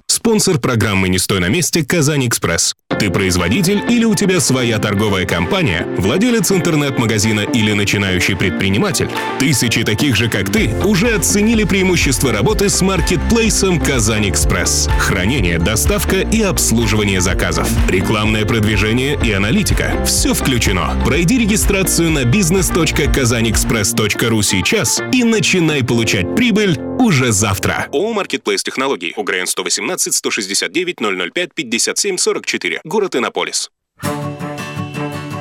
Спонсор 0.06 0.58
программы 0.58 1.08
«Не 1.08 1.18
стой 1.18 1.40
на 1.40 1.48
месте» 1.48 1.82
«Казань-Экспресс». 1.82 2.74
Ты 3.02 3.10
производитель 3.10 3.82
или 3.90 4.04
у 4.04 4.14
тебя 4.14 4.38
своя 4.38 4.78
торговая 4.78 5.26
компания, 5.26 5.84
владелец 5.98 6.52
интернет-магазина 6.52 7.40
или 7.40 7.72
начинающий 7.72 8.36
предприниматель? 8.36 9.10
Тысячи 9.40 9.82
таких 9.82 10.14
же, 10.14 10.28
как 10.28 10.52
ты, 10.52 10.72
уже 10.84 11.08
оценили 11.08 11.64
преимущества 11.64 12.30
работы 12.30 12.68
с 12.68 12.80
маркетплейсом 12.80 13.80
«Казань-Экспресс». 13.80 14.88
Хранение, 15.00 15.58
доставка 15.58 16.20
и 16.20 16.42
обслуживание 16.42 17.20
заказов. 17.20 17.68
Рекламное 17.88 18.46
продвижение 18.46 19.18
и 19.20 19.32
аналитика. 19.32 20.04
Все 20.06 20.32
включено. 20.32 20.96
Пройди 21.04 21.40
регистрацию 21.40 22.12
на 22.12 22.22
business.kazanexpress.ru 22.22 24.42
сейчас 24.44 25.02
и 25.12 25.24
начинай 25.24 25.82
получать 25.82 26.36
прибыль 26.36 26.78
уже 27.00 27.32
завтра. 27.32 27.88
ООО 27.92 28.12
«Маркетплейс 28.12 28.62
Технологий». 28.62 29.12
УГРН 29.16 29.48
118 29.48 30.14
169 30.14 30.98
005 31.34 31.52
57 31.52 32.16
44. 32.16 32.80
Город 32.92 33.16
Иннополис. 33.16 33.70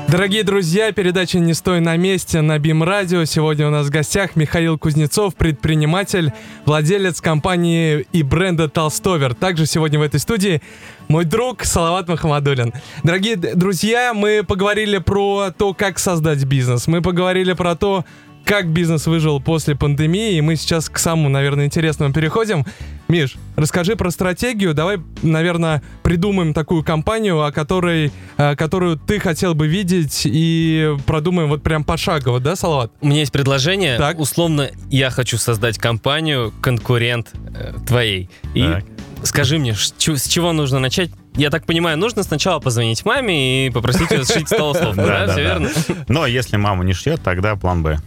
Дорогие 0.08 0.46
друзья, 0.46 0.94
передача 0.94 1.38
«Не 1.38 1.54
стой 1.54 1.82
на 1.82 1.98
месте» 1.98 2.40
на 2.40 2.58
БИМ 2.58 2.82
Радио. 2.82 3.26
Сегодня 3.26 3.68
у 3.68 3.70
нас 3.70 3.88
в 3.88 3.90
гостях 3.90 4.38
Михаил 4.38 4.80
Кузнецов, 4.80 5.36
предприниматель, 5.36 6.32
владелец 6.64 7.20
компании 7.20 8.08
и 8.14 8.24
бренда 8.24 8.70
«Толстовер». 8.70 9.34
Также 9.34 9.66
сегодня 9.66 10.00
в 10.00 10.02
этой 10.02 10.22
студии 10.22 10.62
мой 11.10 11.26
друг 11.26 11.66
Салават 11.66 12.08
Махамадулин. 12.08 12.72
Дорогие 13.04 13.36
друзья, 13.36 14.14
мы 14.14 14.46
поговорили 14.48 15.00
про 15.00 15.52
то, 15.52 15.74
как 15.74 16.00
создать 16.00 16.46
бизнес. 16.46 16.88
Мы 16.88 17.02
поговорили 17.02 17.52
про 17.52 17.76
то, 17.76 18.06
как 18.46 18.68
бизнес 18.70 19.08
выжил 19.08 19.42
после 19.42 19.76
пандемии, 19.76 20.36
и 20.36 20.42
мы 20.42 20.56
сейчас 20.56 20.90
к 20.90 20.98
самому, 20.98 21.30
наверное, 21.30 21.66
интересному 21.66 22.14
переходим. 22.14 22.66
Миш, 23.12 23.36
расскажи 23.58 23.97
про 23.97 24.10
стратегию. 24.10 24.74
Давай, 24.74 24.97
наверное, 25.21 25.84
придумаем 26.02 26.54
такую 26.54 26.82
компанию, 26.82 27.43
о 27.43 27.52
которой, 27.52 28.10
э, 28.38 28.56
которую 28.56 28.95
ты 28.95 29.19
хотел 29.19 29.54
бы 29.54 29.67
видеть, 29.67 30.21
и 30.24 30.95
продумаем 31.06 31.50
вот 31.50 31.62
прям 31.62 31.84
пошагово, 31.84 32.39
да, 32.39 32.56
Салават? 32.56 32.93
У 33.02 33.08
меня 33.08 33.19
есть 33.19 33.34
предложение. 33.34 33.97
Так. 33.97 34.21
Условно, 34.21 34.69
я 34.89 35.10
хочу 35.10 35.38
создать 35.38 35.78
компанию, 35.78 36.54
конкурент 36.62 37.34
э, 37.54 37.74
твоей. 37.86 38.30
И 38.54 38.62
так. 38.62 38.86
скажи 39.24 39.60
мне, 39.60 39.76
с 39.76 39.91
чего 39.97 40.54
нужно 40.54 40.80
начать? 40.80 41.12
Я 41.36 41.50
так 41.50 41.65
понимаю, 41.65 41.97
нужно 41.97 42.24
сначала 42.24 42.62
позвонить 42.62 43.04
маме 43.04 43.67
и 43.67 43.69
попросить 43.71 44.10
ее 44.12 44.24
сшить 44.24 44.47
столослов, 44.47 44.95
да? 44.95 45.28
Все 45.28 45.41
верно? 45.41 45.69
Но 46.08 46.26
если 46.26 46.56
мама 46.56 46.86
не 46.86 46.93
шьет, 46.93 47.21
тогда 47.21 47.58
план 47.58 47.84
Б. 47.84 48.00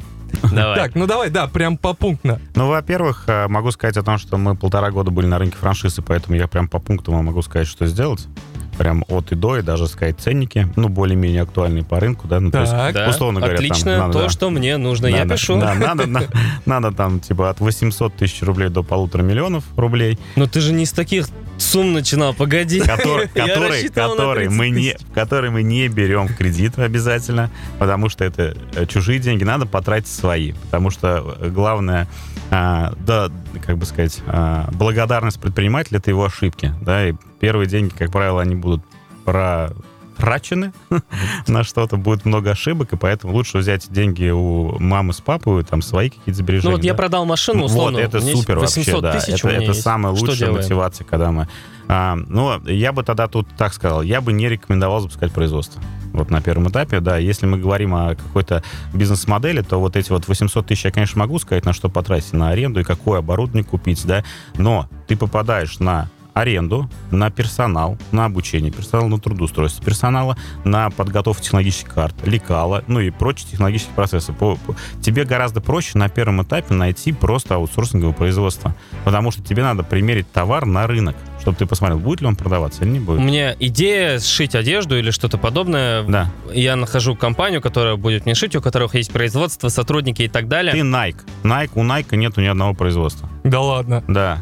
Давай. 0.52 0.76
Так, 0.76 0.94
ну 0.94 1.06
давай, 1.06 1.30
да, 1.30 1.46
прям 1.46 1.76
по 1.76 1.94
пунктно. 1.94 2.40
Ну, 2.54 2.68
во-первых, 2.68 3.24
э, 3.26 3.48
могу 3.48 3.70
сказать 3.70 3.96
о 3.96 4.02
том, 4.02 4.18
что 4.18 4.36
мы 4.36 4.56
полтора 4.56 4.90
года 4.90 5.10
были 5.10 5.26
на 5.26 5.38
рынке 5.38 5.56
франшизы, 5.56 6.02
поэтому 6.02 6.36
я 6.36 6.48
прям 6.48 6.68
по 6.68 6.78
пунктам 6.78 7.14
могу 7.24 7.42
сказать, 7.42 7.66
что 7.66 7.86
сделать 7.86 8.26
прям 8.74 9.04
от 9.08 9.32
и 9.32 9.34
до, 9.34 9.58
и 9.58 9.62
даже 9.62 9.86
сказать 9.86 10.20
ценники, 10.20 10.68
ну, 10.76 10.88
более-менее 10.88 11.42
актуальные 11.42 11.84
по 11.84 12.00
рынку, 12.00 12.26
да, 12.28 12.40
ну, 12.40 12.50
так, 12.50 12.68
то 12.68 12.82
есть, 12.84 12.94
да. 12.94 13.08
условно 13.08 13.40
говоря, 13.40 13.56
Отлично, 13.56 13.92
там, 13.92 14.00
надо, 14.00 14.12
то, 14.12 14.22
да, 14.24 14.28
что 14.28 14.50
мне 14.50 14.76
нужно, 14.76 15.08
надо, 15.08 15.22
я 15.22 15.28
пишу. 15.28 15.58
Да, 15.58 15.74
надо, 15.74 16.06
надо, 16.06 16.28
надо 16.66 16.92
там, 16.92 17.20
типа, 17.20 17.50
от 17.50 17.60
800 17.60 18.14
тысяч 18.14 18.42
рублей 18.42 18.68
до 18.68 18.82
полутора 18.82 19.22
миллионов 19.22 19.64
рублей. 19.76 20.18
Но 20.36 20.46
ты 20.46 20.60
же 20.60 20.72
не 20.72 20.86
с 20.86 20.92
таких 20.92 21.26
сумм 21.58 21.92
начинал, 21.92 22.34
погоди. 22.34 22.80
Который, 22.80 23.28
который, 23.34 23.88
который, 23.88 24.48
мы 24.48 24.70
не, 24.70 24.96
который 25.14 25.50
мы 25.50 25.62
не 25.62 25.88
берем 25.88 26.28
в 26.28 26.36
кредит 26.36 26.78
обязательно, 26.78 27.50
потому 27.78 28.08
что 28.08 28.24
это 28.24 28.56
э, 28.74 28.86
чужие 28.86 29.18
деньги, 29.18 29.44
надо 29.44 29.66
потратить 29.66 30.08
свои, 30.08 30.52
потому 30.52 30.90
что 30.90 31.36
э, 31.40 31.48
главное, 31.50 32.08
а, 32.50 32.92
да, 33.00 33.30
как 33.64 33.78
бы 33.78 33.86
сказать, 33.86 34.20
а, 34.26 34.68
благодарность 34.72 35.40
предпринимателя— 35.40 35.98
это 35.98 36.10
его 36.10 36.24
ошибки, 36.24 36.72
да, 36.82 37.08
и 37.08 37.14
первые 37.44 37.68
деньги, 37.68 37.92
как 37.92 38.10
правило, 38.10 38.40
они 38.40 38.54
будут 38.54 38.82
про 39.26 39.70
трачены 40.16 40.72
на 41.46 41.62
что-то, 41.62 41.98
будет 41.98 42.24
много 42.24 42.52
ошибок, 42.52 42.94
и 42.94 42.96
поэтому 42.96 43.34
лучше 43.34 43.58
взять 43.58 43.92
деньги 43.92 44.30
у 44.30 44.78
мамы 44.78 45.12
с 45.12 45.20
папой, 45.20 45.62
там 45.62 45.82
свои 45.82 46.08
какие-то 46.08 46.38
сбережения. 46.38 46.70
Ну 46.70 46.76
вот 46.76 46.80
да? 46.80 46.86
я 46.86 46.94
продал 46.94 47.26
машину, 47.26 47.64
условно. 47.64 47.98
Вот, 47.98 48.04
это 48.04 48.20
супер 48.22 48.60
вообще, 48.60 48.98
да. 49.00 49.14
Это, 49.14 49.48
это 49.48 49.74
самая 49.74 50.14
лучшая 50.14 50.52
мотивация, 50.52 51.04
когда 51.04 51.32
мы... 51.32 51.48
А, 51.86 52.16
ну, 52.16 52.66
я 52.66 52.92
бы 52.92 53.02
тогда 53.02 53.28
тут 53.28 53.46
так 53.58 53.74
сказал, 53.74 54.00
я 54.00 54.22
бы 54.22 54.32
не 54.32 54.48
рекомендовал 54.48 55.00
запускать 55.00 55.32
производство. 55.32 55.82
Вот 56.14 56.30
на 56.30 56.40
первом 56.40 56.70
этапе, 56.70 57.00
да, 57.00 57.18
если 57.18 57.44
мы 57.44 57.58
говорим 57.58 57.94
о 57.94 58.14
какой-то 58.14 58.62
бизнес-модели, 58.94 59.60
то 59.60 59.78
вот 59.78 59.96
эти 59.96 60.10
вот 60.10 60.26
800 60.26 60.66
тысяч 60.66 60.86
я, 60.86 60.92
конечно, 60.92 61.18
могу 61.18 61.38
сказать, 61.38 61.66
на 61.66 61.74
что 61.74 61.90
потратить, 61.90 62.32
на 62.32 62.48
аренду 62.48 62.80
и 62.80 62.84
какое 62.84 63.18
оборудование 63.18 63.64
купить, 63.64 64.02
да, 64.06 64.24
но 64.56 64.88
ты 65.08 65.16
попадаешь 65.16 65.78
на 65.78 66.08
аренду 66.34 66.90
на 67.10 67.30
персонал, 67.30 67.96
на 68.12 68.26
обучение 68.26 68.70
персонала, 68.70 69.08
на 69.08 69.18
трудоустройство 69.18 69.84
персонала, 69.84 70.36
на 70.64 70.90
подготовку 70.90 71.42
технологических 71.42 71.94
карт, 71.94 72.14
лекала, 72.24 72.84
ну 72.88 73.00
и 73.00 73.10
прочие 73.10 73.48
технологические 73.50 73.94
процессы. 73.94 74.32
По, 74.32 74.56
по, 74.56 74.74
тебе 75.00 75.24
гораздо 75.24 75.60
проще 75.60 75.96
на 75.96 76.08
первом 76.08 76.42
этапе 76.42 76.74
найти 76.74 77.12
просто 77.12 77.54
аутсорсинговое 77.54 78.12
производство, 78.12 78.74
потому 79.04 79.30
что 79.30 79.42
тебе 79.42 79.62
надо 79.62 79.84
примерить 79.84 80.30
товар 80.30 80.66
на 80.66 80.86
рынок, 80.86 81.16
чтобы 81.40 81.56
ты 81.56 81.66
посмотрел, 81.66 81.98
будет 81.98 82.20
ли 82.20 82.26
он 82.26 82.36
продаваться 82.36 82.82
или 82.82 82.90
не 82.90 83.00
будет. 83.00 83.20
У 83.20 83.22
меня 83.22 83.54
идея 83.60 84.18
сшить 84.18 84.54
одежду 84.54 84.98
или 84.98 85.10
что-то 85.10 85.38
подобное. 85.38 86.02
Да. 86.02 86.30
Я 86.52 86.74
нахожу 86.74 87.14
компанию, 87.14 87.62
которая 87.62 87.96
будет 87.96 88.24
мне 88.24 88.34
шить, 88.34 88.56
у 88.56 88.60
которых 88.60 88.94
есть 88.94 89.12
производство, 89.12 89.68
сотрудники 89.68 90.22
и 90.22 90.28
так 90.28 90.48
далее. 90.48 90.72
Ты 90.72 90.80
Nike. 90.80 91.20
Nike 91.44 91.70
у 91.74 91.84
Nike 91.84 92.16
нету 92.16 92.40
ни 92.40 92.46
одного 92.46 92.74
производства. 92.74 93.28
Да 93.44 93.60
ладно. 93.60 94.02
Да. 94.08 94.38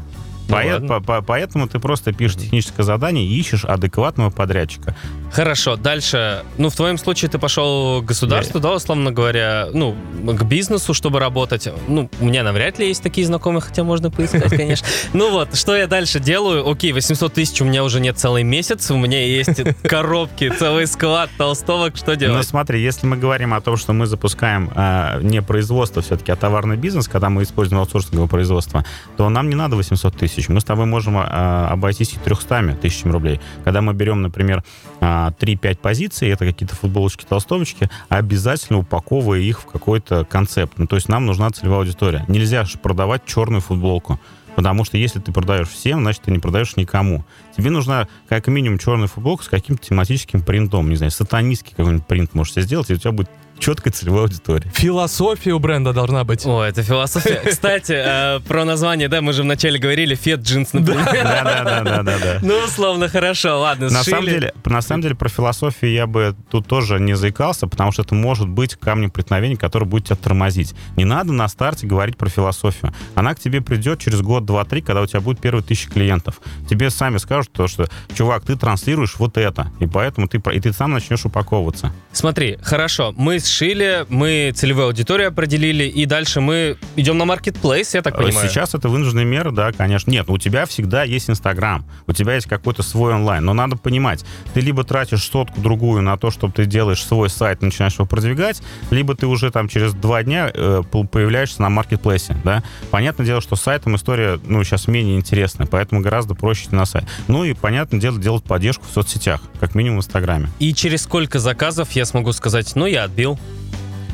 Ну, 0.49 0.55
Поэт, 0.55 0.89
по, 0.89 1.01
по, 1.01 1.23
поэтому 1.23 1.69
ты 1.69 1.79
просто 1.79 2.13
пишешь 2.13 2.37
техническое 2.37 2.83
задание 2.83 3.25
и 3.25 3.39
ищешь 3.39 3.65
адекватного 3.65 4.31
подрядчика. 4.31 4.95
Хорошо, 5.33 5.77
дальше. 5.77 6.45
Ну, 6.59 6.69
в 6.69 6.77
твоем 6.77 6.99
случае 6.99 7.31
ты 7.31 7.39
пошел 7.39 8.03
к 8.03 8.05
государству, 8.05 8.61
да, 8.61 8.75
условно 8.75 9.13
говоря, 9.13 9.69
ну, 9.73 9.97
к 10.25 10.43
бизнесу, 10.45 10.93
чтобы 10.95 11.21
работать. 11.21 11.69
Ну, 11.89 12.11
у 12.21 12.25
меня 12.27 12.43
навряд 12.43 12.79
ли 12.79 12.89
есть 12.89 13.03
такие 13.03 13.27
знакомые, 13.27 13.63
хотя 13.63 13.83
можно 13.83 14.11
поискать, 14.11 14.51
конечно. 14.51 14.87
Ну 15.13 15.31
вот, 15.31 15.57
что 15.57 15.77
я 15.77 15.87
дальше 15.87 16.21
делаю? 16.21 16.69
Окей, 16.69 16.93
800 16.93 17.33
тысяч 17.33 17.61
у 17.61 17.65
меня 17.65 17.85
уже 17.85 18.01
нет 18.01 18.19
целый 18.19 18.43
месяц, 18.43 18.91
у 18.91 18.97
меня 18.97 19.25
есть 19.25 19.61
коробки, 19.83 20.51
целый 20.51 20.87
склад 20.87 21.31
толстовок, 21.39 21.97
что 21.97 22.17
делать? 22.17 22.37
Ну, 22.37 22.43
смотри, 22.43 22.83
если 22.83 23.07
мы 23.07 23.17
говорим 23.17 23.55
о 23.55 23.61
том, 23.61 23.77
что 23.77 23.93
мы 23.93 24.07
запускаем 24.07 24.71
э, 24.75 25.21
не 25.23 25.43
производство 25.43 26.03
все-таки, 26.03 26.33
а 26.33 26.37
товарный 26.37 26.77
бизнес, 26.77 27.09
когда 27.09 27.31
мы 27.31 27.43
используем 27.43 27.81
аутсорсинговое 27.81 28.29
производство, 28.29 28.85
то 29.17 29.29
нам 29.29 29.49
не 29.49 29.55
надо 29.55 29.77
800 29.77 30.17
тысяч. 30.17 30.32
Мы 30.49 30.61
с 30.61 30.65
тобой 30.65 30.87
можем 30.87 31.19
э, 31.19 31.23
обойтись 31.23 32.15
и 32.15 32.19
300 32.19 32.79
тысячами 32.81 33.13
рублей. 33.13 33.41
Когда 33.65 33.83
мы 33.83 33.93
берем, 33.95 34.23
например, 34.23 34.65
э, 35.01 35.31
3-5 35.39 35.79
позиций, 35.79 36.29
это 36.29 36.45
какие-то 36.45 36.75
футболочки, 36.75 37.25
толстовочки, 37.29 37.91
обязательно 38.09 38.79
упаковывая 38.79 39.41
их 39.41 39.61
в 39.61 39.67
какой-то 39.67 40.25
концепт. 40.25 40.75
Ну, 40.79 40.87
то 40.87 40.97
есть 40.97 41.09
нам 41.09 41.27
нужна 41.27 41.51
целевая 41.51 41.81
аудитория. 41.81 42.25
Нельзя 42.29 42.65
же 42.65 42.79
продавать 42.79 43.25
черную 43.27 43.61
футболку. 43.61 44.19
Потому 44.55 44.85
что 44.85 44.99
если 44.99 45.19
ты 45.19 45.33
продаешь 45.33 45.69
всем, 45.69 46.03
значит, 46.03 46.23
ты 46.23 46.31
не 46.31 46.39
продаешь 46.39 46.77
никому. 46.77 47.25
Тебе 47.57 47.71
нужна 47.71 48.07
как 48.29 48.47
минимум 48.49 48.79
черная 48.79 49.09
футболка 49.09 49.45
с 49.45 49.49
каким-то 49.49 49.87
тематическим 49.87 50.43
принтом. 50.43 50.91
Не 50.91 50.97
знаю, 50.97 51.11
сатанистский 51.11 51.75
какой-нибудь 51.75 52.07
принт 52.07 52.35
можешь 52.35 52.53
себе 52.53 52.63
сделать, 52.65 52.91
и 52.91 52.95
у 52.95 52.97
тебя 52.99 53.13
будет 53.13 53.31
четкая 53.63 53.93
целевая 53.93 54.25
аудитория. 54.25 54.69
Философия 54.75 55.53
у 55.53 55.61
бренда 55.61 55.93
должна 55.93 56.25
быть. 56.25 56.45
О, 56.45 56.63
это 56.63 56.83
философия. 56.83 57.41
Кстати, 57.49 57.93
э, 57.93 58.41
про 58.41 58.65
название, 58.65 59.09
да, 59.09 59.21
мы 59.21 59.33
же 59.33 59.43
вначале 59.43 59.79
говорили 59.79 60.17
фет 60.17 60.41
джинс, 60.41 60.73
например. 60.73 61.05
Да-да-да. 61.05 62.41
Ну, 62.43 62.57
условно, 62.65 63.09
хорошо, 63.09 63.61
ладно, 63.61 63.89
на 63.89 64.03
самом 64.03 64.27
деле, 64.27 64.53
На 64.65 64.83
самом 64.83 65.03
деле, 65.03 65.15
про 65.15 65.29
философию 65.29 65.93
я 65.93 66.07
бы 66.09 66.35
тут 66.51 66.67
тоже 66.67 66.99
не 66.99 67.15
заикался, 67.15 67.69
потому 67.69 67.93
что 67.93 68.03
это 68.03 68.17
может 68.17 68.49
быть 68.49 68.75
камнем 68.75 69.11
преткновения, 69.11 69.57
который 69.57 69.85
будет 69.85 70.07
тебя 70.07 70.17
тормозить. 70.17 70.75
Не 70.97 71.05
надо 71.05 71.33
на 71.33 71.47
старте 71.47 71.87
говорить 71.87 72.17
про 72.17 72.29
философию. 72.29 72.93
Она 73.15 73.35
к 73.35 73.39
тебе 73.39 73.61
придет 73.61 74.01
через 74.01 74.23
год, 74.23 74.45
два, 74.45 74.65
три, 74.65 74.83
когда 74.83 75.03
у 75.03 75.07
тебя 75.07 75.21
будет 75.21 75.41
первые 75.41 75.63
тысячи 75.63 75.89
клиентов. 75.89 76.41
Тебе 76.69 76.91
сами 76.91 77.19
скажут 77.19 77.53
то, 77.53 77.69
что, 77.69 77.89
чувак, 78.13 78.45
ты 78.45 78.57
транслируешь 78.57 79.15
вот 79.19 79.37
это, 79.37 79.71
и 79.79 79.87
поэтому 79.87 80.27
ты, 80.27 80.43
и 80.53 80.61
ты 80.61 80.73
сам 80.73 80.91
начнешь 80.91 81.25
упаковываться. 81.25 81.93
Смотри, 82.13 82.59
хорошо, 82.61 83.15
мы 83.17 83.39
с 83.39 83.52
решили, 83.53 84.07
мы 84.09 84.53
целевую 84.55 84.87
аудиторию 84.87 85.29
определили, 85.29 85.85
и 85.85 86.07
дальше 86.07 86.41
мы 86.41 86.79
идем 86.97 87.19
на 87.19 87.27
маркетплейс, 87.27 87.95
я 87.95 88.01
так 88.01 88.17
понимаю. 88.17 88.49
Сейчас 88.49 88.75
это 88.75 88.89
вынужденная 88.89 89.25
мера, 89.25 89.51
да, 89.51 89.73
конечно. 89.73 90.11
Нет, 90.11 90.31
у 90.31 90.39
тебя 90.39 90.65
всегда 90.65 91.05
есть 91.05 91.29
Инстаграм, 91.29 91.85
у 92.07 92.13
тебя 92.13 92.35
есть 92.35 92.47
какой-то 92.47 92.83
свой 92.83 93.15
онлайн, 93.15 93.45
но 93.45 93.53
надо 93.53 93.77
понимать, 93.77 94.25
ты 94.55 94.61
либо 94.61 94.85
тратишь 94.85 95.25
сотку 95.25 95.61
другую 95.61 96.01
на 96.01 96.17
то, 96.17 96.31
чтобы 96.31 96.55
ты 96.55 96.65
делаешь 96.65 97.05
свой 97.05 97.29
сайт, 97.29 97.61
начинаешь 97.61 97.95
его 97.95 98.07
продвигать, 98.07 98.63
либо 98.91 99.15
ты 99.15 99.27
уже 99.27 99.51
там 99.51 99.69
через 99.69 99.93
два 99.93 100.23
дня 100.23 100.51
э, 100.53 100.83
появляешься 100.91 101.61
на 101.61 101.69
маркетплейсе, 101.69 102.35
да. 102.45 102.63
Понятное 102.91 103.27
дело, 103.27 103.43
что 103.43 103.55
с 103.57 103.61
сайтом 103.61 103.97
история, 103.97 104.41
ну, 104.47 104.65
сейчас 104.65 104.89
менее 104.89 105.17
интересная, 105.17 105.67
поэтому 105.67 106.01
гораздо 106.01 106.35
проще 106.35 106.69
на 106.71 106.87
сайт. 106.87 107.05
Ну 107.29 107.45
и, 107.45 107.53
понятное 107.53 108.01
дело, 108.01 108.19
делать 108.19 108.45
поддержку 108.45 108.87
в 108.87 108.91
соцсетях, 108.91 109.43
как 109.61 109.75
минимум 109.75 109.99
в 109.99 110.01
Инстаграме. 110.01 110.49
И 110.59 110.73
через 110.73 111.03
сколько 111.03 111.39
заказов 111.39 111.93
я 111.93 112.07
смогу 112.07 112.33
сказать, 112.33 112.75
ну, 112.75 112.87
я 112.87 113.05
отбил. 113.05 113.39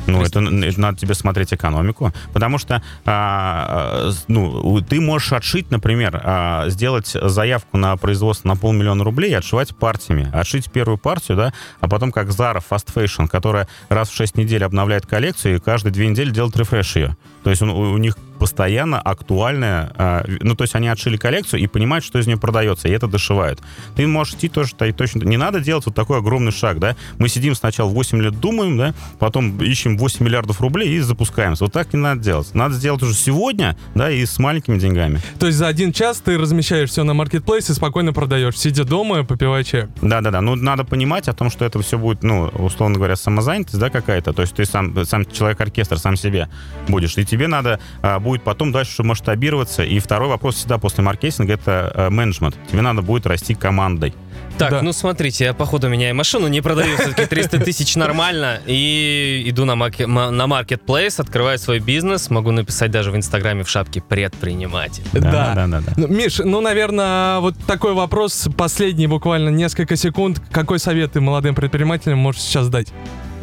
Ну, 0.09 0.23
это, 0.23 0.39
это 0.39 0.81
надо 0.81 0.97
тебе 0.97 1.13
смотреть 1.13 1.53
экономику, 1.53 2.11
потому 2.33 2.57
что 2.57 2.81
а, 3.05 4.11
ну, 4.27 4.81
ты 4.81 4.99
можешь 4.99 5.31
отшить, 5.33 5.71
например, 5.71 6.19
а, 6.23 6.69
сделать 6.69 7.15
заявку 7.21 7.77
на 7.77 7.95
производство 7.97 8.47
на 8.47 8.55
полмиллиона 8.55 9.03
рублей 9.03 9.31
и 9.31 9.35
отшивать 9.35 9.75
партиями. 9.75 10.29
Отшить 10.33 10.71
первую 10.71 10.97
партию, 10.97 11.37
да, 11.37 11.53
а 11.79 11.87
потом 11.87 12.11
как 12.11 12.27
Zara 12.29 12.61
Fast 12.67 12.93
Fashion, 12.93 13.27
которая 13.27 13.67
раз 13.89 14.09
в 14.09 14.15
6 14.15 14.35
недель 14.37 14.63
обновляет 14.63 15.05
коллекцию 15.05 15.57
и 15.57 15.59
каждые 15.59 15.93
две 15.93 16.07
недели 16.07 16.31
делает 16.31 16.57
рефреш 16.57 16.95
ее. 16.95 17.15
То 17.43 17.49
есть 17.49 17.61
он, 17.61 17.69
у, 17.69 17.93
у 17.93 17.97
них 17.97 18.17
постоянно 18.39 18.99
актуальная, 18.99 19.91
э, 19.95 20.37
ну, 20.41 20.55
то 20.55 20.63
есть 20.63 20.75
они 20.75 20.87
отшили 20.87 21.17
коллекцию 21.17 21.61
и 21.61 21.67
понимают, 21.67 22.05
что 22.05 22.19
из 22.19 22.27
нее 22.27 22.37
продается, 22.37 22.87
и 22.87 22.91
это 22.91 23.07
дошивают. 23.07 23.59
Ты 23.95 24.07
можешь 24.07 24.35
идти 24.35 24.49
тоже 24.49 24.73
и 24.79 24.91
точно... 24.91 25.23
Не 25.23 25.37
надо 25.37 25.59
делать 25.59 25.85
вот 25.85 25.95
такой 25.95 26.19
огромный 26.19 26.51
шаг, 26.51 26.79
да? 26.79 26.95
Мы 27.17 27.29
сидим 27.29 27.53
сначала 27.55 27.89
8 27.89 28.21
лет 28.21 28.39
думаем, 28.39 28.77
да, 28.77 28.93
потом 29.19 29.61
ищем 29.61 29.97
8 29.97 30.25
миллиардов 30.25 30.61
рублей 30.61 30.95
и 30.95 30.99
запускаемся. 30.99 31.65
Вот 31.65 31.73
так 31.73 31.93
не 31.93 31.99
надо 31.99 32.21
делать. 32.21 32.53
Надо 32.53 32.75
сделать 32.75 33.03
уже 33.03 33.13
сегодня, 33.13 33.77
да, 33.93 34.09
и 34.09 34.25
с 34.25 34.39
маленькими 34.39 34.79
деньгами. 34.79 35.19
То 35.39 35.47
есть 35.47 35.57
за 35.57 35.67
один 35.67 35.91
час 35.91 36.21
ты 36.23 36.37
размещаешь 36.37 36.89
все 36.89 37.03
на 37.03 37.13
маркетплейсе 37.13 37.73
и 37.73 37.75
спокойно 37.75 38.13
продаешь, 38.13 38.57
сидя 38.57 38.85
дома, 38.85 39.23
попивая 39.23 39.63
чай. 39.63 39.87
Да-да-да, 40.01 40.41
ну, 40.41 40.55
надо 40.55 40.85
понимать 40.85 41.27
о 41.27 41.33
том, 41.33 41.49
что 41.49 41.65
это 41.65 41.81
все 41.81 41.97
будет, 41.97 42.23
ну, 42.23 42.45
условно 42.45 42.95
говоря, 42.95 43.15
самозанятость, 43.15 43.79
да, 43.79 43.89
какая-то, 43.89 44.33
то 44.33 44.41
есть 44.41 44.55
ты 44.55 44.65
сам, 44.65 45.05
сам 45.05 45.25
человек-оркестр, 45.25 45.97
сам 45.97 46.15
себе 46.15 46.49
будешь, 46.87 47.17
и 47.17 47.25
тебе 47.25 47.47
надо 47.47 47.79
а, 48.01 48.19
будет 48.29 48.43
потом 48.43 48.71
дальше 48.71 49.01
масштабироваться. 49.01 49.83
И 49.83 49.97
второй 49.97 50.29
вопрос 50.29 50.55
всегда 50.55 50.77
после 50.77 51.03
маркетинга— 51.03 51.53
это 51.55 51.91
э, 51.95 52.09
менеджмент. 52.09 52.55
Тебе 52.71 52.81
надо 52.81 53.01
будет 53.01 53.25
расти 53.25 53.55
командой. 53.55 54.13
Так, 54.59 54.71
да. 54.71 54.81
ну 54.81 54.91
смотрите, 54.93 55.45
я 55.45 55.53
походу 55.53 55.87
меняю 55.87 56.13
машину, 56.13 56.47
не 56.47 56.61
продаю 56.61 56.95
все-таки 56.97 57.25
300 57.25 57.59
тысяч 57.59 57.95
нормально, 57.95 58.59
и 58.67 59.43
иду 59.47 59.65
на, 59.65 59.75
марке, 59.75 60.05
на 60.05 60.47
маркетплейс, 60.47 61.19
открываю 61.19 61.57
свой 61.57 61.79
бизнес, 61.79 62.29
могу 62.29 62.51
написать 62.51 62.91
даже 62.91 63.09
в 63.11 63.15
Инстаграме 63.15 63.63
в 63.63 63.69
шапке 63.69 64.01
«предприниматель». 64.01 65.03
Да, 65.13 65.53
да, 65.55 65.55
да. 65.55 65.67
да, 65.67 65.81
да. 65.95 66.07
Миш, 66.07 66.39
ну, 66.39 66.61
наверное, 66.61 67.39
вот 67.39 67.55
такой 67.65 67.93
вопрос, 67.93 68.49
последний 68.57 69.07
буквально 69.07 69.49
несколько 69.49 69.95
секунд. 69.95 70.41
Какой 70.51 70.77
совет 70.77 71.13
ты 71.13 71.21
молодым 71.21 71.55
предпринимателям 71.55 72.19
можешь 72.19 72.41
сейчас 72.41 72.67
дать? 72.67 72.89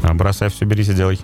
А, 0.03 0.15
бросай 0.15 0.49
все, 0.51 0.65
берись 0.65 0.89
и 0.89 0.95
делай. 0.95 1.19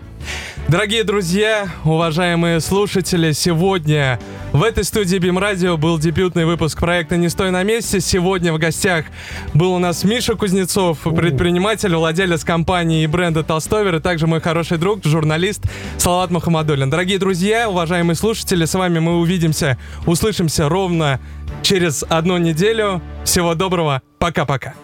Дорогие 0.68 1.05
друзья, 1.05 1.68
уважаемые 1.85 2.61
слушатели, 2.61 3.33
сегодня 3.33 4.20
в 4.53 4.62
этой 4.62 4.85
студии 4.85 5.16
Бим 5.16 5.39
Радио 5.39 5.77
был 5.77 5.99
дебютный 5.99 6.45
выпуск 6.45 6.79
проекта 6.79 7.16
«Не 7.16 7.29
стой 7.29 7.51
на 7.51 7.62
месте». 7.64 8.01
Сегодня 8.01 8.53
в 8.53 8.59
гостях 8.59 9.07
был 9.55 9.75
у 9.75 9.79
нас 9.79 10.05
Миша 10.05 10.35
Кузнецов, 10.35 11.01
предприниматель, 11.01 11.95
владелец 11.95 12.45
компании 12.45 13.03
и 13.03 13.07
бренда 13.07 13.43
«Толстовер», 13.43 13.97
и 13.97 14.01
также 14.01 14.27
мой 14.27 14.41
хороший 14.41 14.79
друг, 14.79 15.05
журналист 15.05 15.62
Салават 15.99 16.31
Мухаммадулин. 16.31 16.89
Дорогие 16.89 17.18
друзья, 17.18 17.68
уважаемые 17.68 18.16
слушатели, 18.16 18.64
с 18.64 18.75
вами 18.75 19.01
мы 19.01 19.18
увидимся, 19.18 19.79
услышимся 20.07 20.68
ровно 20.68 21.20
через 21.62 22.05
одну 22.09 22.39
неделю. 22.39 23.03
Всего 23.25 23.55
доброго, 23.55 24.03
пока-пока. 24.18 24.75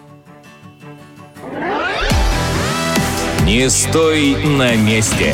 Не 3.49 3.67
стой 3.71 4.35
на 4.45 4.75
месте. 4.75 5.33